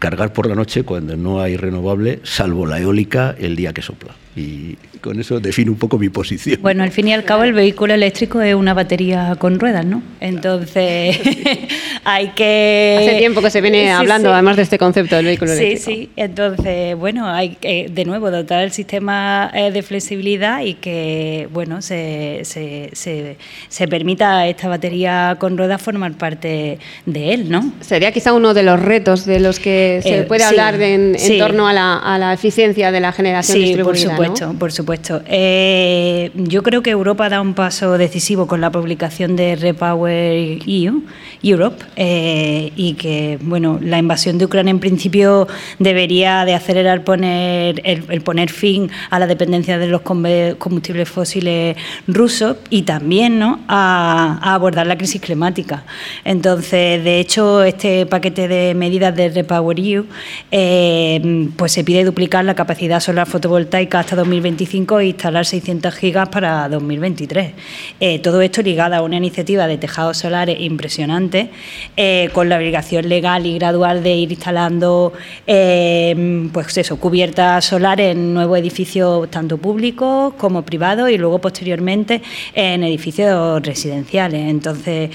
cargar 0.00 0.32
por 0.32 0.48
la 0.48 0.56
noche 0.56 0.82
cuando 0.82 1.16
no 1.16 1.40
hay 1.40 1.56
renovable, 1.56 2.18
salvo 2.24 2.66
la 2.66 2.80
eólica 2.80 3.34
el 3.38 3.54
día 3.54 3.72
que 3.72 3.82
sopla. 3.82 4.14
Y 4.36 4.76
con 5.00 5.18
eso 5.18 5.40
defino 5.40 5.72
un 5.72 5.78
poco 5.78 5.98
mi 5.98 6.10
posición. 6.10 6.60
Bueno, 6.60 6.82
al 6.82 6.90
fin 6.90 7.08
y 7.08 7.14
al 7.14 7.24
cabo 7.24 7.44
el 7.44 7.54
vehículo 7.54 7.94
eléctrico 7.94 8.40
es 8.42 8.54
una 8.54 8.74
batería 8.74 9.34
con 9.38 9.58
ruedas, 9.58 9.86
¿no? 9.86 10.02
Entonces 10.20 11.18
hay 12.04 12.28
que... 12.28 12.98
Hace 13.00 13.18
tiempo 13.18 13.40
que 13.40 13.50
se 13.50 13.60
viene 13.62 13.90
hablando 13.90 14.32
además 14.32 14.56
de 14.56 14.62
este 14.62 14.78
concepto 14.78 15.16
del 15.16 15.24
vehículo 15.24 15.52
eléctrico. 15.52 15.84
Sí, 15.84 16.00
sí. 16.02 16.10
Entonces, 16.16 16.96
bueno, 16.96 17.26
hay 17.26 17.56
que 17.56 17.88
de 17.90 18.04
nuevo 18.04 18.30
dotar 18.30 18.62
el 18.62 18.72
sistema 18.72 19.50
eh, 19.54 19.70
de 19.70 19.82
flexibilidad 19.82 20.60
y 20.62 20.74
que, 20.74 21.48
bueno, 21.52 21.80
se, 21.80 22.40
se, 22.44 22.90
se, 22.92 23.88
permita 23.88 24.38
a 24.38 24.48
esta 24.48 24.68
batería 24.68 25.36
con 25.38 25.56
ruedas 25.56 25.80
formar 25.80 26.12
parte 26.12 26.78
de 27.06 27.34
él, 27.34 27.50
¿no? 27.50 27.72
Sería 27.80 28.12
quizá 28.12 28.32
uno 28.32 28.52
de 28.54 28.62
los 28.62 28.80
retos 28.80 29.24
de 29.24 29.40
los 29.40 29.58
que 29.58 30.00
se 30.02 30.20
eh, 30.20 30.22
puede 30.24 30.44
hablar 30.44 30.80
en, 30.80 31.16
torno 31.38 31.68
a 31.68 31.72
la, 31.72 31.96
a 31.96 32.18
la, 32.18 32.32
eficiencia 32.32 32.92
de 32.92 33.00
la 33.00 33.12
generación 33.12 33.58
distribuida, 33.58 33.84
por 33.84 33.96
supuesto, 33.98 34.25
por 34.58 34.72
supuesto. 34.72 35.22
Eh, 35.26 36.30
yo 36.34 36.62
creo 36.62 36.82
que 36.82 36.90
Europa 36.90 37.28
da 37.28 37.40
un 37.40 37.54
paso 37.54 37.98
decisivo 37.98 38.46
con 38.46 38.60
la 38.60 38.70
publicación 38.70 39.36
de 39.36 39.56
Repower 39.56 40.58
EU, 40.66 41.02
Europe, 41.42 41.84
eh, 41.96 42.72
y 42.76 42.94
que 42.94 43.38
bueno, 43.42 43.78
la 43.82 43.98
invasión 43.98 44.38
de 44.38 44.44
Ucrania 44.44 44.70
en 44.70 44.80
principio 44.80 45.46
debería 45.78 46.44
de 46.44 46.54
acelerar 46.54 47.04
poner 47.04 47.80
el, 47.84 48.20
poner 48.22 48.50
fin 48.50 48.90
a 49.10 49.18
la 49.18 49.26
dependencia 49.26 49.78
de 49.78 49.86
los 49.86 50.02
combustibles 50.02 51.08
fósiles 51.08 51.76
rusos 52.06 52.56
y 52.70 52.82
también 52.82 53.38
¿no? 53.38 53.60
a, 53.68 54.54
abordar 54.54 54.86
la 54.86 54.96
crisis 54.96 55.20
climática. 55.20 55.84
Entonces, 56.24 57.02
de 57.04 57.20
hecho, 57.20 57.62
este 57.62 58.06
paquete 58.06 58.48
de 58.48 58.74
medidas 58.74 59.14
de 59.14 59.28
Repower 59.28 59.78
EU, 59.78 60.06
eh, 60.50 61.50
pues 61.56 61.72
se 61.72 61.84
pide 61.84 62.04
duplicar 62.04 62.44
la 62.44 62.54
capacidad 62.54 63.00
solar 63.00 63.26
fotovoltaica 63.26 64.00
hasta 64.00 64.15
2025 64.16 65.00
e 65.00 65.06
instalar 65.06 65.46
600 65.46 65.94
gigas 65.94 66.28
para 66.28 66.68
2023. 66.68 67.52
Eh, 68.00 68.18
todo 68.18 68.40
esto 68.40 68.62
ligado 68.62 68.96
a 68.96 69.02
una 69.02 69.16
iniciativa 69.16 69.66
de 69.66 69.78
tejados 69.78 70.18
solares 70.18 70.58
impresionante, 70.60 71.50
eh, 71.96 72.30
con 72.32 72.48
la 72.48 72.56
obligación 72.56 73.08
legal 73.08 73.46
y 73.46 73.58
gradual 73.58 74.02
de 74.02 74.14
ir 74.14 74.32
instalando 74.32 75.12
eh, 75.46 76.48
pues 76.52 76.76
eso, 76.76 76.98
cubiertas 76.98 77.64
solares 77.64 78.12
en 78.12 78.34
nuevos 78.34 78.58
edificios 78.58 79.30
tanto 79.30 79.58
públicos 79.58 80.34
como 80.34 80.62
privados 80.62 81.10
y 81.10 81.18
luego 81.18 81.38
posteriormente 81.38 82.22
en 82.54 82.82
edificios 82.82 83.62
residenciales. 83.62 84.48
Entonces, 84.48 85.10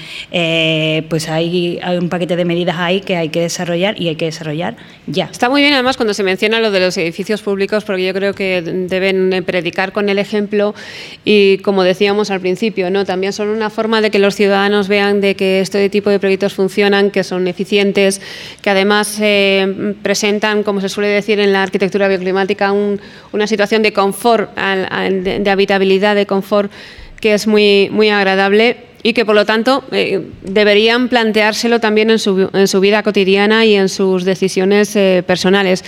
pues 1.08 1.28
hay, 1.28 1.78
hay 1.82 1.98
un 1.98 2.08
paquete 2.08 2.36
de 2.36 2.44
medidas 2.44 2.76
ahí 2.78 3.00
que 3.00 3.16
hay 3.16 3.28
que 3.28 3.40
desarrollar 3.40 4.00
y 4.00 4.08
hay 4.08 4.16
que 4.16 4.26
desarrollar 4.26 4.76
ya. 5.06 5.28
Está 5.30 5.48
muy 5.48 5.60
bien 5.60 5.74
además 5.74 5.96
cuando 5.96 6.14
se 6.14 6.22
menciona 6.22 6.60
lo 6.60 6.70
de 6.70 6.80
los 6.80 6.96
edificios 6.96 7.42
públicos 7.42 7.84
porque 7.84 8.06
yo 8.06 8.14
creo 8.14 8.34
que 8.34 8.62
deben 8.92 9.32
eh, 9.32 9.42
predicar 9.42 9.92
con 9.92 10.08
el 10.08 10.18
ejemplo 10.18 10.74
y, 11.24 11.58
como 11.58 11.82
decíamos 11.82 12.30
al 12.30 12.40
principio, 12.40 12.90
también 13.04 13.32
son 13.32 13.48
una 13.48 13.70
forma 13.70 14.00
de 14.00 14.10
que 14.10 14.18
los 14.18 14.34
ciudadanos 14.34 14.88
vean 14.88 15.20
de 15.20 15.34
que 15.34 15.60
este 15.60 15.88
tipo 15.88 16.10
de 16.10 16.18
proyectos 16.18 16.52
funcionan, 16.52 17.10
que 17.10 17.24
son 17.24 17.48
eficientes, 17.48 18.20
que 18.60 18.70
además 18.70 19.18
eh, 19.20 19.94
presentan, 20.02 20.62
como 20.62 20.80
se 20.80 20.88
suele 20.88 21.08
decir 21.08 21.40
en 21.40 21.52
la 21.52 21.62
arquitectura 21.62 22.08
bioclimática, 22.08 22.72
una 22.72 23.46
situación 23.46 23.82
de 23.82 23.92
confort, 23.92 24.54
de, 24.56 25.50
habitabilidad, 25.50 26.14
de 26.14 26.26
confort 26.26 26.70
que 27.20 27.34
es 27.34 27.46
muy, 27.46 27.88
muy 27.90 28.10
agradable 28.10 28.76
y 29.02 29.14
que 29.14 29.24
por 29.24 29.34
lo 29.34 29.46
tanto 29.46 29.84
eh, 29.90 30.20
deberían 30.42 31.08
planteárselo 31.08 31.80
también 31.80 32.10
en 32.10 32.18
su, 32.18 32.50
en 32.52 32.68
su, 32.68 32.80
vida 32.80 33.02
cotidiana 33.02 33.64
y 33.64 33.74
en 33.74 33.88
sus 33.88 34.24
decisiones 34.24 34.96
personales. 35.26 35.84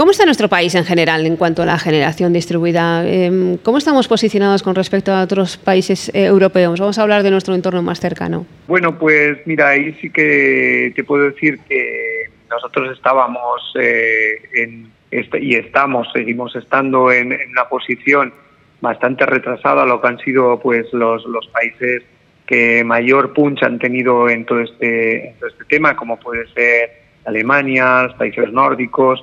¿Cómo 0.00 0.12
está 0.12 0.24
nuestro 0.24 0.48
país 0.48 0.74
en 0.76 0.86
general 0.86 1.26
en 1.26 1.36
cuanto 1.36 1.60
a 1.60 1.66
la 1.66 1.78
generación 1.78 2.32
distribuida? 2.32 3.06
Em, 3.06 3.58
¿Cómo 3.58 3.76
estamos 3.76 4.08
posicionados 4.08 4.62
con 4.62 4.74
respecto 4.74 5.12
a 5.12 5.20
otros 5.20 5.58
países 5.58 6.08
eh, 6.14 6.24
europeos? 6.24 6.80
Vamos 6.80 6.98
a 6.98 7.02
hablar 7.02 7.22
de 7.22 7.30
nuestro 7.30 7.54
entorno 7.54 7.82
más 7.82 8.00
cercano. 8.00 8.46
Bueno, 8.66 8.98
pues 8.98 9.36
mira, 9.44 9.68
ahí 9.68 9.92
sí 10.00 10.08
que 10.08 10.94
te 10.96 11.04
puedo 11.04 11.24
decir 11.24 11.60
que 11.68 12.30
nosotros 12.48 12.96
estábamos 12.96 13.60
eh, 13.78 14.40
en 14.54 14.90
y 15.38 15.56
estamos, 15.56 16.08
seguimos 16.14 16.56
estando 16.56 17.12
en, 17.12 17.36
una 17.50 17.68
posición 17.68 18.32
bastante 18.80 19.26
retrasada 19.26 19.84
lo 19.84 20.00
que 20.00 20.08
han 20.08 20.18
sido 20.20 20.60
pues 20.60 20.90
los, 20.94 21.26
los 21.26 21.46
países 21.48 22.04
que 22.46 22.82
mayor 22.84 23.34
punch 23.34 23.62
han 23.64 23.78
tenido 23.78 24.30
en 24.30 24.46
todo 24.46 24.60
este, 24.60 25.28
en 25.28 25.34
todo 25.34 25.50
este 25.50 25.66
tema, 25.66 25.94
como 25.94 26.18
puede 26.18 26.48
ser 26.54 26.90
Alemania, 27.26 28.04
los 28.04 28.14
países 28.14 28.50
nórdicos, 28.50 29.22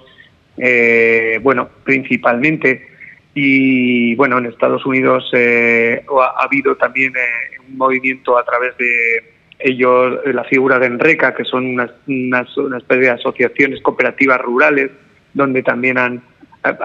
eh, 0.58 1.40
bueno, 1.42 1.70
principalmente. 1.84 2.88
Y 3.34 4.16
bueno, 4.16 4.40
en 4.40 4.48
Estados 4.48 4.86
Unidos 4.86 5.30
eh, 5.34 6.04
ha, 6.10 6.44
habido 6.44 6.76
también 6.76 7.14
eh, 7.16 7.60
un 7.70 7.78
movimiento 7.78 8.38
a 8.38 8.44
través 8.44 8.76
de 8.78 9.24
ellos, 9.60 10.20
la 10.26 10.44
figura 10.44 10.80
de 10.80 10.88
ENRECA, 10.88 11.36
que 11.36 11.44
son 11.44 11.66
unas, 11.66 11.92
unas, 12.08 12.48
especie 12.78 13.06
de 13.06 13.10
asociaciones 13.12 13.82
cooperativas 13.82 14.42
rurales, 14.42 14.92
donde 15.34 15.64
también 15.64 15.98
han, 15.98 16.22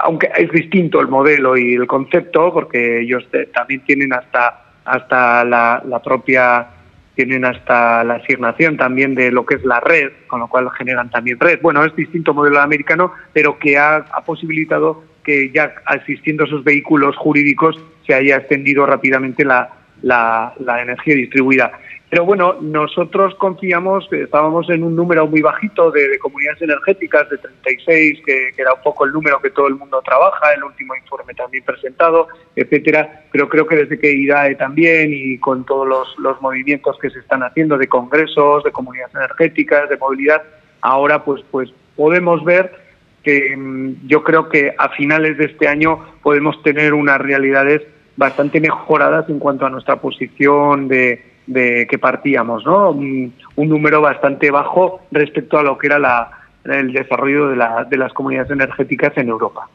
aunque 0.03 0.31
es 0.37 0.51
distinto 0.51 1.01
el 1.01 1.09
modelo 1.09 1.57
y 1.57 1.75
el 1.75 1.87
concepto, 1.87 2.53
porque 2.53 3.01
ellos 3.01 3.27
también 3.55 3.81
tienen 3.85 4.13
hasta, 4.13 4.63
hasta 4.85 5.45
la, 5.45 6.01
propia 6.05 6.67
tienen 7.15 7.45
hasta 7.45 8.05
la 8.05 8.15
asignación 8.15 8.77
también 8.77 9.15
de 9.15 9.31
lo 9.31 9.45
que 9.45 9.57
es 9.57 9.65
la 9.65 9.81
red, 9.81 10.11
con 10.27 10.41
lo 10.41 10.49
cual 10.49 10.71
generan 10.71 11.11
también 11.11 11.39
red. 11.39 11.61
Bueno, 11.61 11.85
es 11.85 11.95
distinto 11.95 12.35
modelo 12.35 12.61
americano, 12.61 13.13
pero 13.33 13.59
que 13.59 13.77
ha, 13.79 14.05
posibilitado 14.25 15.05
que 15.25 15.51
ya 15.53 15.75
asistiendo 15.87 16.45
a 16.45 16.47
esos 16.47 16.65
vehículos 16.65 17.17
jurídicos 17.17 17.77
se 18.07 18.15
haya 18.15 18.37
extendido 18.37 18.87
rápidamente 18.87 19.45
la, 19.45 19.71
la, 20.03 20.55
la 20.59 20.83
energía 20.83 21.15
distribuida. 21.15 21.73
Pero 22.13 22.27
bueno, 22.27 22.59
nosotros 22.61 23.35
confiamos, 23.37 24.07
estábamos 24.13 24.69
en 24.69 24.85
un 24.85 24.95
número 24.95 25.27
muy 25.27 25.41
bajito 25.41 25.91
de, 25.91 26.19
comunidades 26.19 26.61
energéticas, 26.61 27.27
de 27.31 27.39
36, 27.39 28.21
que, 28.27 28.51
era 28.55 28.75
un 28.75 28.83
poco 28.83 29.07
el 29.07 29.13
número 29.13 29.41
que 29.41 29.49
todo 29.49 29.67
el 29.67 29.77
mundo 29.77 30.03
trabaja, 30.05 30.53
el 30.53 30.63
último 30.63 30.95
informe 30.95 31.33
también 31.33 31.65
presentado, 31.65 32.29
etcétera. 32.55 33.25
Pero 33.33 33.49
creo 33.49 33.67
que 33.67 33.77
desde 33.77 33.99
que 33.99 34.13
IDAE 34.13 34.57
también 34.57 35.09
y 35.11 35.39
con 35.39 35.65
todos 35.65 35.89
los, 35.89 36.19
los 36.19 36.39
movimientos 36.43 36.99
que 37.01 37.09
se 37.09 37.19
están 37.19 37.45
haciendo 37.45 37.79
de 37.79 37.89
congresos, 37.89 38.63
de 38.63 38.73
comunidades 38.73 39.15
energéticas, 39.15 39.89
de 39.89 39.97
movilidad, 39.97 40.43
ahora 40.83 41.25
pues, 41.25 41.43
pues 41.51 41.73
podemos 41.97 42.45
ver 42.45 42.75
que 43.23 43.57
mm, 43.57 44.07
yo 44.07 44.23
creo 44.23 44.51
que 44.51 44.75
a 44.77 44.91
finales 44.91 45.39
de 45.39 45.47
este 45.47 45.67
año 45.67 46.05
podemos 46.23 46.63
tener 46.63 46.93
unas 46.93 47.23
realidades 47.23 47.81
bastante 48.19 48.61
mejoradas 48.61 49.31
en 49.31 49.39
cuanto 49.39 49.65
a 49.65 49.71
nuestra 49.71 49.97
posición 49.97 50.89
de, 50.89 51.32
de 51.47 51.87
que 51.89 51.99
partíamos, 51.99 52.65
¿no? 52.65 52.91
Un, 52.91 53.35
un, 53.57 53.69
número 53.69 54.01
bastante 54.01 54.51
bajo 54.51 55.01
respecto 55.11 55.59
a 55.59 55.63
lo 55.63 55.79
que 55.79 55.89
era 55.89 55.99
la, 55.99 56.42
el 56.65 56.93
desarrollo 56.93 57.49
de, 57.49 57.57
la, 57.57 57.85
de, 57.89 57.97
las 57.97 58.13
comunidades 58.13 58.51
energéticas 58.51 59.13
en 59.17 59.29
Europa. 59.29 59.69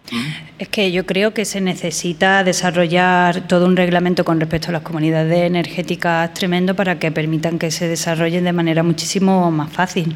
Es 0.58 0.70
que 0.70 0.92
yo 0.92 1.06
creo 1.06 1.34
que 1.34 1.44
se 1.44 1.60
necesita 1.60 2.44
desarrollar 2.44 3.48
todo 3.48 3.66
un 3.66 3.76
reglamento 3.76 4.24
con 4.24 4.40
respecto 4.40 4.70
a 4.70 4.72
las 4.72 4.82
comunidades 4.84 5.40
energéticas 5.44 6.34
tremendo 6.34 6.76
para 6.76 6.98
que 6.98 7.12
permitan 7.12 7.60
que 7.60 7.72
se 7.72 7.88
desarrollen 7.88 8.46
de 8.46 8.54
manera 8.54 8.84
muchísimo 8.84 9.52
más 9.52 9.70
fácil. 9.70 10.16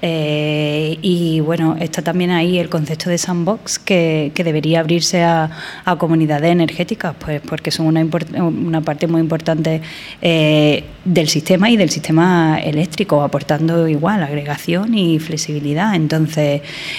Eh, 0.00 0.96
y 1.02 1.40
bueno, 1.40 1.76
está 1.80 2.02
también 2.02 2.30
ahí 2.30 2.58
el 2.58 2.68
concepto 2.68 3.10
de 3.10 3.18
sandbox 3.18 3.78
que, 3.78 4.32
debería 4.42 4.80
abrirse 4.80 5.22
a, 5.22 5.50
a, 5.84 5.96
comunidades 5.96 6.50
energéticas, 6.50 7.14
pues 7.16 7.40
porque 7.40 7.70
son 7.70 7.86
una, 7.86 8.04
una 8.40 8.80
parte 8.80 9.06
muy 9.06 9.20
importante 9.20 9.80
eh, 10.20 10.82
del 11.04 11.28
sistema 11.28 11.70
y 11.70 11.76
del 11.76 11.90
sistema 11.90 12.58
eléctrico, 12.58 13.22
aportando 13.22 13.86
igual 13.86 14.22
agregación 14.22 14.94
y 14.94 15.20
flexibilidad. 15.20 15.94
Entonces, 15.94 16.11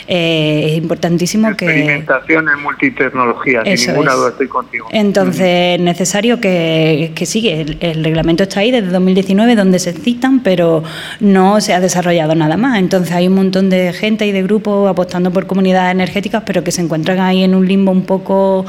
eh, 0.08 0.66
es 0.68 0.78
importantísimo 0.78 1.56
que... 1.56 1.66
Experimentación 1.66 2.50
en 2.50 2.60
multitecnología, 2.62 3.64
sin 3.76 3.92
ninguna 3.92 4.14
duda 4.14 4.30
estoy 4.30 4.48
contigo. 4.48 4.88
Entonces, 4.92 5.78
es 5.78 5.80
necesario 5.80 6.40
que, 6.40 7.12
que 7.16 7.26
sigue. 7.26 7.66
El, 7.80 8.04
reglamento 8.04 8.44
está 8.44 8.62
ahí 8.62 8.72
desde 8.72 8.90
2019, 8.90 9.56
donde 9.56 9.80
se 9.80 9.94
citan, 9.94 10.42
pero 10.42 10.84
no 11.20 11.62
se 11.62 11.74
ha 11.74 11.80
desarrollado 11.80 12.36
nada 12.36 12.58
más. 12.58 12.80
Entonces, 12.80 13.14
hay 13.14 13.28
un 13.28 13.36
montón 13.36 13.70
de 13.70 13.94
gente 13.94 14.26
y 14.26 14.32
de 14.32 14.44
grupos 14.44 14.90
apostando 14.90 15.32
por 15.32 15.48
comunidades 15.48 15.94
energéticas, 15.94 16.44
pero 16.46 16.64
que 16.64 16.72
se 16.72 16.82
encuentran 16.82 17.20
ahí 17.20 17.44
en 17.44 17.56
un 17.56 17.68
limbo 17.68 17.92
un 17.92 18.06
poco 18.06 18.66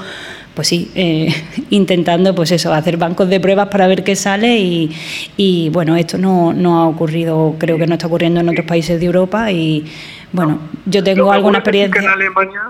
pues 0.55 0.69
sí, 0.69 0.91
eh, 0.95 1.29
intentando 1.71 2.35
pues 2.35 2.53
eso, 2.53 2.73
hacer 2.73 2.97
bancos 2.97 3.29
de 3.29 3.41
pruebas 3.41 3.69
para 3.69 3.87
ver 3.87 4.05
qué 4.05 4.17
sale 4.17 4.57
y, 4.57 4.91
y 5.37 5.71
bueno, 5.71 5.97
esto 5.97 6.19
no, 6.19 6.53
no, 6.53 6.81
ha 6.81 6.87
ocurrido, 6.87 7.57
creo 7.59 7.77
que 7.77 7.87
no 7.87 7.95
está 7.95 8.07
ocurriendo 8.07 8.41
en 8.41 8.49
otros 8.49 8.67
países 8.67 8.99
de 9.01 9.07
Europa 9.07 9.51
y 9.51 9.85
bueno, 10.33 10.61
yo 10.87 11.03
tengo 11.03 11.33
alguna 11.33 11.59
experiencia. 11.59 12.01
Sí 12.01 12.07
que, 12.07 12.13
en 12.13 12.13
Alemania, 12.13 12.63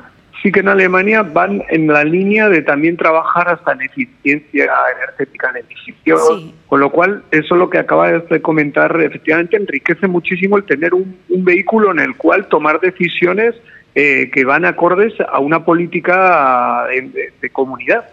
sí 0.43 0.53
que 0.53 0.61
en 0.61 0.69
Alemania 0.69 1.23
van 1.23 1.63
en 1.71 1.87
la 1.87 2.05
línea 2.05 2.49
de 2.49 2.63
también 2.63 2.97
trabajar 2.97 3.49
hasta 3.49 3.73
en 3.73 3.83
eficiencia 3.83 4.71
energética 4.97 5.51
en 5.51 5.65
edificios, 5.65 6.53
con 6.67 6.81
lo 6.81 6.91
cual 6.91 7.23
eso 7.31 7.55
lo 7.55 7.71
que 7.71 7.79
acaba 7.79 8.11
de 8.13 8.43
comentar 8.43 8.99
efectivamente 9.01 9.57
enriquece 9.57 10.07
muchísimo 10.07 10.57
el 10.57 10.65
tener 10.65 10.95
un, 10.95 11.17
un 11.29 11.45
vehículo 11.45 11.91
en 11.91 12.01
el 12.01 12.17
cual 12.17 12.47
tomar 12.49 12.81
decisiones 12.81 13.55
eh, 13.97 14.29
que 14.33 14.45
van 14.45 14.65
acordes 14.65 15.15
a 15.21 15.39
una 15.39 15.65
política 15.65 16.87
de, 16.91 17.51
comunidad. 17.51 18.05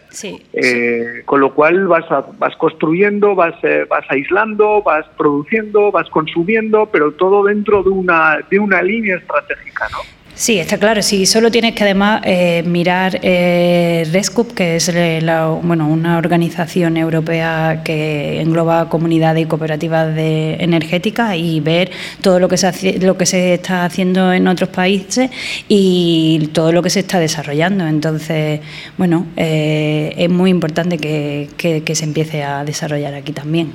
Eh, 0.54 1.24
con 1.26 1.40
lo 1.40 1.56
cual 1.56 1.88
vas, 1.88 2.06
vas 2.38 2.56
construyendo, 2.58 3.34
vas, 3.34 3.56
eh, 3.64 3.86
vas 3.90 4.06
aislando, 4.10 4.84
vas 4.84 5.08
produciendo, 5.18 5.92
vas 5.92 6.08
consumiendo, 6.10 6.86
pero 6.86 7.14
todo 7.14 7.46
dentro 7.46 7.82
de 7.82 7.90
una, 7.90 8.40
de 8.50 8.60
una 8.60 8.84
línea 8.84 9.18
estratégica. 9.18 9.88
¿no? 9.92 10.21
Sí, 10.42 10.58
está 10.58 10.80
claro. 10.80 11.04
Sí, 11.04 11.28
solo 11.28 11.52
tienes 11.52 11.76
que 11.76 11.84
además 11.84 12.24
eh, 12.26 12.64
mirar 12.66 13.20
eh, 13.22 14.08
Rescup, 14.12 14.54
que 14.56 14.78
es 14.78 14.92
la, 15.24 15.46
bueno, 15.46 15.88
una 15.88 16.18
organización 16.18 16.98
europea 16.98 17.84
que 17.86 18.42
engloba 18.42 18.89
comunidades 18.89 19.44
y 19.44 19.48
cooperativas 19.48 20.16
de 20.16 20.56
energéticas 20.56 21.36
y 21.36 21.60
ver 21.60 21.92
todo 22.22 22.39
lo 22.39 22.48
que 22.48 22.58
se 22.58 22.66
hace, 22.66 23.00
lo 23.00 23.18
que 23.18 23.28
se 23.28 23.54
está 23.54 23.86
haciendo 23.86 24.34
en 24.34 24.48
otros 24.48 24.70
países 24.70 25.30
y 25.68 26.50
todo 26.54 26.72
lo 26.72 26.82
que 26.82 26.89
se 26.89 27.02
está 27.02 27.20
desarrollando. 27.20 27.86
Entonces, 27.86 28.62
bueno, 28.98 29.28
eh, 29.38 30.12
es 30.18 30.30
muy 30.32 30.50
importante 30.50 30.98
que, 30.98 31.50
se 31.94 32.04
empiece 32.04 32.42
a 32.42 32.64
desarrollar 32.64 33.14
aquí 33.14 33.32
también. 33.32 33.72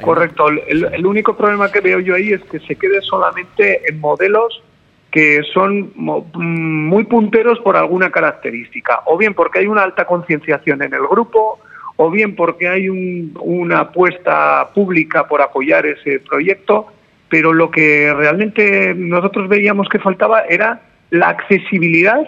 Correcto. 0.00 0.48
el 0.48 1.06
único 1.06 1.36
problema 1.36 1.70
que 1.70 1.80
veo 1.80 2.00
yo 2.00 2.16
ahí 2.16 2.32
es 2.32 2.42
que 2.50 2.58
se 2.58 2.74
quede 2.74 3.00
solamente 3.02 3.88
en 3.88 4.00
modelos 4.00 4.64
que 5.10 5.42
son 5.54 5.92
muy 5.94 7.04
punteros 7.04 7.58
por 7.60 7.76
alguna 7.76 8.10
característica, 8.10 9.00
o 9.06 9.16
bien 9.16 9.34
porque 9.34 9.60
hay 9.60 9.66
una 9.66 9.82
alta 9.82 10.04
concienciación 10.04 10.82
en 10.82 10.92
el 10.92 11.06
grupo, 11.06 11.58
o 11.96 12.10
bien 12.10 12.36
porque 12.36 12.68
hay 12.68 12.88
una 12.88 13.80
apuesta 13.80 14.68
pública 14.74 15.26
por 15.26 15.40
apoyar 15.40 15.86
ese 15.86 16.20
proyecto, 16.20 16.88
pero 17.28 17.52
lo 17.52 17.70
que 17.70 18.12
realmente 18.14 18.94
nosotros 18.94 19.48
veíamos 19.48 19.88
que 19.88 19.98
faltaba 19.98 20.42
era 20.42 20.82
la 21.10 21.28
accesibilidad 21.28 22.20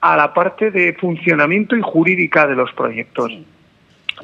a 0.00 0.16
la 0.16 0.34
parte 0.34 0.70
de 0.70 0.92
funcionamiento 0.94 1.76
y 1.76 1.80
jurídica 1.82 2.46
de 2.46 2.56
los 2.56 2.72
proyectos 2.72 3.32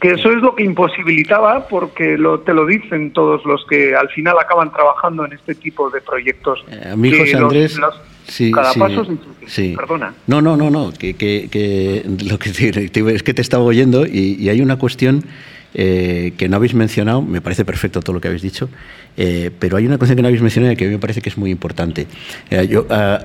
que 0.01 0.13
eso 0.13 0.31
es 0.31 0.39
lo 0.39 0.55
que 0.55 0.65
imposibilitaba, 0.65 1.69
porque 1.69 2.17
lo, 2.17 2.41
te 2.41 2.55
lo 2.55 2.67
dicen 2.67 3.13
todos 3.13 3.45
los 3.45 3.65
que 3.67 3.95
al 3.95 4.09
final 4.09 4.37
acaban 4.41 4.73
trabajando 4.73 5.25
en 5.25 5.35
este 5.35 5.55
tipo 5.55 5.91
de 5.91 6.01
proyectos. 6.01 6.65
Eh, 6.71 6.95
mi 6.97 7.17
José 7.17 7.37
Andrés, 7.37 7.79
sí, 8.27 8.51
cada 8.51 8.73
sí, 8.73 8.81
paso 8.81 9.07
sí. 9.47 9.75
Perdona. 9.77 10.15
No, 10.27 10.41
no, 10.41 10.57
no, 10.57 10.71
no, 10.71 10.93
que, 10.93 11.15
que, 11.15 11.49
que 11.51 12.05
lo 12.25 12.39
que 12.39 12.51
te, 12.51 13.15
es 13.15 13.23
que 13.23 13.35
te 13.35 13.43
estaba 13.43 13.65
oyendo 13.65 14.07
y, 14.07 14.37
y 14.39 14.49
hay 14.49 14.63
una 14.63 14.79
cuestión 14.79 15.25
eh, 15.73 16.33
que 16.37 16.49
no 16.49 16.57
habéis 16.57 16.75
mencionado, 16.75 17.23
me 17.23 17.41
parece 17.41 17.65
perfecto 17.65 18.01
todo 18.01 18.15
lo 18.15 18.21
que 18.21 18.29
habéis 18.29 18.43
dicho, 18.43 18.69
eh, 19.17 19.51
pero 19.59 19.77
hay 19.77 19.87
una 19.87 19.99
cuestión 19.99 20.17
que 20.17 20.23
no 20.23 20.29
habéis 20.29 20.43
mencionado 20.43 20.73
y 20.73 20.77
que 20.77 20.89
me 20.89 20.99
parece 20.99 21.23
que 21.23 21.29
es 21.29 21.39
muy 21.39 21.51
importante. 21.51 22.07
Eh, 22.51 22.83
ah, 22.91 23.25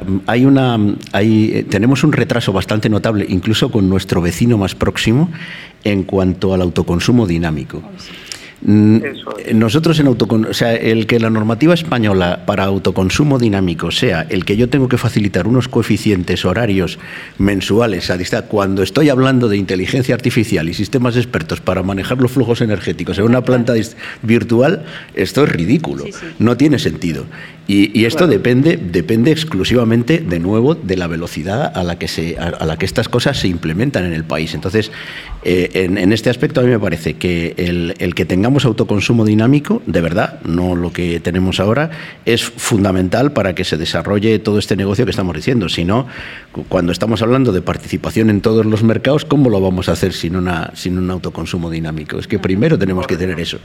tenemos 1.69 2.03
un 2.03 2.11
retraso 2.11 2.53
bastante 2.53 2.89
notable, 2.89 3.25
incluso 3.27 3.71
con 3.71 3.89
nuestro 3.89 4.21
vecino 4.21 4.57
más 4.57 4.75
próximo, 4.75 5.31
en 5.83 6.03
cuanto 6.03 6.53
al 6.53 6.61
autoconsumo 6.61 7.25
dinámico. 7.25 7.81
Nosotros 8.65 9.99
en 9.99 10.07
autoconsumo, 10.07 10.49
o 10.49 10.53
sea, 10.53 10.73
el 10.73 11.05
que 11.05 11.19
la 11.19 11.29
normativa 11.29 11.75
española 11.75 12.45
para 12.47 12.63
autoconsumo 12.63 13.37
dinámico 13.37 13.91
sea 13.91 14.25
el 14.27 14.43
que 14.43 14.57
yo 14.57 14.69
tengo 14.69 14.87
que 14.87 14.97
facilitar 14.97 15.47
unos 15.47 15.67
coeficientes 15.67 16.45
horarios 16.45 16.97
mensuales 17.37 18.09
a 18.09 18.17
distancia, 18.17 18.49
cuando 18.49 18.81
estoy 18.81 19.09
hablando 19.09 19.49
de 19.49 19.57
inteligencia 19.57 20.15
artificial 20.15 20.67
y 20.67 20.73
sistemas 20.73 21.15
expertos 21.15 21.61
para 21.61 21.83
manejar 21.83 22.19
los 22.19 22.31
flujos 22.31 22.61
energéticos 22.61 23.19
en 23.19 23.25
una 23.25 23.43
planta 23.43 23.73
virtual, 24.23 24.83
esto 25.13 25.43
es 25.43 25.49
ridículo, 25.51 26.05
no 26.39 26.57
tiene 26.57 26.79
sentido. 26.79 27.25
Y, 27.67 28.05
esto 28.05 28.27
depende, 28.27 28.77
depende 28.77 29.31
exclusivamente, 29.31 30.19
de 30.19 30.39
nuevo, 30.39 30.75
de 30.75 30.97
la 30.97 31.07
velocidad 31.07 31.71
a 31.75 31.83
la 31.83 31.97
que, 31.97 32.07
se, 32.07 32.37
a, 32.37 32.63
la 32.63 32.77
que 32.77 32.85
estas 32.85 33.09
cosas 33.09 33.39
se 33.39 33.47
implementan 33.47 34.05
en 34.05 34.13
el 34.13 34.23
país. 34.23 34.53
Entonces, 34.53 34.91
eh, 35.47 35.83
en, 35.85 36.11
este 36.11 36.31
aspecto 36.31 36.59
a 36.59 36.63
mí 36.63 36.69
me 36.69 36.79
parece 36.79 37.13
que 37.13 37.53
el, 37.57 37.93
el, 37.99 38.15
que 38.15 38.25
tengamos 38.25 38.65
autoconsumo 38.65 39.23
dinámico, 39.23 39.83
de 39.85 40.01
verdad, 40.01 40.39
no 40.43 40.75
lo 40.75 40.91
que 40.91 41.19
tenemos 41.19 41.59
ahora, 41.59 41.91
es 42.25 42.43
fundamental 42.43 43.31
para 43.31 43.53
que 43.53 43.63
se 43.63 43.77
desarrolle 43.77 44.39
todo 44.39 44.57
este 44.57 44.75
negocio 44.75 45.05
que 45.05 45.11
estamos 45.11 45.35
diciendo. 45.35 45.69
Si 45.69 45.85
no, 45.85 46.07
cuando 46.67 46.91
estamos 46.91 47.21
hablando 47.21 47.51
de 47.51 47.61
participación 47.61 48.31
en 48.31 48.41
todos 48.41 48.65
los 48.65 48.81
mercados, 48.81 49.23
¿cómo 49.23 49.51
lo 49.51 49.61
vamos 49.61 49.87
a 49.87 49.91
hacer 49.91 50.13
sin, 50.13 50.35
una, 50.35 50.71
sin 50.73 50.97
un 50.97 51.11
autoconsumo 51.11 51.69
dinámico? 51.69 52.17
Es 52.17 52.27
que 52.27 52.39
primero 52.39 52.79
tenemos 52.79 53.05
que 53.05 53.15
tener 53.15 53.39
eso. 53.39 53.59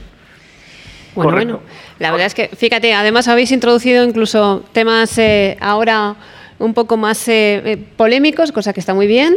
Bueno, 1.15 1.31
bueno, 1.31 1.59
la 1.97 2.11
verdad 2.11 2.27
es 2.27 2.35
que, 2.35 2.47
fíjate, 2.55 2.93
además 2.93 3.27
habéis 3.27 3.51
introducido 3.51 4.03
incluso 4.03 4.63
temas 4.71 5.17
eh, 5.17 5.57
ahora 5.59 6.15
un 6.61 6.73
poco 6.73 6.97
más 6.97 7.27
eh, 7.27 7.61
eh, 7.65 7.77
polémicos, 7.97 8.51
cosa 8.51 8.73
que 8.73 8.79
está 8.79 8.93
muy 8.93 9.07
bien 9.07 9.35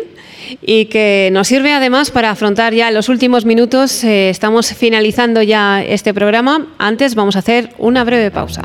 y 0.62 0.86
que 0.86 1.30
nos 1.32 1.48
sirve 1.48 1.72
además 1.72 2.10
para 2.10 2.30
afrontar 2.30 2.74
ya 2.74 2.90
los 2.90 3.08
últimos 3.08 3.44
minutos. 3.44 4.04
estamos 4.04 4.72
finalizando 4.74 5.42
ya 5.42 5.82
este 5.82 6.12
programa. 6.12 6.66
Antes 6.78 7.14
vamos 7.14 7.36
a 7.36 7.40
hacer 7.40 7.70
una 7.78 8.04
breve 8.04 8.30
pausa. 8.30 8.62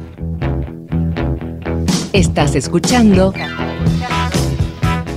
Estás 2.13 2.55
escuchando 2.55 3.33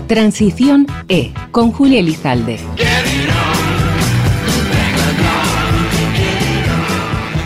Transición 0.06 0.86
E 1.08 1.32
con 1.50 1.72
Julia 1.72 2.00
Elizalde. 2.00 2.58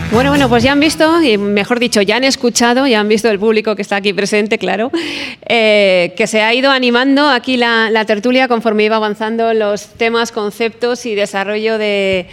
Bueno, 0.09 0.29
bueno, 0.29 0.47
pues 0.47 0.63
ya 0.63 0.71
han 0.71 0.79
visto, 0.79 1.21
y 1.21 1.37
mejor 1.37 1.79
dicho, 1.79 2.01
ya 2.01 2.15
han 2.15 2.23
escuchado, 2.23 2.87
ya 2.87 3.01
han 3.01 3.09
visto 3.09 3.29
el 3.29 3.37
público 3.39 3.75
que 3.75 3.81
está 3.81 3.97
aquí 3.97 4.13
presente, 4.13 4.57
claro, 4.57 4.89
eh, 5.47 6.13
que 6.15 6.27
se 6.27 6.41
ha 6.41 6.53
ido 6.53 6.71
animando 6.71 7.29
aquí 7.29 7.57
la, 7.57 8.05
tertulia 8.07 8.47
conforme 8.47 8.85
iba 8.85 8.95
avanzando 8.95 9.53
los 9.53 9.87
temas, 9.95 10.31
conceptos 10.31 11.05
y 11.05 11.13
desarrollo 11.13 11.77
del, 11.77 12.25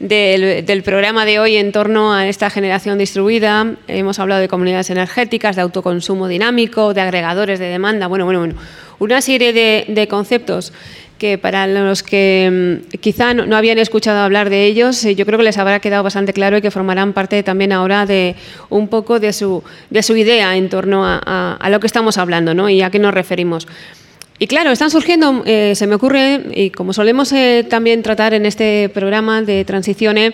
del, 0.00 0.82
programa 0.82 1.24
de 1.24 1.38
hoy 1.38 1.56
en 1.56 1.70
torno 1.70 2.12
a 2.12 2.26
esta 2.26 2.50
generación 2.50 2.98
distribuida. 2.98 3.74
Hemos 3.86 4.18
hablado 4.18 4.40
de 4.40 4.48
comunidades 4.48 4.90
energéticas, 4.90 5.54
de 5.54 5.62
autoconsumo 5.62 6.26
dinámico, 6.26 6.94
de 6.94 7.00
agregadores 7.00 7.60
de 7.60 7.66
demanda, 7.66 8.08
bueno, 8.08 8.24
bueno, 8.24 8.40
bueno, 8.40 8.54
una 8.98 9.20
serie 9.20 9.52
de, 9.52 9.84
de 9.86 10.08
conceptos 10.08 10.72
que 11.20 11.36
para 11.36 11.66
los 11.66 12.02
que 12.02 12.80
mm, 12.90 12.96
quizá 12.96 13.34
no, 13.34 13.54
habían 13.54 13.78
escuchado 13.78 14.20
hablar 14.20 14.48
de 14.48 14.64
ellos, 14.64 15.04
eh, 15.04 15.14
yo 15.14 15.26
creo 15.26 15.38
que 15.38 15.44
les 15.44 15.58
habrá 15.58 15.78
quedado 15.78 16.02
bastante 16.02 16.32
claro 16.32 16.56
y 16.56 16.62
que 16.62 16.70
formarán 16.70 17.12
parte 17.12 17.42
también 17.42 17.72
ahora 17.72 18.06
de 18.06 18.34
un 18.70 18.88
poco 18.88 19.20
de 19.20 19.34
su, 19.34 19.62
de 19.90 20.02
su 20.02 20.16
idea 20.16 20.56
en 20.56 20.70
torno 20.70 21.02
a, 21.04 21.68
lo 21.70 21.78
que 21.78 21.86
estamos 21.86 22.16
hablando 22.16 22.54
¿no? 22.54 22.70
y 22.70 22.80
a 22.80 22.90
qué 22.90 22.98
nos 22.98 23.12
referimos. 23.12 23.68
Y 24.38 24.46
claro, 24.46 24.70
están 24.70 24.90
surgiendo, 24.90 25.42
eh, 25.44 25.74
se 25.76 25.86
me 25.86 25.94
ocurre, 25.94 26.40
y 26.54 26.70
como 26.70 26.94
solemos 26.94 27.30
eh, 27.32 27.66
también 27.68 28.02
tratar 28.02 28.32
en 28.32 28.46
este 28.46 28.88
programa 28.88 29.42
de 29.42 29.66
transiciones, 29.66 30.32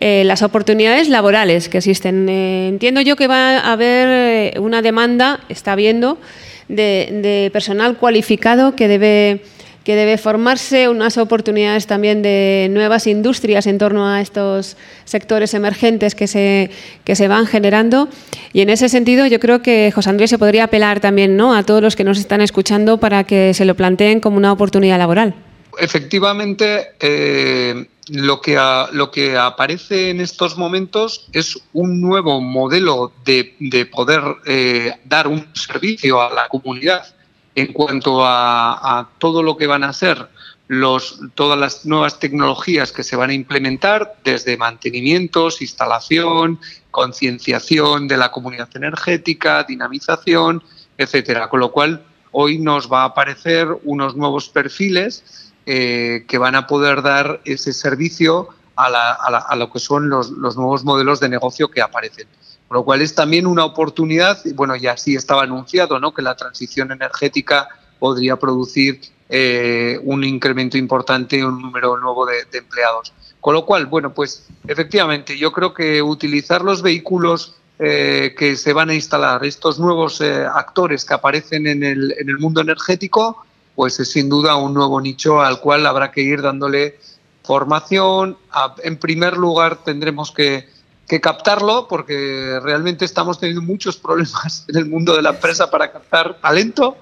las 0.00 0.42
oportunidades 0.42 1.08
laborales 1.08 1.68
que 1.68 1.78
existen. 1.78 2.28
entiendo 2.28 3.00
yo 3.00 3.14
que 3.14 3.28
va 3.28 3.58
a 3.58 3.72
haber 3.72 4.58
una 4.58 4.82
demanda, 4.82 5.38
está 5.48 5.72
habiendo, 5.72 6.18
de 6.66 7.50
personal 7.52 7.96
cualificado 7.96 8.74
que 8.74 8.88
debe 8.88 9.53
que 9.84 9.94
debe 9.94 10.16
formarse, 10.16 10.88
unas 10.88 11.18
oportunidades 11.18 11.86
también 11.86 12.22
de 12.22 12.68
nuevas 12.70 13.06
industrias 13.06 13.66
en 13.66 13.76
torno 13.76 14.08
a 14.08 14.22
estos 14.22 14.76
sectores 15.04 15.52
emergentes 15.52 16.14
que 16.14 16.26
se, 16.26 16.70
que 17.04 17.14
se 17.14 17.28
van 17.28 17.46
generando. 17.46 18.08
Y 18.54 18.62
en 18.62 18.70
ese 18.70 18.88
sentido 18.88 19.26
yo 19.26 19.38
creo 19.38 19.60
que 19.60 19.92
José 19.94 20.08
Andrés 20.08 20.30
se 20.30 20.38
podría 20.38 20.64
apelar 20.64 21.00
también 21.00 21.36
¿no? 21.36 21.54
a 21.54 21.62
todos 21.62 21.82
los 21.82 21.96
que 21.96 22.04
nos 22.04 22.18
están 22.18 22.40
escuchando 22.40 22.98
para 22.98 23.24
que 23.24 23.52
se 23.52 23.66
lo 23.66 23.74
planteen 23.74 24.20
como 24.20 24.38
una 24.38 24.52
oportunidad 24.52 24.98
laboral. 24.98 25.34
Efectivamente, 25.78 26.92
eh, 27.00 27.86
lo, 28.08 28.40
que 28.40 28.58
lo 28.92 29.10
que 29.10 29.36
aparece 29.36 30.10
en 30.10 30.20
estos 30.20 30.56
momentos 30.56 31.28
es 31.32 31.58
un 31.72 32.00
nuevo 32.00 32.40
modelo 32.40 33.12
de, 33.24 33.54
de 33.58 33.84
poder 33.84 34.22
eh, 34.46 34.92
dar 35.04 35.26
un 35.26 35.46
servicio 35.54 36.22
a 36.22 36.32
la 36.32 36.48
comunidad 36.48 37.13
en 37.54 37.72
cuanto 37.72 38.24
a, 38.24 39.08
todo 39.18 39.42
lo 39.42 39.56
que 39.56 39.66
van 39.66 39.84
a 39.84 39.92
ser 39.92 40.28
los, 40.66 41.20
todas 41.34 41.58
las 41.58 41.84
nuevas 41.84 42.18
tecnologías 42.18 42.90
que 42.90 43.02
se 43.02 43.16
van 43.16 43.30
a 43.30 43.34
implementar, 43.34 44.16
desde 44.24 44.56
mantenimientos, 44.56 45.60
instalación, 45.60 46.58
concienciación 46.90 48.08
de 48.08 48.16
la 48.16 48.30
comunidad 48.30 48.68
energética, 48.74 49.62
dinamización, 49.64 50.62
etcétera. 50.96 51.48
Con 51.48 51.60
lo 51.60 51.70
cual, 51.70 52.04
hoy 52.32 52.58
nos 52.58 52.90
va 52.90 53.02
a 53.02 53.06
aparecer 53.06 53.68
unos 53.84 54.16
nuevos 54.16 54.48
perfiles 54.48 55.52
eh, 55.66 56.24
que 56.26 56.38
van 56.38 56.54
a 56.54 56.66
poder 56.66 57.02
dar 57.02 57.40
ese 57.44 57.72
servicio 57.72 58.48
a, 58.76 59.54
lo 59.56 59.70
que 59.70 59.78
son 59.78 60.08
los 60.08 60.30
nuevos 60.56 60.82
modelos 60.82 61.20
de 61.20 61.28
negocio 61.28 61.68
que 61.70 61.80
aparecen 61.80 62.26
lo 62.74 62.84
cual 62.84 63.02
es 63.02 63.14
también 63.14 63.46
una 63.46 63.64
oportunidad, 63.64 64.38
bueno, 64.54 64.74
ya 64.76 64.96
sí 64.96 65.14
estaba 65.14 65.44
anunciado, 65.44 65.98
¿no? 66.00 66.12
Que 66.12 66.22
la 66.22 66.34
transición 66.34 66.90
energética 66.92 67.68
podría 67.98 68.36
producir 68.36 69.00
eh, 69.28 69.98
un 70.02 70.24
incremento 70.24 70.76
importante, 70.76 71.44
un 71.44 71.62
número 71.62 71.96
nuevo 71.96 72.26
de, 72.26 72.40
empleados. 72.52 73.12
Con 73.40 73.54
lo 73.54 73.64
cual, 73.64 73.86
bueno, 73.86 74.12
pues 74.12 74.46
efectivamente, 74.66 75.38
yo 75.38 75.52
creo 75.52 75.72
que 75.72 76.02
utilizar 76.02 76.62
los 76.62 76.82
vehículos 76.82 77.54
eh, 77.78 78.34
que 78.36 78.56
se 78.56 78.72
van 78.72 78.90
a 78.90 78.94
instalar, 78.94 79.44
estos 79.44 79.78
nuevos 79.78 80.20
eh, 80.20 80.44
actores 80.44 81.04
que 81.04 81.14
aparecen 81.14 81.66
en 81.66 81.82
el, 81.82 82.14
en 82.18 82.28
el 82.28 82.38
mundo 82.38 82.60
energético, 82.60 83.44
pues 83.74 84.00
es 84.00 84.10
sin 84.10 84.28
duda 84.28 84.56
un 84.56 84.74
nuevo 84.74 85.00
nicho 85.00 85.40
al 85.40 85.60
cual 85.60 85.86
habrá 85.86 86.10
que 86.10 86.22
ir 86.22 86.42
dándole 86.42 86.98
formación. 87.44 88.36
En 88.82 88.96
primer 88.96 89.36
lugar, 89.36 89.84
tendremos 89.84 90.32
que 90.32 90.73
que 91.08 91.20
captarlo 91.20 91.86
porque 91.88 92.58
realmente 92.62 93.04
estamos 93.04 93.38
teniendo 93.38 93.62
muchos 93.62 93.96
problemas 93.96 94.64
en 94.68 94.76
el 94.76 94.86
mundo 94.86 95.14
de 95.16 95.22
la 95.22 95.30
empresa 95.30 95.70
para 95.70 95.92
captar 95.92 96.38
talento. 96.40 96.96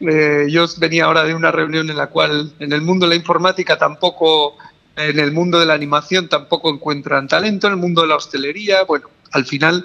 Eh, 0.00 0.46
yo 0.48 0.66
venía 0.78 1.04
ahora 1.04 1.24
de 1.24 1.34
una 1.34 1.50
reunión 1.50 1.90
en 1.90 1.96
la 1.96 2.08
cual 2.08 2.54
en 2.58 2.72
el 2.72 2.80
mundo 2.80 3.06
de 3.06 3.10
la 3.10 3.16
informática 3.16 3.76
tampoco, 3.76 4.56
en 4.96 5.18
el 5.18 5.32
mundo 5.32 5.58
de 5.58 5.66
la 5.66 5.74
animación 5.74 6.28
tampoco 6.28 6.70
encuentran 6.70 7.28
talento, 7.28 7.66
en 7.66 7.74
el 7.74 7.78
mundo 7.78 8.02
de 8.02 8.08
la 8.08 8.16
hostelería, 8.16 8.84
bueno, 8.84 9.08
al 9.32 9.44
final 9.44 9.84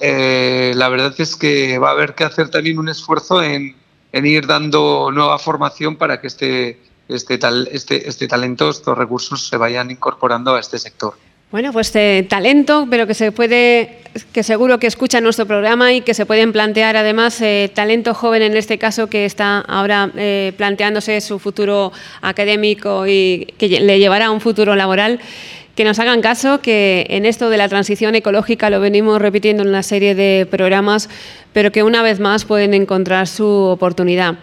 eh, 0.00 0.72
la 0.74 0.88
verdad 0.88 1.14
es 1.18 1.36
que 1.36 1.78
va 1.78 1.90
a 1.90 1.92
haber 1.92 2.14
que 2.14 2.24
hacer 2.24 2.48
también 2.48 2.78
un 2.78 2.88
esfuerzo 2.88 3.42
en, 3.42 3.76
en 4.12 4.26
ir 4.26 4.46
dando 4.46 5.10
nueva 5.12 5.38
formación 5.38 5.96
para 5.96 6.22
que 6.22 6.26
este, 6.26 6.80
este, 7.08 7.36
tal, 7.36 7.68
este, 7.70 8.08
este 8.08 8.26
talento, 8.26 8.70
estos 8.70 8.96
recursos 8.96 9.46
se 9.46 9.58
vayan 9.58 9.90
incorporando 9.90 10.54
a 10.54 10.60
este 10.60 10.78
sector. 10.78 11.14
Bueno, 11.50 11.72
pues 11.72 11.90
eh, 11.96 12.24
talento, 12.28 12.86
pero 12.88 13.08
que 13.08 13.14
se 13.14 13.32
puede, 13.32 13.98
que 14.32 14.44
seguro 14.44 14.78
que 14.78 14.86
escucha 14.86 15.20
nuestro 15.20 15.46
programa 15.46 15.92
y 15.92 16.00
que 16.00 16.14
se 16.14 16.24
pueden 16.24 16.52
plantear 16.52 16.96
además 16.96 17.40
eh, 17.40 17.68
talento 17.74 18.14
joven 18.14 18.42
en 18.42 18.56
este 18.56 18.78
caso 18.78 19.08
que 19.08 19.24
está 19.24 19.58
ahora 19.58 20.12
eh, 20.14 20.52
planteándose 20.56 21.20
su 21.20 21.40
futuro 21.40 21.90
académico 22.22 23.04
y 23.08 23.52
que 23.58 23.68
le 23.68 23.98
llevará 23.98 24.26
a 24.26 24.30
un 24.30 24.40
futuro 24.40 24.76
laboral. 24.76 25.18
Que 25.74 25.82
nos 25.82 25.98
hagan 25.98 26.20
caso, 26.20 26.60
que 26.60 27.06
en 27.08 27.26
esto 27.26 27.50
de 27.50 27.56
la 27.56 27.68
transición 27.68 28.14
ecológica 28.14 28.70
lo 28.70 28.80
venimos 28.80 29.20
repitiendo 29.20 29.62
en 29.64 29.70
una 29.70 29.82
serie 29.82 30.14
de 30.14 30.46
programas, 30.48 31.08
pero 31.52 31.72
que 31.72 31.82
una 31.82 32.02
vez 32.02 32.20
más 32.20 32.44
pueden 32.44 32.74
encontrar 32.74 33.26
su 33.26 33.46
oportunidad. 33.46 34.36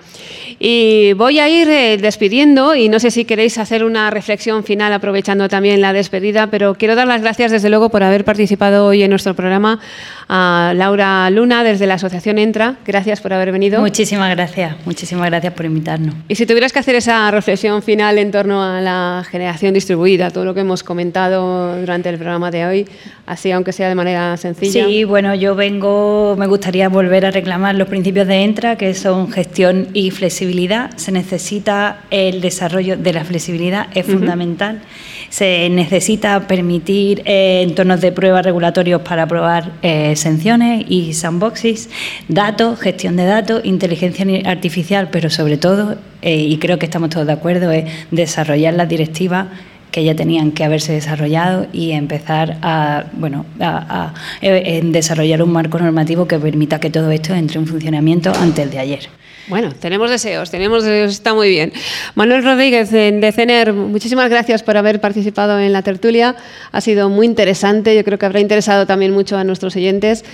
Y 0.59 1.13
voy 1.13 1.39
a 1.39 1.47
ir 1.49 1.69
eh, 1.69 1.97
despidiendo 1.97 2.73
y 2.73 2.89
no 2.89 2.99
sé 2.99 3.11
si 3.11 3.25
queréis 3.25 3.57
hacer 3.59 3.83
una 3.83 4.09
reflexión 4.09 4.63
final 4.63 4.91
aprovechando 4.91 5.47
también 5.49 5.81
la 5.81 5.93
despedida, 5.93 6.47
pero 6.47 6.73
quiero 6.73 6.95
dar 6.95 7.07
las 7.07 7.21
gracias 7.21 7.51
desde 7.51 7.69
luego 7.69 7.89
por 7.89 8.01
haber 8.01 8.25
participado 8.25 8.87
hoy 8.87 9.03
en 9.03 9.11
nuestro 9.11 9.35
programa 9.35 9.79
a 10.27 10.73
Laura 10.75 11.29
Luna 11.29 11.63
desde 11.63 11.85
la 11.85 11.95
Asociación 11.95 12.39
Entra. 12.39 12.77
Gracias 12.85 13.21
por 13.21 13.33
haber 13.33 13.51
venido. 13.51 13.79
Muchísimas 13.79 14.35
gracias, 14.35 14.75
muchísimas 14.85 15.27
gracias 15.27 15.53
por 15.53 15.65
invitarnos. 15.65 16.15
Y 16.27 16.35
si 16.35 16.45
tuvieras 16.47 16.73
que 16.73 16.79
hacer 16.79 16.95
esa 16.95 17.29
reflexión 17.29 17.83
final 17.83 18.17
en 18.17 18.31
torno 18.31 18.63
a 18.63 18.81
la 18.81 19.23
generación 19.29 19.75
distribuida, 19.75 20.31
todo 20.31 20.43
lo 20.43 20.55
que 20.55 20.61
hemos 20.61 20.83
comentado 20.83 21.79
durante 21.79 22.09
el 22.09 22.17
programa 22.17 22.49
de 22.49 22.65
hoy, 22.65 22.87
así 23.27 23.51
aunque 23.51 23.73
sea 23.73 23.89
de 23.89 23.95
manera 23.95 24.35
sencilla. 24.37 24.85
Sí, 24.85 25.03
bueno, 25.03 25.35
yo 25.35 25.55
vengo, 25.55 26.35
me 26.37 26.47
gustaría 26.47 26.89
volver 26.97 27.27
a 27.27 27.31
reclamar 27.31 27.75
los 27.75 27.87
principios 27.87 28.25
de 28.25 28.43
Entra, 28.43 28.75
que 28.75 28.95
son 28.95 29.31
gestión 29.31 29.89
y 29.93 30.09
flexibilidad. 30.09 30.89
Se 30.95 31.11
necesita 31.11 32.01
el 32.09 32.41
desarrollo 32.41 32.97
de 32.97 33.13
la 33.13 33.23
flexibilidad, 33.23 33.85
es 33.93 34.07
fundamental. 34.07 34.81
Se 35.29 35.69
necesita 35.69 36.47
permitir 36.47 37.21
eh, 37.25 37.61
entornos 37.61 38.01
de 38.01 38.11
prueba 38.11 38.41
regulatorios 38.41 39.01
para 39.01 39.23
aprobar 39.23 39.73
eh, 39.83 40.13
exenciones 40.13 40.85
y 40.89 41.13
sandboxes, 41.13 41.91
datos, 42.29 42.79
gestión 42.79 43.15
de 43.15 43.25
datos, 43.25 43.63
inteligencia 43.63 44.25
artificial, 44.49 45.09
pero 45.11 45.29
sobre 45.29 45.57
todo, 45.57 45.97
eh, 46.23 46.35
y 46.35 46.57
creo 46.57 46.79
que 46.79 46.87
estamos 46.87 47.11
todos 47.11 47.27
de 47.27 47.33
acuerdo, 47.33 47.71
es 47.71 47.85
desarrollar 48.09 48.73
las 48.73 48.89
directivas 48.89 49.49
que 49.91 50.03
ya 50.03 50.15
tenían 50.15 50.51
que 50.51 50.63
haberse 50.63 50.93
desarrollado 50.93 51.67
y 51.73 51.91
empezar 51.91 52.57
a, 52.61 53.05
bueno, 53.13 53.45
a, 53.59 54.13
desarrollar 54.41 55.41
un 55.41 55.51
marco 55.51 55.79
normativo 55.79 56.27
que 56.27 56.37
permita 56.39 56.79
que 56.79 56.89
todo 56.89 57.11
esto 57.11 57.33
entre 57.33 57.59
en 57.59 57.67
funcionamiento 57.67 58.31
antes 58.39 58.69
de 58.71 58.79
ayer. 58.79 59.09
Bueno, 59.47 59.73
tenemos 59.79 60.09
deseos, 60.09 60.51
tenemos 60.51 60.83
deseos, 60.83 61.11
está 61.11 61.33
muy 61.33 61.49
bien. 61.49 61.71
Manuel 62.15 62.43
Rodríguez 62.43 62.91
de 62.91 63.31
CENER, 63.33 63.71
muchísimas 63.71 64.29
gracias 64.29 64.61
por 64.61 64.75
haber 64.75 64.99
participado 64.99 65.57
en 65.59 65.71
la 65.71 65.83
tertulia. 65.83 66.35
Ha 66.73 66.81
sido 66.81 67.07
muy 67.09 67.25
interesante, 67.25 67.95
yo 67.95 68.03
creo 68.03 68.19
que 68.19 68.25
habrá 68.25 68.41
interesado 68.41 68.85
también 68.85 69.13
mucho 69.13 69.37
a 69.37 69.45
nuestros 69.45 69.75
oyentes. 69.77 70.25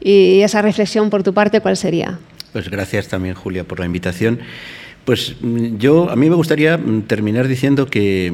Y 0.00 0.40
esa 0.40 0.62
reflexión 0.62 1.10
por 1.10 1.22
tu 1.22 1.34
parte, 1.34 1.60
¿cuál 1.60 1.76
sería? 1.76 2.18
Pues 2.52 2.70
gracias 2.70 3.08
también, 3.08 3.34
Julia, 3.34 3.64
por 3.64 3.80
la 3.80 3.86
invitación. 3.86 4.40
Pues 5.04 5.36
mm, 5.40 5.76
yo, 5.76 6.10
a 6.10 6.16
mí 6.16 6.30
me 6.30 6.36
gustaría 6.36 6.78
mm, 6.78 7.02
terminar 7.02 7.46
diciendo 7.48 7.86
que, 7.86 8.32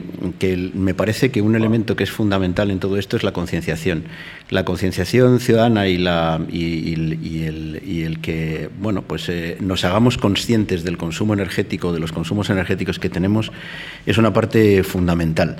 me 0.75 0.95
parece 0.95 1.31
que 1.31 1.43
un 1.43 1.57
elemento 1.57 1.97
que 1.97 2.05
es 2.05 2.11
fundamental 2.11 2.71
en 2.71 2.79
todo 2.79 2.97
esto 2.97 3.17
es 3.17 3.25
la 3.25 3.33
concienciación. 3.33 4.05
La 4.51 4.65
concienciación 4.65 5.41
ciudadana 5.41 5.89
y, 5.89 5.99
la, 5.99 6.41
y, 6.51 6.95
el, 7.45 8.19
que 8.21 8.71
bueno, 8.81 9.03
pues, 9.03 9.29
eh, 9.29 9.57
nos 9.61 9.85
hagamos 9.85 10.17
conscientes 10.19 10.85
del 10.85 10.97
consumo 10.97 11.35
energético, 11.35 11.93
de 11.93 12.01
los 12.01 12.13
consumos 12.13 12.51
energéticos 12.51 12.99
que 12.99 13.09
tenemos, 13.09 13.51
es 14.07 14.19
una 14.19 14.33
parte 14.33 14.83
fundamental. 14.85 15.57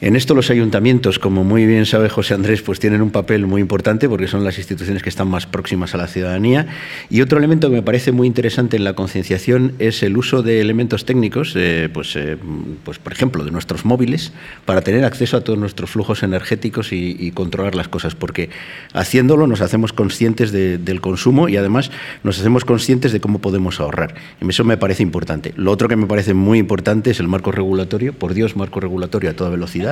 En 0.00 0.14
esto 0.14 0.36
los 0.36 0.48
ayuntamientos, 0.50 1.18
como 1.18 1.42
muy 1.42 1.66
bien 1.66 1.84
sabe 1.84 2.08
José 2.08 2.34
Andrés, 2.34 2.62
pues 2.62 2.78
tienen 2.78 3.02
un 3.02 3.10
papel 3.10 3.48
muy 3.48 3.60
importante 3.60 4.08
porque 4.08 4.28
son 4.28 4.44
las 4.44 4.56
instituciones 4.56 5.02
que 5.02 5.08
están 5.08 5.26
más 5.26 5.46
próximas 5.46 5.92
a 5.92 5.98
la 5.98 6.06
ciudadanía. 6.06 6.68
Y 7.10 7.20
otro 7.20 7.36
elemento 7.36 7.68
que 7.68 7.74
me 7.74 7.82
parece 7.82 8.12
muy 8.12 8.28
interesante 8.28 8.76
en 8.76 8.84
la 8.84 8.92
concienciación 8.92 9.72
es 9.80 10.04
el 10.04 10.16
uso 10.16 10.42
de 10.42 10.60
elementos 10.60 11.04
técnicos, 11.04 11.52
eh, 11.56 11.90
pues, 11.92 12.14
eh, 12.14 12.36
pues 12.84 13.00
por 13.00 13.12
ejemplo, 13.12 13.42
de 13.42 13.50
nuestros 13.50 13.84
móviles, 13.84 14.32
para 14.66 14.82
tener 14.82 15.04
acceso 15.04 15.36
a 15.36 15.40
todos 15.40 15.58
nuestros 15.58 15.90
flujos 15.90 16.22
energéticos 16.22 16.92
y, 16.92 17.32
controlar 17.34 17.74
las 17.74 17.88
cosas, 17.88 18.14
porque 18.14 18.50
haciéndolo 18.94 19.46
nos 19.46 19.60
hacemos 19.60 19.92
conscientes 19.92 20.50
del 20.50 21.00
consumo 21.00 21.48
y 21.48 21.56
además 21.56 21.90
nos 22.22 22.38
hacemos 22.38 22.64
conscientes 22.64 23.12
de 23.12 23.20
cómo 23.20 23.40
podemos 23.40 23.80
ahorrar. 23.80 24.14
Y 24.40 24.48
eso 24.48 24.64
me 24.64 24.76
parece 24.76 25.02
importante. 25.02 25.52
Lo 25.56 25.72
otro 25.72 25.88
que 25.88 25.96
me 25.96 26.06
parece 26.06 26.34
muy 26.34 26.58
importante 26.58 27.10
es 27.10 27.20
el 27.20 27.28
marco 27.28 27.52
regulatorio. 27.52 28.12
Por 28.12 28.34
Dios, 28.34 28.56
marco 28.56 28.80
regulatorio 28.80 29.30
a 29.30 29.34
toda 29.34 29.50
velocidad 29.50 29.87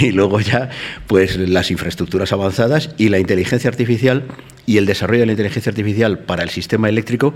y 0.00 0.10
luego 0.12 0.40
ya 0.40 0.68
pues 1.06 1.36
las 1.36 1.70
infraestructuras 1.70 2.32
avanzadas 2.32 2.90
y 2.98 3.08
la 3.08 3.18
inteligencia 3.18 3.70
artificial 3.70 4.24
y 4.66 4.76
el 4.76 4.86
desarrollo 4.86 5.20
de 5.20 5.26
la 5.26 5.32
inteligencia 5.32 5.70
artificial 5.70 6.18
para 6.18 6.42
el 6.42 6.50
sistema 6.50 6.88
eléctrico 6.88 7.34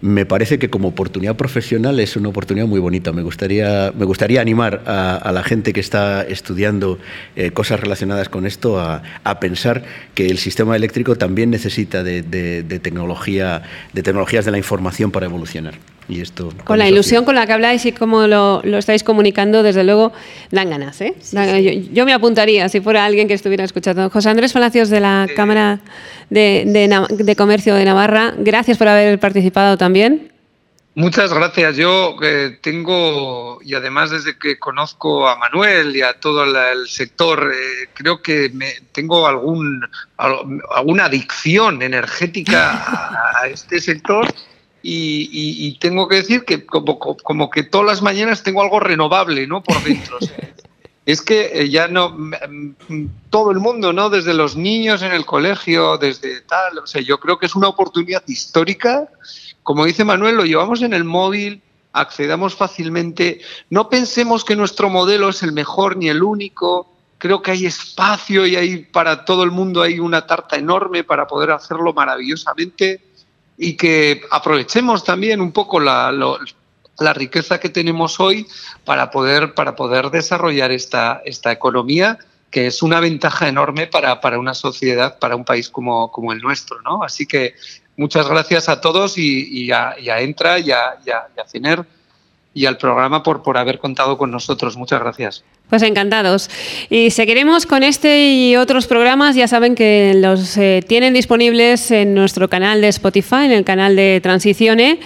me 0.00 0.26
parece 0.26 0.58
que 0.58 0.70
como 0.70 0.88
oportunidad 0.88 1.36
profesional 1.36 1.98
es 1.98 2.16
una 2.16 2.28
oportunidad 2.28 2.66
muy 2.66 2.80
bonita. 2.80 3.12
Me 3.12 3.22
gustaría, 3.22 3.92
me 3.96 4.04
gustaría 4.04 4.40
animar 4.40 4.82
a, 4.86 5.30
la 5.32 5.42
gente 5.42 5.72
que 5.72 5.80
está 5.80 6.22
estudiando 6.22 6.98
eh, 7.34 7.50
cosas 7.50 7.80
relacionadas 7.80 8.28
con 8.28 8.46
esto 8.46 8.78
a, 8.80 9.02
pensar 9.40 9.84
que 10.14 10.26
el 10.30 10.38
sistema 10.38 10.74
eléctrico 10.74 11.16
también 11.16 11.50
necesita 11.50 12.02
de, 12.02 12.22
tecnología, 12.82 13.62
de 13.92 14.02
tecnologías 14.02 14.44
de 14.44 14.50
la 14.50 14.58
información 14.58 15.10
para 15.10 15.26
evolucionar. 15.26 15.74
Y 16.08 16.22
esto, 16.22 16.50
con, 16.64 16.78
la 16.78 16.88
ilusión 16.88 17.26
con 17.26 17.34
la 17.34 17.46
que 17.46 17.52
habláis 17.52 17.84
y 17.84 17.92
cómo 17.92 18.26
lo, 18.26 18.62
estáis 18.62 19.04
comunicando, 19.04 19.62
desde 19.62 19.84
luego, 19.84 20.12
dan 20.50 20.70
ganas. 20.70 20.98
¿eh? 21.02 21.14
Yo, 21.92 22.06
me 22.06 22.14
apuntaría 22.14 22.68
si 22.70 22.80
fuera 22.80 23.04
alguien 23.04 23.28
que 23.28 23.34
estuviera 23.34 23.64
escuchando. 23.64 24.08
José 24.08 24.30
Andrés 24.30 24.54
Palacios 24.54 24.88
de 24.88 25.00
la 25.00 25.28
Cámara 25.36 25.80
de, 26.30 27.34
Comercio 27.36 27.74
de 27.74 27.84
Navarra, 27.84 28.32
gracias 28.38 28.78
por 28.78 28.88
haber 28.88 29.20
participado 29.20 29.76
también. 29.76 30.32
Muchas 30.94 31.32
gracias. 31.32 31.76
Yo 31.76 32.16
eh, 32.22 32.58
tengo, 32.60 33.60
y 33.62 33.74
además 33.74 34.10
desde 34.10 34.36
que 34.36 34.58
conozco 34.58 35.28
a 35.28 35.36
Manuel 35.36 35.94
y 35.94 36.02
a 36.02 36.18
todo 36.18 36.42
el 36.42 36.88
sector, 36.88 37.52
eh, 37.54 37.88
creo 37.94 38.20
que 38.20 38.50
me, 38.52 38.72
tengo 38.92 39.28
algún, 39.28 39.86
alguna 40.16 41.04
adicción 41.04 41.82
energética 41.82 42.82
a, 43.40 43.46
este 43.46 43.80
sector 43.80 44.26
y, 44.82 45.78
tengo 45.80 46.08
que 46.08 46.16
decir 46.16 46.44
que 46.44 46.64
como, 46.66 47.50
que 47.50 47.62
todas 47.62 47.86
las 47.86 48.02
mañanas 48.02 48.42
tengo 48.42 48.62
algo 48.62 48.80
renovable 48.80 49.46
¿no? 49.46 49.62
por 49.62 49.82
dentro 49.82 50.18
es 51.08 51.22
que 51.22 51.50
eh, 51.54 51.70
ya 51.70 51.88
no 51.88 52.10
mm, 52.10 53.06
todo 53.30 53.50
el 53.50 53.60
mundo, 53.60 53.94
¿no? 53.94 54.10
Desde 54.10 54.34
los 54.34 54.56
niños 54.56 55.00
en 55.00 55.12
el 55.12 55.24
colegio, 55.24 55.96
desde 55.96 56.42
tal, 56.42 56.80
o 56.80 56.86
sea, 56.86 57.00
yo 57.00 57.18
creo 57.18 57.38
que 57.38 57.46
es 57.46 57.54
una 57.54 57.68
oportunidad 57.68 58.22
histórica. 58.26 59.08
Como 59.62 59.86
dice 59.86 60.04
Manuel, 60.04 60.36
lo 60.36 60.44
llevamos 60.44 60.82
en 60.82 60.92
el 60.92 61.04
móvil, 61.04 61.62
accedamos 61.94 62.54
fácilmente. 62.54 63.40
No 63.70 63.88
pensemos 63.88 64.44
que 64.44 64.54
nuestro 64.54 64.90
modelo 64.90 65.30
es 65.30 65.42
el 65.42 65.52
mejor 65.52 65.96
ni 65.96 66.10
el 66.10 66.22
único. 66.22 66.92
Creo 67.16 67.40
que 67.40 67.52
hay 67.52 67.64
espacio 67.64 68.46
y 68.46 68.56
hay 68.56 68.76
para 68.84 69.24
todo 69.24 69.44
el 69.44 69.50
mundo 69.50 69.80
hay 69.80 70.00
una 70.00 70.26
tarta 70.26 70.56
enorme 70.56 71.04
para 71.04 71.26
poder 71.26 71.52
hacerlo 71.52 71.94
maravillosamente 71.94 73.00
y 73.58 73.74
que 73.74 74.22
aprovechemos 74.30 75.04
también 75.04 75.40
un 75.40 75.52
poco 75.52 75.80
la, 75.80 76.12
la 76.98 77.12
riqueza 77.12 77.58
que 77.58 77.68
tenemos 77.68 78.20
hoy 78.20 78.46
para 78.84 79.10
poder, 79.10 79.52
para 79.54 79.74
poder 79.76 80.10
desarrollar 80.10 80.70
esta, 80.70 81.20
esta 81.24 81.52
economía 81.52 82.18
que 82.50 82.66
es 82.66 82.82
una 82.82 83.00
ventaja 83.00 83.48
enorme 83.48 83.86
para, 83.86 84.20
para 84.20 84.38
una 84.38 84.54
sociedad, 84.54 85.18
para 85.18 85.36
un 85.36 85.44
país 85.44 85.68
como, 85.68 86.10
como, 86.10 86.32
el 86.32 86.40
nuestro. 86.40 86.80
¿no? 86.82 87.02
Así 87.02 87.26
que 87.26 87.54
muchas 87.96 88.26
gracias 88.28 88.68
a 88.68 88.80
todos 88.80 89.18
y, 89.18 89.70
a, 89.70 89.96
Entra 90.20 90.58
y 90.58 90.70
a, 90.70 90.98
y 91.04 91.10
a, 91.10 91.46
CINER 91.46 91.84
y 92.58 92.66
al 92.66 92.76
programa 92.76 93.22
por, 93.22 93.42
por 93.44 93.56
haber 93.56 93.78
contado 93.78 94.18
con 94.18 94.32
nosotros. 94.32 94.76
Muchas 94.76 95.00
gracias. 95.00 95.44
Pues 95.70 95.82
encantados. 95.82 96.50
Y 96.90 97.10
seguiremos 97.10 97.66
con 97.66 97.84
este 97.84 98.32
y 98.32 98.56
otros 98.56 98.88
programas. 98.88 99.36
Ya 99.36 99.46
saben 99.46 99.76
que 99.76 100.14
los 100.16 100.56
eh, 100.56 100.82
tienen 100.84 101.14
disponibles 101.14 101.92
en 101.92 102.14
nuestro 102.14 102.48
canal 102.48 102.80
de 102.80 102.88
Spotify, 102.88 103.44
en 103.44 103.52
el 103.52 103.64
canal 103.64 103.94
de 103.94 104.18
Transicione. 104.20 104.98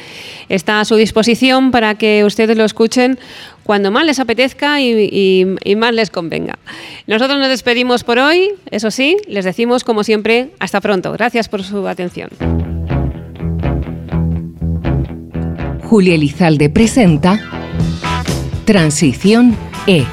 Está 0.48 0.80
a 0.80 0.86
su 0.86 0.96
disposición 0.96 1.72
para 1.72 1.96
que 1.96 2.24
ustedes 2.24 2.56
lo 2.56 2.64
escuchen 2.64 3.18
cuando 3.64 3.90
más 3.90 4.06
les 4.06 4.18
apetezca 4.18 4.80
y, 4.80 5.56
y 5.62 5.76
más 5.76 5.92
les 5.92 6.08
convenga. 6.10 6.58
Nosotros 7.06 7.38
nos 7.38 7.48
despedimos 7.48 8.02
por 8.02 8.18
hoy. 8.18 8.52
Eso 8.70 8.90
sí, 8.90 9.18
les 9.28 9.44
decimos 9.44 9.84
como 9.84 10.04
siempre, 10.04 10.52
hasta 10.58 10.80
pronto. 10.80 11.12
Gracias 11.12 11.50
por 11.50 11.62
su 11.62 11.86
atención. 11.86 12.30
Julia 15.92 16.14
Elizalde 16.14 16.70
presenta 16.70 17.38
Transición 18.64 19.54
E 19.86 20.06